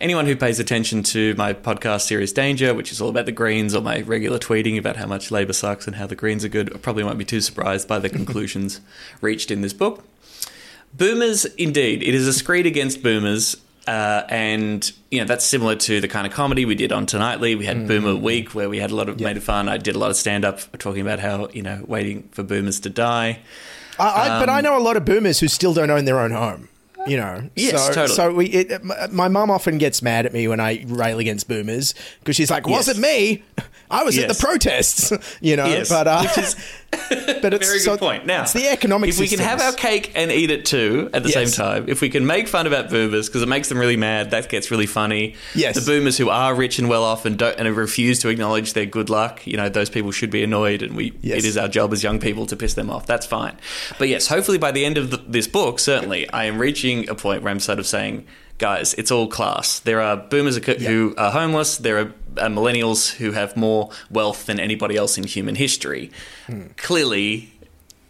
anyone 0.00 0.26
who 0.26 0.36
pays 0.36 0.58
attention 0.58 1.02
to 1.04 1.34
my 1.36 1.52
podcast 1.52 2.02
Serious 2.02 2.32
Danger, 2.32 2.74
which 2.74 2.92
is 2.92 3.00
all 3.00 3.08
about 3.10 3.26
the 3.26 3.32
Greens, 3.32 3.74
or 3.74 3.80
my 3.82 4.00
regular 4.00 4.38
tweeting 4.38 4.78
about 4.78 4.96
how 4.96 5.06
much 5.06 5.30
Labor 5.30 5.52
sucks 5.52 5.86
and 5.86 5.96
how 5.96 6.06
the 6.06 6.16
Greens 6.16 6.44
are 6.44 6.48
good, 6.48 6.82
probably 6.82 7.04
won't 7.04 7.18
be 7.18 7.24
too 7.24 7.40
surprised 7.40 7.86
by 7.86 7.98
the 7.98 8.08
conclusions 8.18 8.80
reached 9.20 9.50
in 9.50 9.60
this 9.60 9.72
book. 9.72 10.04
Boomers, 10.92 11.44
indeed, 11.44 12.02
it 12.02 12.14
is 12.14 12.26
a 12.26 12.32
screed 12.32 12.66
against 12.66 13.02
boomers. 13.02 13.56
Uh, 13.86 14.24
and 14.28 14.92
you 15.10 15.18
know 15.18 15.24
that's 15.24 15.44
similar 15.44 15.74
to 15.74 16.00
the 16.02 16.06
kind 16.06 16.26
of 16.26 16.32
comedy 16.32 16.64
we 16.66 16.74
did 16.74 16.92
on 16.92 17.06
Tonightly. 17.06 17.54
We 17.54 17.64
had 17.64 17.78
Mm. 17.78 17.88
Boomer 17.88 18.14
Week 18.14 18.54
where 18.54 18.68
we 18.68 18.78
had 18.78 18.90
a 18.90 18.94
lot 18.94 19.08
of 19.08 19.18
made 19.18 19.36
it 19.38 19.42
fun. 19.42 19.68
I 19.70 19.78
did 19.78 19.96
a 19.96 19.98
lot 19.98 20.10
of 20.10 20.16
stand 20.16 20.44
up 20.44 20.60
talking 20.78 21.00
about 21.00 21.18
how 21.18 21.48
you 21.54 21.62
know 21.62 21.82
waiting 21.88 22.28
for 22.30 22.42
boomers 22.42 22.78
to 22.80 22.90
die. 22.90 23.40
I, 23.98 24.04
I, 24.04 24.38
but 24.40 24.48
Um, 24.50 24.56
I 24.56 24.60
know 24.60 24.76
a 24.78 24.80
lot 24.84 24.96
of 24.98 25.04
boomers 25.06 25.40
who 25.40 25.48
still 25.48 25.72
don't 25.72 25.90
own 25.90 26.04
their 26.04 26.20
own 26.20 26.30
home. 26.30 26.68
You 27.06 27.16
know, 27.16 27.48
Yes, 27.56 27.86
so, 27.86 27.92
totally. 27.92 28.14
So 28.16 28.34
we, 28.34 28.46
it, 28.46 29.12
my 29.12 29.28
mum 29.28 29.50
often 29.50 29.78
gets 29.78 30.02
mad 30.02 30.26
at 30.26 30.32
me 30.32 30.46
when 30.48 30.60
I 30.60 30.84
rail 30.86 31.18
against 31.18 31.48
boomers 31.48 31.94
because 32.20 32.36
she's 32.36 32.50
like, 32.50 32.66
"Wasn't 32.68 32.98
me? 32.98 33.42
I 33.90 34.04
was 34.04 34.18
at 34.18 34.28
the 34.28 34.34
protests." 34.34 35.12
You 35.40 35.56
know, 35.56 35.66
Yes, 35.66 35.88
but 35.88 36.06
uh, 36.06 36.22
which 36.22 36.38
is 36.38 36.56
but 36.92 37.54
it's 37.54 37.66
Very 37.66 37.78
so- 37.80 37.96
point. 37.96 38.26
Now, 38.26 38.42
it's 38.42 38.52
the 38.52 38.68
economic. 38.68 39.10
If 39.10 39.18
we 39.18 39.28
can 39.28 39.38
have 39.38 39.60
our 39.60 39.72
cake 39.72 40.12
and 40.14 40.30
eat 40.32 40.50
it 40.50 40.64
too 40.64 41.08
at 41.12 41.22
the 41.22 41.28
Yes. 41.30 41.54
same 41.54 41.64
time, 41.64 41.84
if 41.88 42.00
we 42.00 42.08
can 42.08 42.26
make 42.26 42.48
fun 42.48 42.66
about 42.66 42.90
boomers 42.90 43.28
because 43.28 43.42
it 43.42 43.48
makes 43.48 43.68
them 43.68 43.78
really 43.78 43.96
mad, 43.96 44.32
that 44.32 44.48
gets 44.48 44.70
really 44.70 44.86
funny. 44.86 45.34
Yes. 45.54 45.76
the 45.76 45.82
boomers 45.88 46.18
who 46.18 46.28
are 46.30 46.54
rich 46.54 46.78
and 46.78 46.88
well 46.88 47.04
off 47.04 47.24
and 47.26 47.38
don't 47.38 47.58
and 47.58 47.76
refuse 47.76 48.18
to 48.20 48.28
acknowledge 48.28 48.72
their 48.72 48.86
good 48.86 49.08
luck, 49.08 49.46
you 49.46 49.56
know, 49.56 49.68
those 49.68 49.88
people 49.90 50.10
should 50.10 50.30
be 50.30 50.42
annoyed, 50.42 50.82
and 50.82 50.96
we 50.96 51.12
Yes. 51.22 51.38
it 51.38 51.44
is 51.44 51.56
our 51.56 51.68
job 51.68 51.92
as 51.92 52.02
young 52.02 52.18
people 52.18 52.46
to 52.46 52.56
piss 52.56 52.74
them 52.74 52.90
off. 52.90 53.06
That's 53.06 53.26
fine. 53.26 53.56
But 53.98 54.08
yes, 54.08 54.26
hopefully 54.26 54.58
by 54.58 54.72
the 54.72 54.84
end 54.84 54.98
of 54.98 55.10
the, 55.10 55.18
this 55.28 55.46
book, 55.46 55.78
certainly 55.78 56.28
I 56.30 56.44
am 56.44 56.58
reaching 56.58 57.08
a 57.08 57.14
point 57.14 57.42
where 57.42 57.50
I'm 57.52 57.60
sort 57.60 57.78
of 57.78 57.86
saying. 57.86 58.26
Guys, 58.60 58.92
it's 58.94 59.10
all 59.10 59.26
class. 59.26 59.80
There 59.80 60.02
are 60.02 60.18
boomers 60.18 60.58
who 60.58 60.74
who 60.74 61.14
are 61.16 61.30
homeless. 61.30 61.78
There 61.78 61.98
are 61.98 62.12
uh, 62.36 62.48
millennials 62.48 63.10
who 63.14 63.32
have 63.32 63.56
more 63.56 63.90
wealth 64.10 64.44
than 64.44 64.60
anybody 64.60 64.96
else 64.96 65.16
in 65.16 65.24
human 65.24 65.54
history. 65.54 66.10
Clearly, 66.76 67.54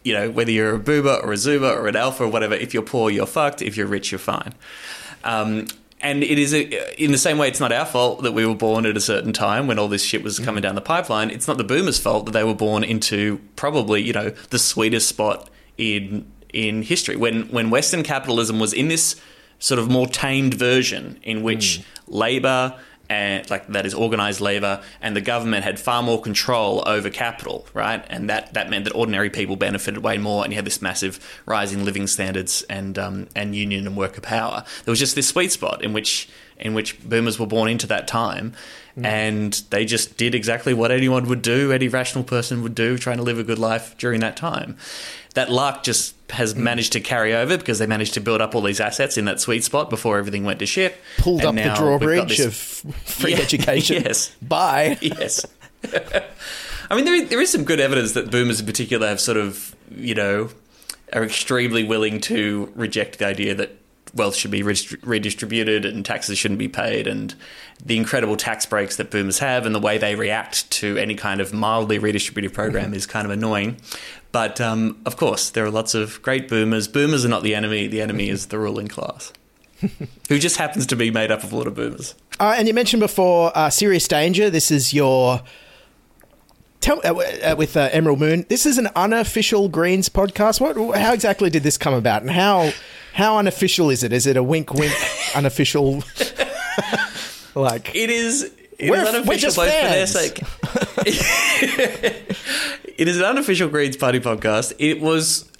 you 0.03 0.13
know, 0.13 0.29
whether 0.29 0.51
you're 0.51 0.75
a 0.75 0.79
boomer 0.81 1.15
or 1.23 1.33
a 1.33 1.37
zoomer 1.37 1.73
or 1.77 1.87
an 1.87 1.95
alpha 1.95 2.25
or 2.25 2.29
whatever, 2.29 2.55
if 2.55 2.75
you're 2.75 2.83
poor, 2.83 3.11
you're 3.11 3.27
fucked. 3.27 3.63
If 3.63 3.77
you're 3.77 3.87
rich, 3.87 4.11
you're 4.11 4.19
fine. 4.19 4.53
Um, 5.23 5.69
and 6.01 6.25
it 6.25 6.37
is 6.37 6.53
a, 6.53 7.03
in 7.03 7.13
the 7.13 7.19
same 7.19 7.39
way, 7.39 7.47
it's 7.47 7.61
not 7.61 7.71
our 7.71 7.87
fault 7.87 8.25
that 8.25 8.33
we 8.33 8.45
were 8.45 8.57
born 8.57 8.87
at 8.87 8.97
a 8.97 9.01
certain 9.01 9.33
time 9.33 9.69
when 9.69 9.79
all 9.79 9.87
this 9.87 10.03
shit 10.03 10.25
was 10.25 10.41
coming 10.41 10.63
down 10.63 10.75
the 10.75 10.81
pipeline. 10.81 11.31
It's 11.31 11.47
not 11.47 11.59
the 11.59 11.65
boomers' 11.65 12.01
fault 12.01 12.27
that 12.27 12.33
they 12.33 12.43
were 12.43 12.55
born 12.55 12.83
into 12.83 13.39
probably, 13.55 14.03
you 14.03 14.13
know, 14.13 14.31
the 14.49 14.59
sweetest 14.59 15.09
spot 15.09 15.49
in 15.79 16.27
in 16.53 16.83
history 16.83 17.15
when 17.15 17.43
when 17.53 17.71
Western 17.71 18.03
capitalism 18.03 18.59
was 18.59 18.73
in 18.73 18.89
this 18.89 19.15
sort 19.61 19.79
of 19.79 19.89
more 19.89 20.09
tamed 20.09 20.55
version 20.55 21.21
in 21.23 21.43
which 21.43 21.83
labor 22.09 22.77
and 23.09 23.49
like 23.51 23.67
that 23.67 23.85
is 23.85 23.93
organized 23.93 24.41
labor 24.41 24.81
and 25.01 25.17
the 25.17 25.21
government 25.21 25.65
had 25.65 25.79
far 25.81 26.03
more 26.03 26.21
control 26.21 26.83
over 26.87 27.11
capital 27.11 27.67
right? 27.75 28.05
And 28.09 28.31
that 28.31 28.55
that 28.55 28.71
meant 28.71 28.85
that 28.85 28.95
ordinary 28.95 29.31
people 29.31 29.57
benefited 29.57 30.03
way 30.03 30.17
more 30.17 30.45
and 30.45 30.53
you 30.53 30.57
had 30.57 30.65
this 30.65 30.81
massive 30.81 31.43
rise 31.45 31.73
in 31.73 31.85
living 31.85 32.07
standards 32.07 32.63
and 32.71 32.99
um, 32.99 33.29
and 33.37 33.55
union 33.55 33.87
and 33.87 33.97
worker 33.97 34.21
power. 34.21 34.65
There 34.85 34.93
was 34.93 34.99
just 34.99 35.15
this 35.15 35.29
sweet 35.29 35.53
spot 35.53 35.85
in 35.85 35.93
which 35.93 36.29
in 36.61 36.75
which 36.75 37.01
boomers 37.09 37.39
were 37.39 37.47
born 37.47 37.69
into 37.71 37.87
that 37.87 38.07
time 38.09 38.53
and 39.03 39.63
they 39.71 39.87
just 39.87 40.19
did 40.19 40.35
exactly 40.35 40.75
what 40.75 40.91
anyone 40.91 41.27
would 41.27 41.41
do 41.41 41.73
any 41.73 41.89
rational 41.89 42.23
person 42.23 42.63
would 42.63 42.75
do 42.75 42.99
trying 42.99 43.17
to 43.17 43.23
live 43.23 43.39
a 43.39 43.45
good 43.45 43.59
life 43.59 43.97
during 43.97 44.21
that 44.21 44.37
time 44.37 44.77
that 45.35 45.51
luck 45.51 45.83
just 45.83 46.15
has 46.31 46.55
mm. 46.55 46.59
managed 46.59 46.93
to 46.93 47.01
carry 47.01 47.35
over 47.35 47.57
because 47.57 47.79
they 47.79 47.87
managed 47.87 48.15
to 48.15 48.21
build 48.21 48.41
up 48.41 48.55
all 48.55 48.63
these 48.63 48.81
assets 48.81 49.17
in 49.17 49.25
that 49.27 49.41
sweet 49.41 49.65
spot 49.65 49.91
before 49.91 50.19
everything 50.19 50.45
went 50.45 50.59
to 50.59 50.67
shit. 50.67 50.97
pulled 51.19 51.41
And 51.41 51.49
up 51.49 51.55
the 51.55 51.61
now 51.61 51.69
we've 51.69 51.77
got 51.79 51.99
drawbridge 52.01 52.39
this- 52.39 52.85
of 52.85 52.95
free 53.05 53.33
Yeah, 53.33 53.41
education. 53.41 54.03
Yes. 54.05 54.35
Bye. 54.43 54.99
Yes. 55.01 55.47
I 56.91 56.97
mean, 56.97 57.05
there 57.05 57.15
is, 57.15 57.31
there 57.31 57.41
is 57.41 57.51
some 57.51 57.65
good 57.65 57.81
evidence 57.81 58.13
that 58.13 58.31
boomers 58.31 58.61
in 58.61 58.67
particular 58.67 59.07
have 59.09 59.21
sort 59.21 59.37
of, 59.39 59.75
you 59.91 60.15
know, 60.15 60.51
are 61.13 61.25
extremely 61.25 61.85
willing 61.85 62.21
to 62.23 62.71
reject 62.75 63.19
the 63.19 63.27
idea 63.27 63.55
that 63.55 63.77
wealth 64.15 64.35
should 64.35 64.51
be 64.51 64.63
redistributed 64.63 65.85
and 65.85 66.05
taxes 66.05 66.39
shouldn't 66.39 66.59
be 66.59 66.69
paid 66.69 67.07
and 67.07 67.35
the 67.85 67.97
incredible 67.97 68.37
tax 68.37 68.67
breaks 68.67 68.97
that 68.97 69.11
boomers 69.11 69.39
have 69.39 69.67
and 69.67 69.75
the 69.75 69.81
way 69.81 69.99
they 69.99 70.15
react 70.15 70.71
to 70.71 70.97
any 70.97 71.15
kind 71.15 71.41
of 71.41 71.53
mildly 71.53 71.99
redistributive 71.99 72.53
program 72.53 72.93
is 72.93 73.07
kind 73.07 73.25
of 73.25 73.31
annoying. 73.31 73.77
But 74.33 74.61
um, 74.61 75.01
of 75.07 75.17
course, 75.17 75.51
there 75.51 75.65
are 75.65 75.71
lots 75.71 75.95
of 75.95 76.21
great 76.23 76.49
boomers. 76.49 76.89
Boomers 76.89 77.25
are 77.25 77.29
not 77.29 77.43
the 77.43 77.55
enemy. 77.55 77.87
The 77.87 78.01
enemy 78.01 78.29
is 78.29 78.47
the 78.47 78.59
ruling 78.59 78.89
class, 78.89 79.33
who 80.29 80.39
just 80.39 80.57
happens 80.57 80.87
to 80.87 80.97
be 80.97 81.11
made 81.11 81.31
up 81.31 81.43
of 81.43 81.53
a 81.53 81.57
lot 81.57 81.67
of 81.67 81.75
boomers. 81.75 82.15
Uh, 82.39 82.55
and 82.57 82.69
you 82.69 82.75
mentioned 82.75 83.01
before 83.01 83.57
uh, 83.57 83.71
Serious 83.71 84.07
Danger. 84.07 84.51
This 84.51 84.71
is 84.71 84.95
your. 84.95 85.41
Tell 86.81 87.01
uh, 87.05 87.13
uh, 87.13 87.55
with 87.59 87.77
uh, 87.77 87.91
Emerald 87.93 88.21
Moon. 88.21 88.47
This 88.49 88.65
is 88.65 88.79
an 88.79 88.89
unofficial 88.97 89.69
Greens 89.69 90.09
podcast. 90.09 90.61
What? 90.61 90.99
How 90.99 91.13
exactly 91.13 91.51
did 91.51 91.63
this 91.63 91.77
come 91.77 91.93
about, 91.93 92.23
and 92.23 92.31
how 92.31 92.73
how 93.13 93.39
unofficial 93.39 93.91
is 93.91 94.03
it? 94.03 94.13
Is 94.13 94.27
it 94.27 94.37
a 94.37 94.43
wink, 94.43 94.73
wink, 94.75 94.93
unofficial? 95.35 96.03
like 97.55 97.95
It 97.95 98.11
is. 98.11 98.51
It 98.79 98.89
We're- 98.91 99.03
is 99.03 99.09
we're 99.13 99.19
unofficial 99.19 99.37
just 99.39 99.57
both 99.57 99.67
for 99.67 99.71
their 99.73 100.07
fans. 100.07 100.13
sake. 100.13 100.43
it 102.99 103.09
is 103.09 103.19
an 103.19 103.25
unofficial 103.25 103.69
Greens 103.69 103.97
Party 103.97 104.21
podcast. 104.21 104.73
It 104.79 105.01
was 105.01 105.51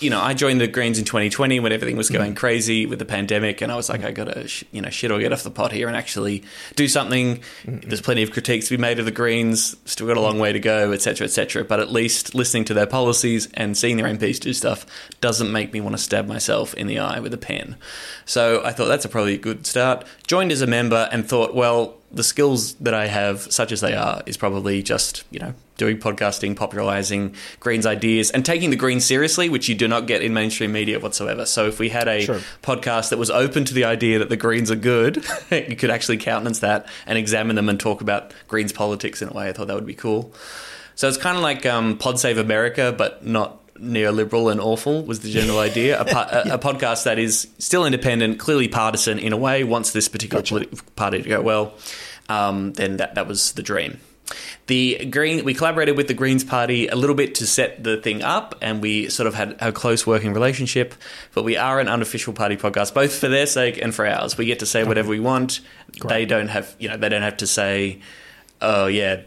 you 0.00 0.10
know, 0.10 0.20
I 0.20 0.34
joined 0.34 0.60
the 0.60 0.66
Greens 0.66 0.98
in 0.98 1.04
2020 1.04 1.60
when 1.60 1.72
everything 1.72 1.96
was 1.96 2.08
going 2.08 2.30
mm-hmm. 2.30 2.38
crazy 2.38 2.86
with 2.86 2.98
the 2.98 3.04
pandemic, 3.04 3.60
and 3.60 3.70
I 3.70 3.76
was 3.76 3.88
like, 3.88 4.00
mm-hmm. 4.00 4.08
I 4.08 4.12
gotta, 4.12 4.48
sh- 4.48 4.64
you 4.72 4.80
know, 4.80 4.90
shit 4.90 5.10
or 5.10 5.18
get 5.18 5.32
off 5.32 5.42
the 5.42 5.50
pot 5.50 5.72
here 5.72 5.88
and 5.88 5.96
actually 5.96 6.42
do 6.74 6.88
something. 6.88 7.36
Mm-hmm. 7.64 7.88
There's 7.88 8.00
plenty 8.00 8.22
of 8.22 8.30
critiques 8.30 8.68
to 8.68 8.76
be 8.76 8.80
made 8.80 8.98
of 8.98 9.04
the 9.04 9.10
Greens, 9.10 9.76
still 9.84 10.06
got 10.06 10.16
a 10.16 10.20
long 10.20 10.38
way 10.38 10.52
to 10.52 10.60
go, 10.60 10.92
etc., 10.92 11.26
etc. 11.26 11.64
But 11.64 11.80
at 11.80 11.92
least 11.92 12.34
listening 12.34 12.64
to 12.66 12.74
their 12.74 12.86
policies 12.86 13.48
and 13.54 13.76
seeing 13.76 13.96
their 13.96 14.06
MPs 14.06 14.40
do 14.40 14.52
stuff 14.52 14.86
doesn't 15.20 15.52
make 15.52 15.72
me 15.72 15.80
want 15.80 15.96
to 15.96 16.02
stab 16.02 16.26
myself 16.26 16.74
in 16.74 16.86
the 16.86 16.98
eye 16.98 17.20
with 17.20 17.34
a 17.34 17.38
pen. 17.38 17.76
So 18.24 18.64
I 18.64 18.72
thought 18.72 18.86
that's 18.86 19.04
a 19.04 19.08
probably 19.08 19.34
a 19.34 19.38
good 19.38 19.66
start. 19.66 20.06
Joined 20.26 20.52
as 20.52 20.62
a 20.62 20.66
member 20.66 21.08
and 21.12 21.28
thought, 21.28 21.54
well, 21.54 21.99
the 22.12 22.24
skills 22.24 22.74
that 22.74 22.92
I 22.94 23.06
have, 23.06 23.40
such 23.52 23.70
as 23.72 23.80
they 23.80 23.94
are, 23.94 24.22
is 24.26 24.36
probably 24.36 24.82
just, 24.82 25.22
you 25.30 25.38
know, 25.38 25.54
doing 25.76 25.96
podcasting, 25.98 26.56
popularizing 26.56 27.34
Greens 27.60 27.86
ideas, 27.86 28.30
and 28.30 28.44
taking 28.44 28.70
the 28.70 28.76
Greens 28.76 29.04
seriously, 29.04 29.48
which 29.48 29.68
you 29.68 29.74
do 29.74 29.86
not 29.88 30.06
get 30.06 30.20
in 30.22 30.34
mainstream 30.34 30.72
media 30.72 30.98
whatsoever. 30.98 31.46
So 31.46 31.66
if 31.66 31.78
we 31.78 31.88
had 31.88 32.08
a 32.08 32.24
Sure. 32.24 32.40
podcast 32.62 33.10
that 33.10 33.18
was 33.18 33.30
open 33.30 33.64
to 33.64 33.74
the 33.74 33.84
idea 33.84 34.18
that 34.18 34.28
the 34.28 34.36
Greens 34.36 34.70
are 34.70 34.76
good, 34.76 35.24
you 35.50 35.76
could 35.76 35.90
actually 35.90 36.16
countenance 36.18 36.58
that 36.58 36.86
and 37.06 37.16
examine 37.16 37.56
them 37.56 37.68
and 37.68 37.78
talk 37.78 38.00
about 38.00 38.32
Greens 38.48 38.72
politics 38.72 39.22
in 39.22 39.28
a 39.28 39.32
way. 39.32 39.48
I 39.48 39.52
thought 39.52 39.68
that 39.68 39.74
would 39.76 39.86
be 39.86 39.94
cool. 39.94 40.34
So 40.96 41.08
it's 41.08 41.16
kind 41.16 41.36
of 41.36 41.42
like 41.42 41.64
um, 41.64 41.96
Pod 41.96 42.18
Save 42.20 42.36
America, 42.36 42.92
but 42.96 43.24
not 43.24 43.59
neoliberal 43.80 44.50
and 44.50 44.60
awful 44.60 45.02
was 45.04 45.20
the 45.20 45.30
general 45.30 45.58
idea. 45.70 46.00
A, 46.00 46.04
po- 46.04 46.50
a, 46.50 46.54
a 46.54 46.58
podcast 46.58 47.04
that 47.04 47.18
is 47.18 47.48
still 47.58 47.84
independent, 47.84 48.38
clearly 48.38 48.68
partisan 48.68 49.18
in 49.18 49.32
a 49.32 49.36
way, 49.36 49.64
wants 49.64 49.92
this 49.92 50.08
particular 50.08 50.42
politi- 50.42 50.80
party 50.96 51.22
to 51.22 51.28
go 51.28 51.40
well, 51.40 51.74
um, 52.28 52.72
then 52.74 52.98
that, 52.98 53.14
that 53.14 53.26
was 53.26 53.52
the 53.52 53.62
dream. 53.62 53.98
The 54.68 55.06
Green, 55.06 55.44
we 55.44 55.54
collaborated 55.54 55.96
with 55.96 56.06
the 56.06 56.14
Greens 56.14 56.44
Party 56.44 56.86
a 56.86 56.94
little 56.94 57.16
bit 57.16 57.34
to 57.36 57.46
set 57.48 57.82
the 57.82 57.96
thing 57.96 58.22
up, 58.22 58.54
and 58.62 58.80
we 58.80 59.08
sort 59.08 59.26
of 59.26 59.34
had 59.34 59.56
a 59.58 59.72
close 59.72 60.06
working 60.06 60.32
relationship. 60.32 60.94
But 61.34 61.42
we 61.42 61.56
are 61.56 61.80
an 61.80 61.88
unofficial 61.88 62.32
party 62.32 62.56
podcast, 62.56 62.94
both 62.94 63.12
for 63.18 63.26
their 63.26 63.46
sake 63.46 63.82
and 63.82 63.92
for 63.92 64.06
ours. 64.06 64.38
We 64.38 64.46
get 64.46 64.60
to 64.60 64.66
say 64.66 64.84
whatever 64.84 65.08
we 65.08 65.18
want. 65.18 65.60
They 66.06 66.26
don't 66.26 66.46
have, 66.46 66.76
you 66.78 66.88
know, 66.88 66.96
they 66.96 67.08
don't 67.08 67.22
have 67.22 67.38
to 67.38 67.48
say, 67.48 68.02
"Oh 68.60 68.86
yeah, 68.86 69.22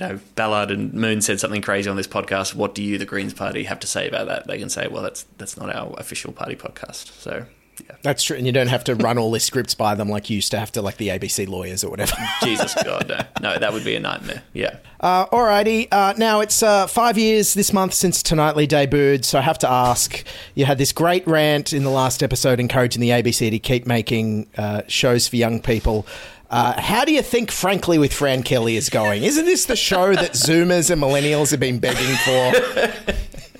you 0.00 0.06
know, 0.06 0.20
Ballard 0.34 0.70
and 0.70 0.92
Moon 0.92 1.20
said 1.20 1.40
something 1.40 1.62
crazy 1.62 1.88
on 1.88 1.96
this 1.96 2.06
podcast. 2.06 2.54
What 2.54 2.74
do 2.74 2.82
you, 2.82 2.98
the 2.98 3.04
Greens 3.04 3.34
Party, 3.34 3.64
have 3.64 3.80
to 3.80 3.86
say 3.86 4.08
about 4.08 4.26
that?" 4.26 4.46
They 4.46 4.58
can 4.58 4.68
say, 4.68 4.88
"Well, 4.88 5.02
that's 5.02 5.24
that's 5.38 5.56
not 5.56 5.74
our 5.74 5.94
official 5.98 6.32
party 6.32 6.56
podcast." 6.56 7.20
So 7.20 7.46
yeah. 7.80 7.96
That's 8.02 8.22
true, 8.22 8.36
and 8.36 8.46
you 8.46 8.52
don't 8.52 8.68
have 8.68 8.84
to 8.84 8.94
run 8.94 9.18
all 9.18 9.30
the 9.30 9.40
scripts 9.40 9.74
by 9.74 9.94
them 9.94 10.08
like 10.08 10.30
you 10.30 10.36
used 10.36 10.50
to 10.52 10.58
have 10.58 10.70
to, 10.72 10.82
like 10.82 10.96
the 10.96 11.08
ABC 11.08 11.48
lawyers 11.48 11.82
or 11.82 11.90
whatever. 11.90 12.14
Jesus 12.42 12.74
God, 12.84 13.08
no, 13.08 13.20
no, 13.40 13.58
that 13.58 13.72
would 13.72 13.84
be 13.84 13.94
a 13.96 14.00
nightmare. 14.00 14.42
Yeah. 14.52 14.78
Uh, 15.00 15.26
alrighty, 15.26 15.88
uh, 15.90 16.14
now 16.16 16.40
it's 16.40 16.62
uh, 16.62 16.86
five 16.86 17.18
years 17.18 17.54
this 17.54 17.72
month 17.72 17.94
since 17.94 18.22
Tonightly 18.22 18.66
debuted, 18.66 19.24
so 19.24 19.38
I 19.38 19.42
have 19.42 19.58
to 19.58 19.70
ask. 19.70 20.24
You 20.54 20.64
had 20.64 20.78
this 20.78 20.92
great 20.92 21.26
rant 21.26 21.72
in 21.72 21.82
the 21.84 21.90
last 21.90 22.22
episode 22.22 22.60
encouraging 22.60 23.00
the 23.00 23.10
ABC 23.10 23.50
to 23.50 23.58
keep 23.58 23.86
making 23.86 24.46
uh, 24.56 24.82
shows 24.86 25.26
for 25.28 25.36
young 25.36 25.60
people. 25.60 26.06
Uh, 26.54 26.80
how 26.80 27.04
do 27.04 27.12
you 27.12 27.20
think 27.20 27.50
Frankly 27.50 27.98
with 27.98 28.12
Fran 28.14 28.44
Kelly 28.44 28.76
is 28.76 28.88
going? 28.88 29.24
Isn't 29.24 29.44
this 29.44 29.64
the 29.64 29.74
show 29.74 30.14
that 30.14 30.34
Zoomers 30.34 30.88
and 30.88 31.02
Millennials 31.02 31.50
have 31.50 31.58
been 31.58 31.80
begging 31.80 32.14
for? 32.18 32.52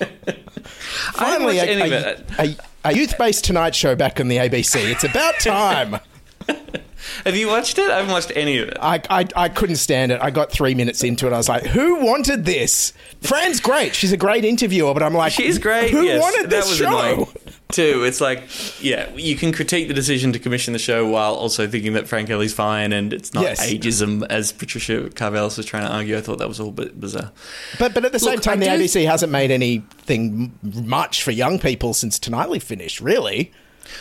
Finally, 1.14 1.59
a, 1.59 2.14
a- 2.14 2.24
a- 2.38 2.57
a 2.84 2.95
youth-based 2.95 3.45
Tonight 3.45 3.74
Show 3.74 3.97
back 3.97 4.20
on 4.20 4.28
the 4.28 4.36
ABC. 4.36 4.76
It's 4.92 5.03
about 5.03 5.40
time. 5.40 5.99
Have 7.24 7.34
you 7.36 7.49
watched 7.49 7.78
it? 7.78 7.90
I 7.90 7.97
haven't 7.97 8.12
watched 8.12 8.30
any 8.36 8.59
of 8.59 8.68
it. 8.68 8.78
I, 8.80 9.01
I, 9.11 9.26
I 9.34 9.49
couldn't 9.49 9.76
stand 9.76 10.12
it. 10.12 10.20
I 10.22 10.30
got 10.30 10.53
three 10.53 10.74
minutes 10.76 11.03
into 11.03 11.26
it. 11.26 11.32
I 11.32 11.36
was 11.36 11.49
like, 11.49 11.64
who 11.64 11.97
wanted 12.05 12.45
this? 12.45 12.92
Fran's 13.22 13.59
great. 13.61 13.95
She's 13.95 14.12
a 14.12 14.16
great 14.16 14.45
interviewer, 14.45 14.95
but 14.95 15.03
I'm 15.03 15.14
like, 15.14 15.32
She's 15.32 15.59
great. 15.59 15.90
Who 15.90 16.03
yes. 16.03 16.20
wanted 16.22 16.45
that 16.45 16.51
this 16.51 16.68
was 16.68 16.78
show? 16.78 16.86
annoying 16.86 17.26
too. 17.75 18.05
It's 18.05 18.20
like, 18.20 18.43
yeah, 18.83 19.11
you 19.14 19.37
can 19.37 19.53
critique 19.53 19.89
the 19.89 19.95
decision 19.95 20.33
to 20.33 20.39
commission 20.39 20.72
the 20.72 20.79
show 20.79 21.07
while 21.07 21.35
also 21.35 21.66
thinking 21.68 21.93
that 21.95 22.07
Fran 22.09 22.27
Kelly's 22.27 22.55
fine 22.55 22.93
and 22.93 23.12
it's 23.12 23.35
not 23.35 23.45
Yes. 23.45 23.64
ageism 23.66 24.25
as 24.31 24.53
Patricia 24.53 25.09
Karvelas 25.11 25.57
was 25.57 25.66
trying 25.66 25.87
to 25.87 25.93
argue. 25.93 26.16
I 26.16 26.20
thought 26.20 26.39
that 26.39 26.49
was 26.49 26.61
all 26.61 26.68
a 26.68 26.72
bit 26.72 27.01
bizarre. 27.01 27.33
But 27.79 27.95
but 27.95 28.05
at 28.05 28.12
the 28.12 28.18
same 28.18 28.35
Look, 28.35 28.43
time, 28.43 28.62
I 28.62 28.66
the 28.68 28.77
do- 28.77 28.85
ABC 28.85 29.05
hasn't 29.07 29.33
made 29.33 29.51
anything 29.51 30.53
m- 30.62 30.89
much 30.89 31.22
for 31.22 31.31
young 31.31 31.59
people 31.59 31.95
since 31.95 32.18
Tonightly 32.18 32.59
finished. 32.59 33.01
Really? 33.01 33.53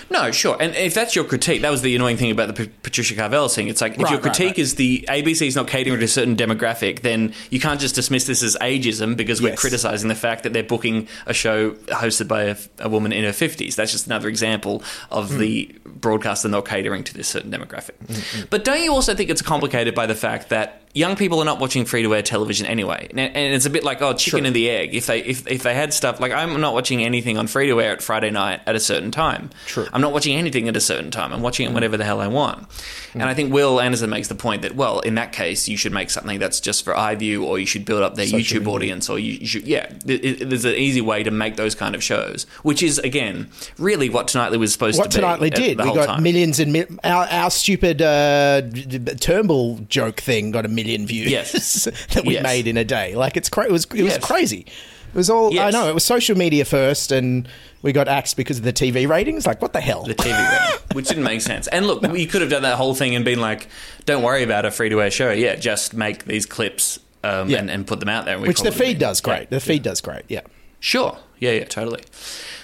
No, 0.10 0.32
sure. 0.32 0.58
And 0.60 0.76
if 0.76 0.94
that's 0.94 1.16
your 1.16 1.26
critique, 1.26 1.62
that 1.62 1.70
was 1.72 1.82
the 1.82 1.96
annoying 1.96 2.18
thing 2.18 2.32
about 2.32 2.48
the 2.48 2.66
P- 2.66 2.72
Patricia 2.84 3.16
Karvelas 3.16 3.56
thing. 3.56 3.68
It's 3.68 3.82
like 3.82 3.94
if 3.96 4.02
Right, 4.04 4.12
your 4.12 4.20
critique 4.20 4.48
right. 4.52 4.60
is 4.60 4.76
the 4.76 5.06
ABC 5.10 5.48
is 5.48 5.56
not 5.56 5.68
catering 5.68 6.00
to 6.00 6.06
a 6.06 6.08
certain 6.08 6.36
demographic, 6.36 7.02
then 7.02 7.34
you 7.50 7.60
can't 7.60 7.80
just 7.80 7.96
dismiss 7.96 8.26
this 8.26 8.44
as 8.44 8.56
ageism 8.62 9.16
because 9.18 9.42
we're 9.42 9.50
Yes. 9.50 9.60
criticizing 9.60 10.10
the 10.10 10.16
fact 10.16 10.44
that 10.44 10.54
they're 10.54 10.64
booking 10.64 11.08
a 11.26 11.34
show 11.34 11.72
hosted 11.88 12.28
by 12.28 12.44
a, 12.44 12.56
a 12.80 12.90
woman 12.90 13.12
in 13.12 13.24
her 13.24 13.32
50s. 13.32 13.76
That's 13.76 13.92
just 13.92 14.06
another 14.08 14.28
example 14.30 14.84
of 15.12 15.32
Hmm. 15.32 15.40
the 15.40 15.76
broadcaster 15.86 16.48
not 16.50 16.66
catering 16.68 17.04
to 17.06 17.14
this 17.14 17.28
certain 17.28 17.52
demographic. 17.52 17.92
Mm-hmm. 18.08 18.44
But 18.50 18.64
don't 18.64 18.82
you 18.84 18.92
also 18.94 19.16
think 19.16 19.30
it's 19.30 19.42
complicated 19.42 19.96
by 19.96 20.06
the 20.06 20.16
fact 20.16 20.50
that 20.50 20.83
young 20.94 21.16
people 21.16 21.40
are 21.40 21.46
not 21.46 21.60
watching 21.60 21.86
free 21.86 22.04
to 22.04 22.14
air 22.16 22.22
television 22.22 22.66
anyway? 22.68 23.08
And 23.12 23.36
it's 23.36 23.66
a 23.66 23.70
bit 23.70 23.84
like 23.84 24.02
oh, 24.02 24.14
chicken 24.14 24.40
Sure. 24.42 24.46
and 24.48 24.56
the 24.56 24.70
egg. 24.70 24.94
If 24.94 25.08
they 25.08 25.20
if, 25.24 25.48
if 25.48 25.64
they 25.64 25.74
had 25.74 25.94
stuff 25.94 26.20
like 26.20 26.32
I'm 26.32 26.62
not 26.62 26.74
watching 26.74 27.04
anything 27.04 27.38
on 27.38 27.48
free 27.48 27.68
to 27.68 27.82
air 27.82 27.94
at 27.94 28.02
Friday 28.02 28.30
night 28.32 28.62
at 28.66 28.76
a 28.76 28.80
certain 28.80 29.12
time. 29.12 29.50
True. 29.66 29.88
I'm 29.92 30.02
not 30.02 30.14
watching 30.14 30.36
anything 30.38 30.68
at 30.70 30.76
a 30.78 30.82
certain 30.82 31.12
time. 31.12 31.34
I'm 31.34 31.42
watching 31.42 31.70
it 31.70 31.74
whenever 31.74 31.98
the 31.98 32.06
hell 32.06 32.20
I 32.22 32.28
want. 32.28 32.68
And 33.14 33.24
I 33.24 33.34
think 33.36 33.54
Wil 33.54 33.80
Anderson 33.80 34.10
makes 34.10 34.28
the 34.28 34.36
point 34.36 34.64
that 34.64 34.76
well, 34.76 35.00
in 35.02 35.16
that 35.16 35.34
case, 35.34 35.68
you 35.68 35.78
should 35.78 35.92
make 35.94 36.10
something 36.10 36.40
that's 36.40 36.60
just 36.60 36.84
for 36.84 36.94
iView, 36.94 37.44
or 37.44 37.60
you 37.60 37.66
should 37.66 37.86
build 37.86 38.02
up 38.04 38.16
their 38.16 38.26
Social 38.26 38.40
YouTube 38.58 38.60
media. 38.62 38.74
audience, 38.74 39.10
or 39.10 39.20
you, 39.20 39.34
you 39.34 39.46
should 39.48 39.68
yeah. 39.68 39.92
It, 40.06 40.26
it- 40.26 40.50
there's 40.50 40.66
an 40.66 40.74
easy 40.76 41.02
way 41.02 41.24
to 41.24 41.32
make 41.32 41.56
those 41.56 41.76
kind 41.76 41.96
of 41.96 42.04
shows, 42.04 42.46
which 42.64 42.82
is 42.84 42.98
again 43.00 43.50
really 43.78 44.10
what 44.10 44.28
Tonightly 44.28 44.58
was 44.58 44.74
supposed 44.74 44.98
What 45.00 45.12
to 45.12 45.18
be. 45.20 45.24
What 45.24 45.36
Tonightly 45.40 45.50
did. 45.52 45.78
We 45.80 45.94
got 45.94 46.06
time. 46.08 46.24
millions 46.24 46.60
and 46.60 46.74
mi- 46.74 46.86
our, 47.04 47.26
our 47.30 47.50
stupid 47.52 48.02
uh, 48.02 48.62
Turnbull 49.20 49.80
joke 49.90 50.20
thing 50.22 50.52
got 50.52 50.66
a 50.66 50.68
million 50.68 50.83
views 51.08 51.32
Yes. 51.32 51.84
that 52.14 52.26
we 52.26 52.34
Yes. 52.36 52.44
made 52.44 52.68
in 52.68 52.78
a 52.78 52.84
day. 52.86 53.16
Like 53.16 53.38
it's 53.38 53.50
cra- 53.50 53.66
it 53.66 53.72
was 53.72 53.86
it 53.96 54.04
was 54.04 54.18
crazy. 54.20 54.66
It 55.14 55.18
was 55.18 55.30
all 55.30 55.58
I 55.60 55.70
know. 55.70 55.88
It 55.90 55.94
was 55.94 56.04
social 56.04 56.36
media 56.38 56.66
first, 56.66 57.12
and 57.12 57.48
we 57.84 57.92
got 57.92 58.08
axed 58.08 58.36
because 58.36 58.58
of 58.58 58.64
the 58.64 58.74
TV 58.74 59.08
ratings. 59.08 59.46
Like 59.46 59.62
what 59.62 59.72
the 59.74 59.82
hell? 59.82 60.04
the 60.04 60.16
TV 60.16 60.32
ratings, 60.50 60.82
which 60.96 61.08
didn't 61.08 61.24
make 61.24 61.42
sense. 61.42 61.68
And 61.68 61.86
look, 61.86 62.02
we 62.02 62.26
could 62.26 62.42
have 62.42 62.50
done 62.50 62.64
that 62.64 62.78
whole 62.78 62.96
thing 62.96 63.14
and 63.16 63.24
been 63.24 63.40
like, 63.40 63.68
"Don't 64.06 64.24
worry 64.24 64.42
about 64.44 64.66
a 64.66 64.72
free 64.72 64.90
to 64.90 65.02
air 65.02 65.12
show. 65.12 65.32
Yeah, 65.32 65.56
just 65.56 65.94
make 65.94 66.26
these 66.26 66.46
clips 66.48 67.00
um, 67.24 67.48
Yeah. 67.50 67.60
and, 67.60 67.70
and 67.70 67.86
put 67.86 68.00
them 68.00 68.10
out 68.10 68.26
there." 68.26 68.36
And 68.38 68.48
Which 68.48 68.62
the 68.62 68.72
feed 68.72 68.98
does 68.98 69.22
great. 69.22 69.42
Yeah. 69.42 69.48
The 69.52 69.60
feed 69.60 69.84
does 69.84 70.02
great. 70.02 70.24
Yeah. 70.30 70.42
Sure. 70.80 71.18
Yeah, 71.40 71.52
yeah, 71.52 71.66
totally. 71.66 72.02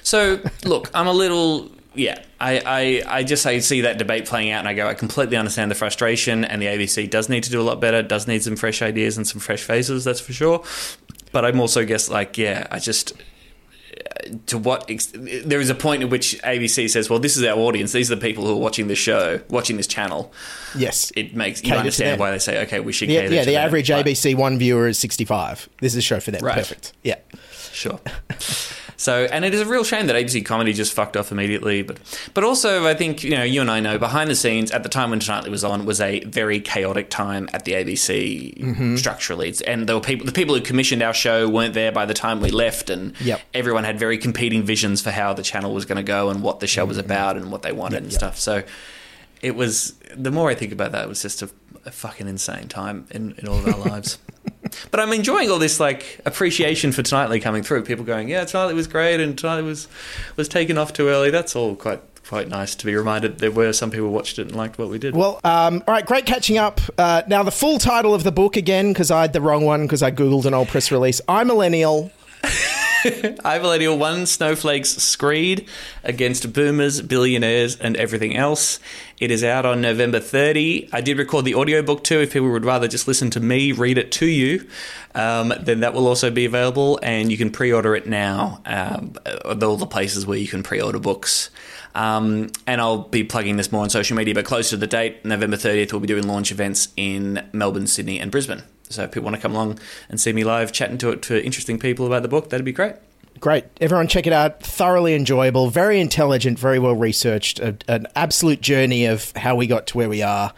So, 0.03 0.39
look, 0.65 0.89
I'm 0.95 1.05
a 1.07 1.13
little. 1.13 1.69
Yeah, 1.95 2.21
I, 2.39 2.61
I, 3.07 3.17
I 3.19 3.23
just 3.23 3.45
I 3.47 3.59
see 3.59 3.81
that 3.81 3.97
debate 3.97 4.25
playing 4.27 4.51
out 4.51 4.59
and 4.59 4.67
I 4.67 4.73
go, 4.75 4.87
I 4.87 4.93
completely 4.93 5.37
understand 5.37 5.71
the 5.71 5.75
frustration, 5.75 6.45
and 6.45 6.61
the 6.61 6.67
ABC 6.67 7.09
does 7.09 7.29
need 7.29 7.43
to 7.43 7.49
do 7.49 7.59
a 7.59 7.63
lot 7.63 7.79
better, 7.79 8.03
does 8.03 8.27
need 8.27 8.43
some 8.43 8.55
fresh 8.55 8.81
ideas 8.81 9.17
and 9.17 9.27
some 9.27 9.39
fresh 9.39 9.63
faces, 9.63 10.03
that's 10.03 10.19
for 10.19 10.31
sure. 10.31 10.63
But 11.31 11.45
I'm 11.45 11.59
also 11.59 11.85
guess 11.85 12.09
like, 12.09 12.37
yeah, 12.37 12.67
I 12.71 12.79
just. 12.79 13.13
To 14.47 14.57
what 14.59 14.89
ex- 14.89 15.11
there 15.15 15.59
is 15.59 15.69
a 15.71 15.75
point 15.75 16.03
at 16.03 16.09
which 16.09 16.39
ABC 16.43 16.89
says, 16.89 17.09
"Well, 17.09 17.17
this 17.19 17.35
is 17.35 17.43
our 17.43 17.57
audience. 17.57 17.91
These 17.91 18.11
are 18.11 18.15
the 18.15 18.21
people 18.21 18.45
who 18.45 18.51
are 18.53 18.59
watching 18.59 18.87
this 18.87 18.99
show, 18.99 19.41
watching 19.49 19.77
this 19.77 19.87
channel." 19.87 20.31
Yes. 20.77 21.11
It 21.15 21.35
makes 21.35 21.61
you 21.61 21.69
Cater 21.69 21.79
understand 21.79 22.19
why 22.19 22.29
they 22.31 22.37
say, 22.39 22.61
"Okay, 22.63 22.79
we 22.79 22.93
should 22.93 23.09
Yeah, 23.09 23.21
cater." 23.21 23.33
yeah 23.33 23.45
the 23.45 23.51
them." 23.53 23.65
average 23.65 23.87
But- 23.89 24.05
ABC 24.05 24.35
One 24.35 24.59
viewer 24.59 24.87
is 24.87 24.99
65. 24.99 25.67
This 25.81 25.93
is 25.93 25.97
a 25.97 26.01
show 26.01 26.19
for 26.19 26.31
them. 26.31 26.45
Right. 26.45 26.55
Perfect. 26.55 26.93
Yeah. 27.03 27.15
Sure. 27.71 27.99
So, 28.99 29.23
and 29.31 29.45
it 29.45 29.53
is 29.53 29.61
a 29.61 29.65
real 29.65 29.85
shame 29.85 30.07
that 30.07 30.15
ABC 30.17 30.43
Comedy 30.45 30.73
just 30.73 30.91
fucked 30.91 31.15
off 31.15 31.31
immediately. 31.31 31.83
But, 31.83 31.99
but 32.33 32.43
also, 32.43 32.85
I 32.85 32.93
think 32.93 33.23
you 33.23 33.31
know, 33.31 33.43
you 33.43 33.61
and 33.61 33.71
I 33.71 33.79
know 33.79 33.97
behind 33.97 34.29
the 34.29 34.35
scenes 34.35 34.71
at 34.71 34.83
the 34.83 34.89
time 34.89 35.09
when 35.11 35.21
Tonightly 35.21 35.49
was 35.49 35.63
on 35.63 35.85
was 35.85 36.01
a 36.01 36.19
very 36.25 36.59
chaotic 36.59 37.09
time 37.09 37.47
at 37.53 37.63
the 37.63 37.71
ABC 37.75 38.57
Mhm. 38.59 38.99
structurally. 38.99 39.53
And 39.65 39.87
there 39.87 39.95
were 39.95 40.01
people, 40.01 40.25
the 40.25 40.33
people 40.33 40.53
who 40.53 40.59
commissioned 40.59 41.01
our 41.01 41.13
show 41.13 41.47
weren't 41.47 41.73
there 41.73 41.93
by 41.93 42.05
the 42.05 42.13
time 42.13 42.41
we 42.41 42.51
left, 42.51 42.89
and 42.89 43.13
Yep. 43.21 43.39
everyone 43.53 43.85
had 43.85 43.97
very 43.97 44.17
competing 44.17 44.63
visions 44.63 45.01
for 45.01 45.11
how 45.11 45.31
the 45.33 45.43
channel 45.43 45.73
was 45.73 45.85
going 45.85 45.95
to 45.95 46.03
go 46.03 46.29
and 46.29 46.43
what 46.43 46.59
the 46.59 46.67
show 46.67 46.83
was 46.83 46.97
about 46.97 47.37
and 47.37 47.53
what 47.53 47.61
they 47.61 47.71
wanted 47.71 48.03
and 48.03 48.11
stuff. 48.11 48.37
So, 48.37 48.63
it 49.41 49.55
was. 49.55 49.93
The 50.13 50.31
more 50.31 50.49
I 50.49 50.55
think 50.55 50.73
about 50.73 50.91
that, 50.91 51.03
it 51.05 51.07
was 51.07 51.21
just 51.21 51.41
a, 51.41 51.49
a 51.85 51.91
fucking 51.91 52.27
insane 52.27 52.67
time 52.67 53.05
in, 53.11 53.35
in 53.37 53.47
all 53.47 53.59
of 53.59 53.65
our 53.67 53.77
lives. 53.89 54.17
But 54.91 54.99
I'm 54.99 55.13
enjoying 55.13 55.49
all 55.49 55.59
this 55.59 55.79
like 55.79 56.19
appreciation 56.25 56.91
for 56.91 57.03
Tonightly 57.03 57.39
coming 57.39 57.63
through. 57.63 57.83
People 57.83 58.05
going, 58.05 58.29
"Yeah, 58.29 58.45
Tonightly 58.45 58.73
was 58.73 58.87
great," 58.87 59.19
and 59.19 59.37
Tonightly 59.37 59.63
was 59.63 59.87
was 60.35 60.47
taken 60.47 60.77
off 60.77 60.93
too 60.93 61.07
early. 61.07 61.29
That's 61.29 61.55
all 61.55 61.75
quite 61.75 62.01
quite 62.27 62.47
nice 62.47 62.75
to 62.75 62.85
be 62.85 62.95
reminded. 62.95 63.39
There 63.39 63.51
were 63.51 63.73
some 63.73 63.89
people 63.89 64.09
watched 64.09 64.37
it 64.37 64.47
and 64.47 64.55
liked 64.55 64.77
what 64.77 64.89
we 64.89 64.99
did. 64.99 65.15
Well, 65.15 65.39
um, 65.43 65.83
all 65.87 65.93
right, 65.93 66.05
great 66.05 66.27
catching 66.27 66.59
up. 66.59 66.79
Uh, 66.97 67.23
now, 67.27 67.41
the 67.41 67.51
full 67.51 67.79
title 67.79 68.13
of 68.13 68.23
the 68.23 68.31
book 68.31 68.55
again, 68.55 68.93
because 68.93 69.09
I 69.09 69.21
had 69.21 69.33
the 69.33 69.41
wrong 69.41 69.65
one 69.65 69.83
because 69.83 70.03
I 70.03 70.11
Googled 70.11 70.45
an 70.45 70.53
old 70.53 70.67
press 70.67 70.91
release. 70.91 71.21
I'm 71.27 71.47
Millennial. 71.47 72.11
I 73.45 73.59
Millennial 73.59 73.97
One 73.97 74.25
Snowflakes 74.25 74.89
Screed 74.97 75.67
against 76.03 76.51
boomers, 76.51 77.01
billionaires, 77.01 77.77
and 77.77 77.95
everything 77.95 78.35
else. 78.35 78.79
It 79.19 79.31
is 79.31 79.41
out 79.41 79.65
on 79.65 79.79
November 79.79 80.19
30. 80.19 80.89
I 80.91 80.99
did 80.99 81.17
record 81.17 81.45
the 81.45 81.55
audiobook 81.55 82.03
too. 82.03 82.19
If 82.19 82.33
people 82.33 82.49
would 82.51 82.65
rather 82.65 82.89
just 82.89 83.07
listen 83.07 83.29
to 83.31 83.39
me 83.39 83.71
read 83.71 83.97
it 83.97 84.11
to 84.13 84.25
you, 84.25 84.67
um, 85.15 85.53
then 85.61 85.79
that 85.79 85.93
will 85.93 86.07
also 86.07 86.29
be 86.29 86.43
available, 86.45 86.99
and 87.01 87.31
you 87.31 87.37
can 87.37 87.51
pre 87.51 87.71
order 87.71 87.95
it 87.95 88.05
now. 88.05 88.61
Um, 88.65 89.15
all 89.45 89.77
the 89.77 89.87
places 89.87 90.25
where 90.25 90.37
you 90.37 90.47
can 90.47 90.61
pre 90.61 90.81
order 90.81 90.99
books. 90.99 91.51
Um, 91.95 92.51
and 92.67 92.81
I'll 92.81 93.03
be 93.03 93.23
plugging 93.23 93.55
this 93.55 93.71
more 93.71 93.83
on 93.83 93.89
social 93.89 94.17
media, 94.17 94.35
but 94.35 94.45
close 94.45 94.69
to 94.71 94.77
the 94.77 94.87
date, 94.87 95.23
November 95.23 95.57
30th, 95.57 95.93
we'll 95.93 96.01
be 96.01 96.07
doing 96.07 96.27
launch 96.27 96.51
events 96.51 96.89
in 96.97 97.47
Melbourne, 97.53 97.87
Sydney, 97.87 98.19
and 98.19 98.29
Brisbane. 98.29 98.63
So 98.89 99.03
if 99.03 99.11
people 99.11 99.25
want 99.25 99.35
to 99.35 99.41
come 99.41 99.53
along 99.53 99.79
and 100.09 100.19
see 100.19 100.33
me 100.33 100.43
live 100.43 100.71
chatting 100.71 100.97
to 100.99 101.09
it 101.11 101.21
to 101.23 101.43
interesting 101.43 101.77
people 101.79 102.05
about 102.07 102.23
the 102.23 102.27
book, 102.27 102.49
that'd 102.49 102.65
be 102.65 102.71
great. 102.71 102.95
Great. 103.39 103.65
Everyone 103.79 104.07
check 104.07 104.27
it 104.27 104.33
out. 104.33 104.61
Thoroughly 104.63 105.13
enjoyable, 105.15 105.69
very 105.69 105.99
intelligent, 105.99 106.59
very 106.59 106.79
well 106.79 106.95
researched, 106.95 107.59
a, 107.59 107.77
an 107.87 108.07
absolute 108.15 108.61
journey 108.61 109.05
of 109.05 109.31
how 109.37 109.55
we 109.55 109.67
got 109.67 109.87
to 109.87 109.97
where 109.97 110.09
we 110.09 110.21
are. 110.21 110.53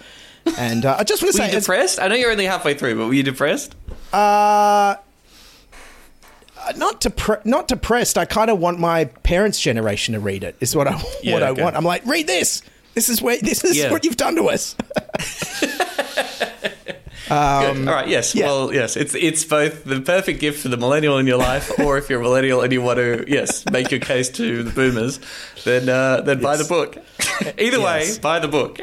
And 0.58 0.86
uh, 0.86 0.96
I 0.98 1.04
just 1.04 1.22
want 1.22 1.36
to 1.36 1.42
were 1.42 1.48
say. 1.48 1.54
you 1.54 1.60
depressed? 1.60 2.00
I 2.00 2.08
know 2.08 2.16
you're 2.16 2.32
only 2.32 2.46
halfway 2.46 2.74
through, 2.74 2.96
but 2.98 3.06
were 3.06 3.14
you 3.14 3.22
depressed? 3.22 3.76
Uh, 4.12 4.96
not 6.76 7.02
depre- 7.02 7.46
not 7.46 7.68
depressed. 7.68 8.18
I 8.18 8.26
kind 8.26 8.50
of 8.50 8.58
want 8.60 8.80
my 8.80 9.06
parents' 9.06 9.60
generation 9.60 10.14
to 10.16 10.20
read 10.20 10.44
it. 10.44 10.56
Is 10.60 10.76
what 10.76 10.88
I 10.88 11.00
Yeah, 11.22 11.34
what 11.34 11.44
I 11.44 11.52
want. 11.52 11.76
I'm 11.76 11.84
like, 11.84 12.04
read 12.08 12.26
this. 12.28 12.64
This 12.96 13.10
is 13.10 13.22
where 13.22 13.38
this 13.40 13.64
is 13.64 13.78
Yeah. 13.78 13.92
what 13.92 14.04
you've 14.06 14.18
done 14.18 14.36
to 14.38 14.46
us. 14.50 14.76
Um, 17.32 17.88
All 17.88 17.94
right. 17.94 18.08
Yes. 18.10 18.36
Well, 18.36 18.74
yes. 18.74 18.98
It's 18.98 19.16
it's 19.16 19.46
both 19.46 19.86
the 19.86 20.02
perfect 20.02 20.42
gift 20.42 20.62
for 20.62 20.68
the 20.68 20.76
millennial 20.78 21.18
in 21.18 21.26
your 21.28 21.38
life, 21.38 21.80
or 21.80 21.98
if 21.98 22.10
you're 22.10 22.20
a 22.20 22.24
millennial 22.24 22.62
and 22.62 22.74
you 22.74 22.82
want 22.82 22.98
to, 22.98 23.24
yes, 23.28 23.66
make 23.72 23.90
your 23.90 24.02
case 24.02 24.30
to 24.32 24.64
the 24.64 24.72
boomers, 24.72 25.20
then 25.64 25.88
uh, 25.88 26.22
then 26.22 26.42
buy 26.42 26.58
the 26.58 26.66
book. 26.66 26.98
Either 27.58 27.78
Yes. 27.80 28.16
way, 28.18 28.22
buy 28.22 28.40
the 28.40 28.48
book. 28.50 28.80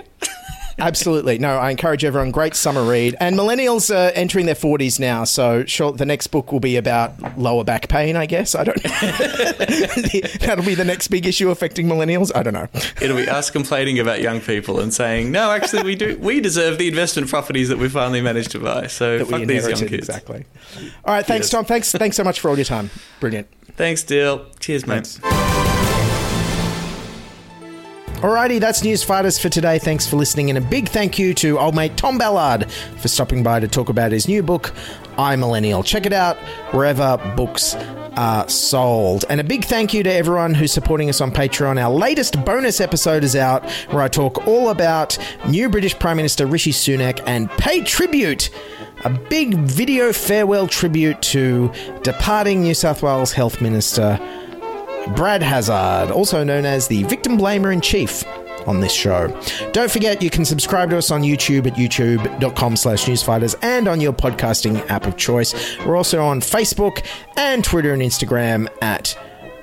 Absolutely. 0.81 1.39
No, 1.39 1.59
I 1.59 1.71
encourage 1.71 2.05
everyone. 2.05 2.31
Great 2.31 2.55
summer 2.55 2.83
read. 2.85 3.17
And 3.21 3.37
millennials 3.37 3.95
are 3.95 4.13
entering 4.15 4.47
their 4.47 4.55
40s 4.55 5.01
now, 5.01 5.25
so 5.25 5.65
sure, 5.65 5.93
the 5.93 6.07
next 6.07 6.29
book 6.29 6.53
will 6.53 6.61
be 6.61 6.77
about 6.77 7.39
lower 7.39 7.65
back 7.65 7.89
pain, 7.89 8.17
I 8.17 8.27
guess. 8.27 8.55
I 8.55 8.65
don't 8.65 8.77
know. 8.85 8.91
That'll 10.41 10.65
be 10.65 10.75
the 10.75 10.85
next 10.87 11.09
big 11.09 11.27
issue 11.27 11.51
affecting 11.51 11.87
millennials. 11.87 12.31
I 12.35 12.43
don't 12.43 12.55
know. 12.55 12.69
It'll 13.03 13.17
be 13.17 13.29
us 13.29 13.51
complaining 13.51 13.99
about 13.99 14.21
young 14.21 14.41
people 14.41 14.81
and 14.81 14.95
saying, 14.95 15.33
no, 15.33 15.51
actually, 15.51 15.83
we 15.83 15.97
do. 15.97 16.17
We 16.21 16.41
deserve 16.41 16.79
the 16.79 16.89
investment 16.89 17.29
properties 17.29 17.69
that 17.69 17.79
we 17.79 17.89
finally 17.89 18.21
managed 18.21 18.53
to 18.53 18.61
buy. 18.61 18.87
So 18.87 19.25
fuck 19.25 19.43
these 19.43 19.67
young 19.69 19.79
kids. 19.81 20.09
exactly. 20.09 20.45
All 21.05 21.15
right. 21.15 21.27
Thanks, 21.27 21.47
Yes. 21.47 21.51
Tom. 21.51 21.65
Thanks, 21.65 21.93
thanks 21.93 22.17
so 22.17 22.25
much 22.25 22.41
for 22.41 22.49
all 22.51 22.57
your 22.57 22.65
time. 22.65 22.91
Brilliant. 23.21 23.49
Thanks, 23.77 24.03
Dill. 24.03 24.47
Cheers, 24.61 24.87
mate. 24.87 25.19
Alrighty, 28.19 28.59
that's 28.59 28.83
News 28.83 29.05
Fighters 29.05 29.39
for 29.39 29.49
today. 29.49 29.79
Thanks 29.79 30.05
for 30.05 30.17
listening, 30.17 30.51
and 30.51 30.59
a 30.59 30.61
big 30.61 30.89
thank 30.89 31.21
you 31.21 31.33
to 31.35 31.57
old 31.57 31.77
mate 31.77 31.97
Tom 31.97 32.19
Ballard 32.19 32.69
for 32.97 33.07
stopping 33.07 33.45
by 33.45 33.61
to 33.61 33.69
talk 33.69 33.89
about 33.89 34.11
his 34.11 34.27
new 34.27 34.43
book, 34.43 34.75
I 35.17 35.37
Millennial. 35.37 35.85
Check 35.85 36.05
it 36.05 36.13
out 36.13 36.37
wherever 36.73 37.17
books 37.37 37.77
are 38.17 38.49
sold. 38.49 39.25
And 39.31 39.41
a 39.41 39.45
big 39.45 39.65
thank 39.65 39.95
you 39.95 40.03
to 40.03 40.13
everyone 40.13 40.55
who's 40.55 40.73
supporting 40.73 41.09
us 41.09 41.21
on 41.21 41.31
Patreon. 41.31 41.81
Our 41.81 41.93
latest 41.93 42.45
bonus 42.45 42.81
episode 42.81 43.23
is 43.23 43.37
out 43.37 43.71
where 43.91 44.03
I 44.03 44.09
talk 44.09 44.49
all 44.49 44.71
about 44.71 45.17
new 45.47 45.69
British 45.69 45.97
Prime 45.97 46.17
Minister 46.17 46.45
Rishi 46.45 46.73
Sunak 46.73 47.23
and 47.25 47.49
pay 47.51 47.85
tribute. 47.85 48.51
A 49.05 49.11
big 49.11 49.55
video 49.59 50.13
farewell 50.13 50.67
tribute 50.67 51.23
to 51.23 51.73
departing 52.03 52.63
New 52.63 52.75
South 52.75 53.01
Wales 53.01 53.31
Health 53.31 53.61
Minister 53.61 54.19
Brad 55.17 55.43
Hazzard, 55.43 56.11
also 56.11 56.45
known 56.45 56.65
as 56.65 56.89
the 56.89 57.03
victim 57.05 57.39
blamer 57.39 57.73
in 57.73 57.81
chief 57.81 58.25
on 58.67 58.81
this 58.81 58.93
show. 58.93 59.29
Don't 59.73 59.91
forget 59.91 60.23
you 60.23 60.31
can 60.31 60.45
subscribe 60.45 60.91
to 60.91 60.99
us 60.99 61.11
on 61.11 61.23
YouTube 61.23 61.67
at 61.67 61.75
youtube.com 61.75 62.77
slash 62.77 63.05
newsfighters 63.07 63.55
and 63.63 63.89
on 63.89 64.01
your 64.01 64.13
podcasting 64.13 64.87
app 64.91 65.07
of 65.07 65.17
choice. 65.17 65.55
We're 65.85 65.97
also 65.97 66.23
on 66.23 66.41
Facebook 66.41 67.05
and 67.37 67.65
Twitter 67.65 67.93
and 67.93 68.03
Instagram 68.03 68.69
at 68.83 69.19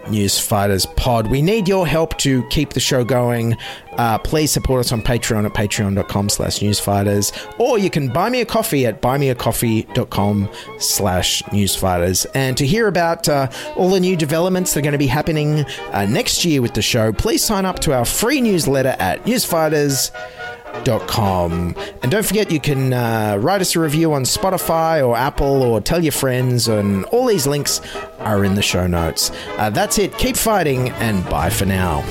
Newsfighters 0.06 0.94
Pod. 0.96 1.28
We 1.28 1.42
need 1.42 1.68
your 1.68 1.88
help 1.88 2.18
to 2.20 2.44
keep 2.50 2.74
the 2.74 2.80
show 2.80 3.04
going. 3.04 3.58
Uh, 3.94 4.18
please 4.18 4.52
support 4.52 4.82
us 4.82 4.92
on 4.92 5.02
Patreon 5.02 5.46
at 5.46 5.54
patreon.com 5.54 6.30
slash 6.30 6.60
newsfighters. 6.60 7.32
Or 7.60 7.78
you 7.78 7.90
can 7.90 8.10
buy 8.10 8.30
me 8.30 8.42
a 8.42 8.46
coffee 8.46 8.86
at 8.86 9.02
buymeacoffee.com 9.02 10.50
slash 10.80 11.42
newsfighters. 11.44 12.26
And 12.34 12.58
to 12.58 12.66
hear 12.66 12.88
about 12.88 13.30
uh, 13.30 13.50
all 13.76 13.90
the 13.90 14.00
new 14.00 14.16
developments 14.16 14.74
that 14.74 14.80
are 14.80 14.84
going 14.84 14.92
to 14.94 14.98
be 14.98 15.08
happening 15.08 15.66
uh, 15.92 16.06
next 16.06 16.44
year 16.46 16.62
with 16.62 16.74
the 16.74 16.82
show, 16.82 17.14
please 17.14 17.44
sign 17.44 17.66
up 17.66 17.80
to 17.80 17.94
our 17.94 18.06
free 18.06 18.42
newsletter 18.42 18.96
at 19.00 19.24
newsfighters.com. 19.24 20.45
And 20.88 22.12
don't 22.12 22.26
forget, 22.26 22.52
you 22.52 22.60
can 22.60 22.94
uh, 22.94 23.38
write 23.42 23.62
us 23.62 23.76
a 23.76 23.80
review 23.80 24.14
on 24.14 24.24
Spotify 24.24 25.06
or 25.06 25.16
Apple 25.16 25.64
or 25.64 25.82
tell 25.82 26.04
your 26.04 26.12
friends, 26.12 26.68
and 26.68 27.06
all 27.06 27.26
these 27.26 27.48
links 27.48 27.82
are 28.20 28.44
in 28.46 28.56
the 28.56 28.62
show 28.62 28.88
notes. 28.88 29.32
Uh, 29.58 29.70
that's 29.70 29.98
it. 29.98 30.18
Keep 30.18 30.38
fighting, 30.38 30.90
and 30.92 31.24
bye 31.30 31.50
for 31.50 31.66
now. 31.66 32.02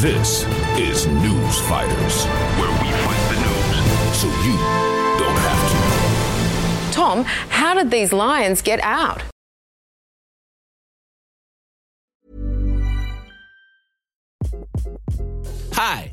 This 0.00 0.44
is 0.78 1.06
News 1.06 1.60
Fighters, 1.68 2.24
where 2.58 2.70
we 2.70 2.88
fight 3.04 3.22
the 3.30 3.38
news 3.40 4.16
so 4.16 4.26
you 4.44 4.56
don't 5.18 5.36
have 5.36 5.70
to. 5.70 6.94
Tom, 6.94 7.24
how 7.24 7.74
did 7.74 7.90
these 7.90 8.12
lions 8.12 8.62
get 8.62 8.80
out? 8.82 9.22
Hi, 15.72 16.12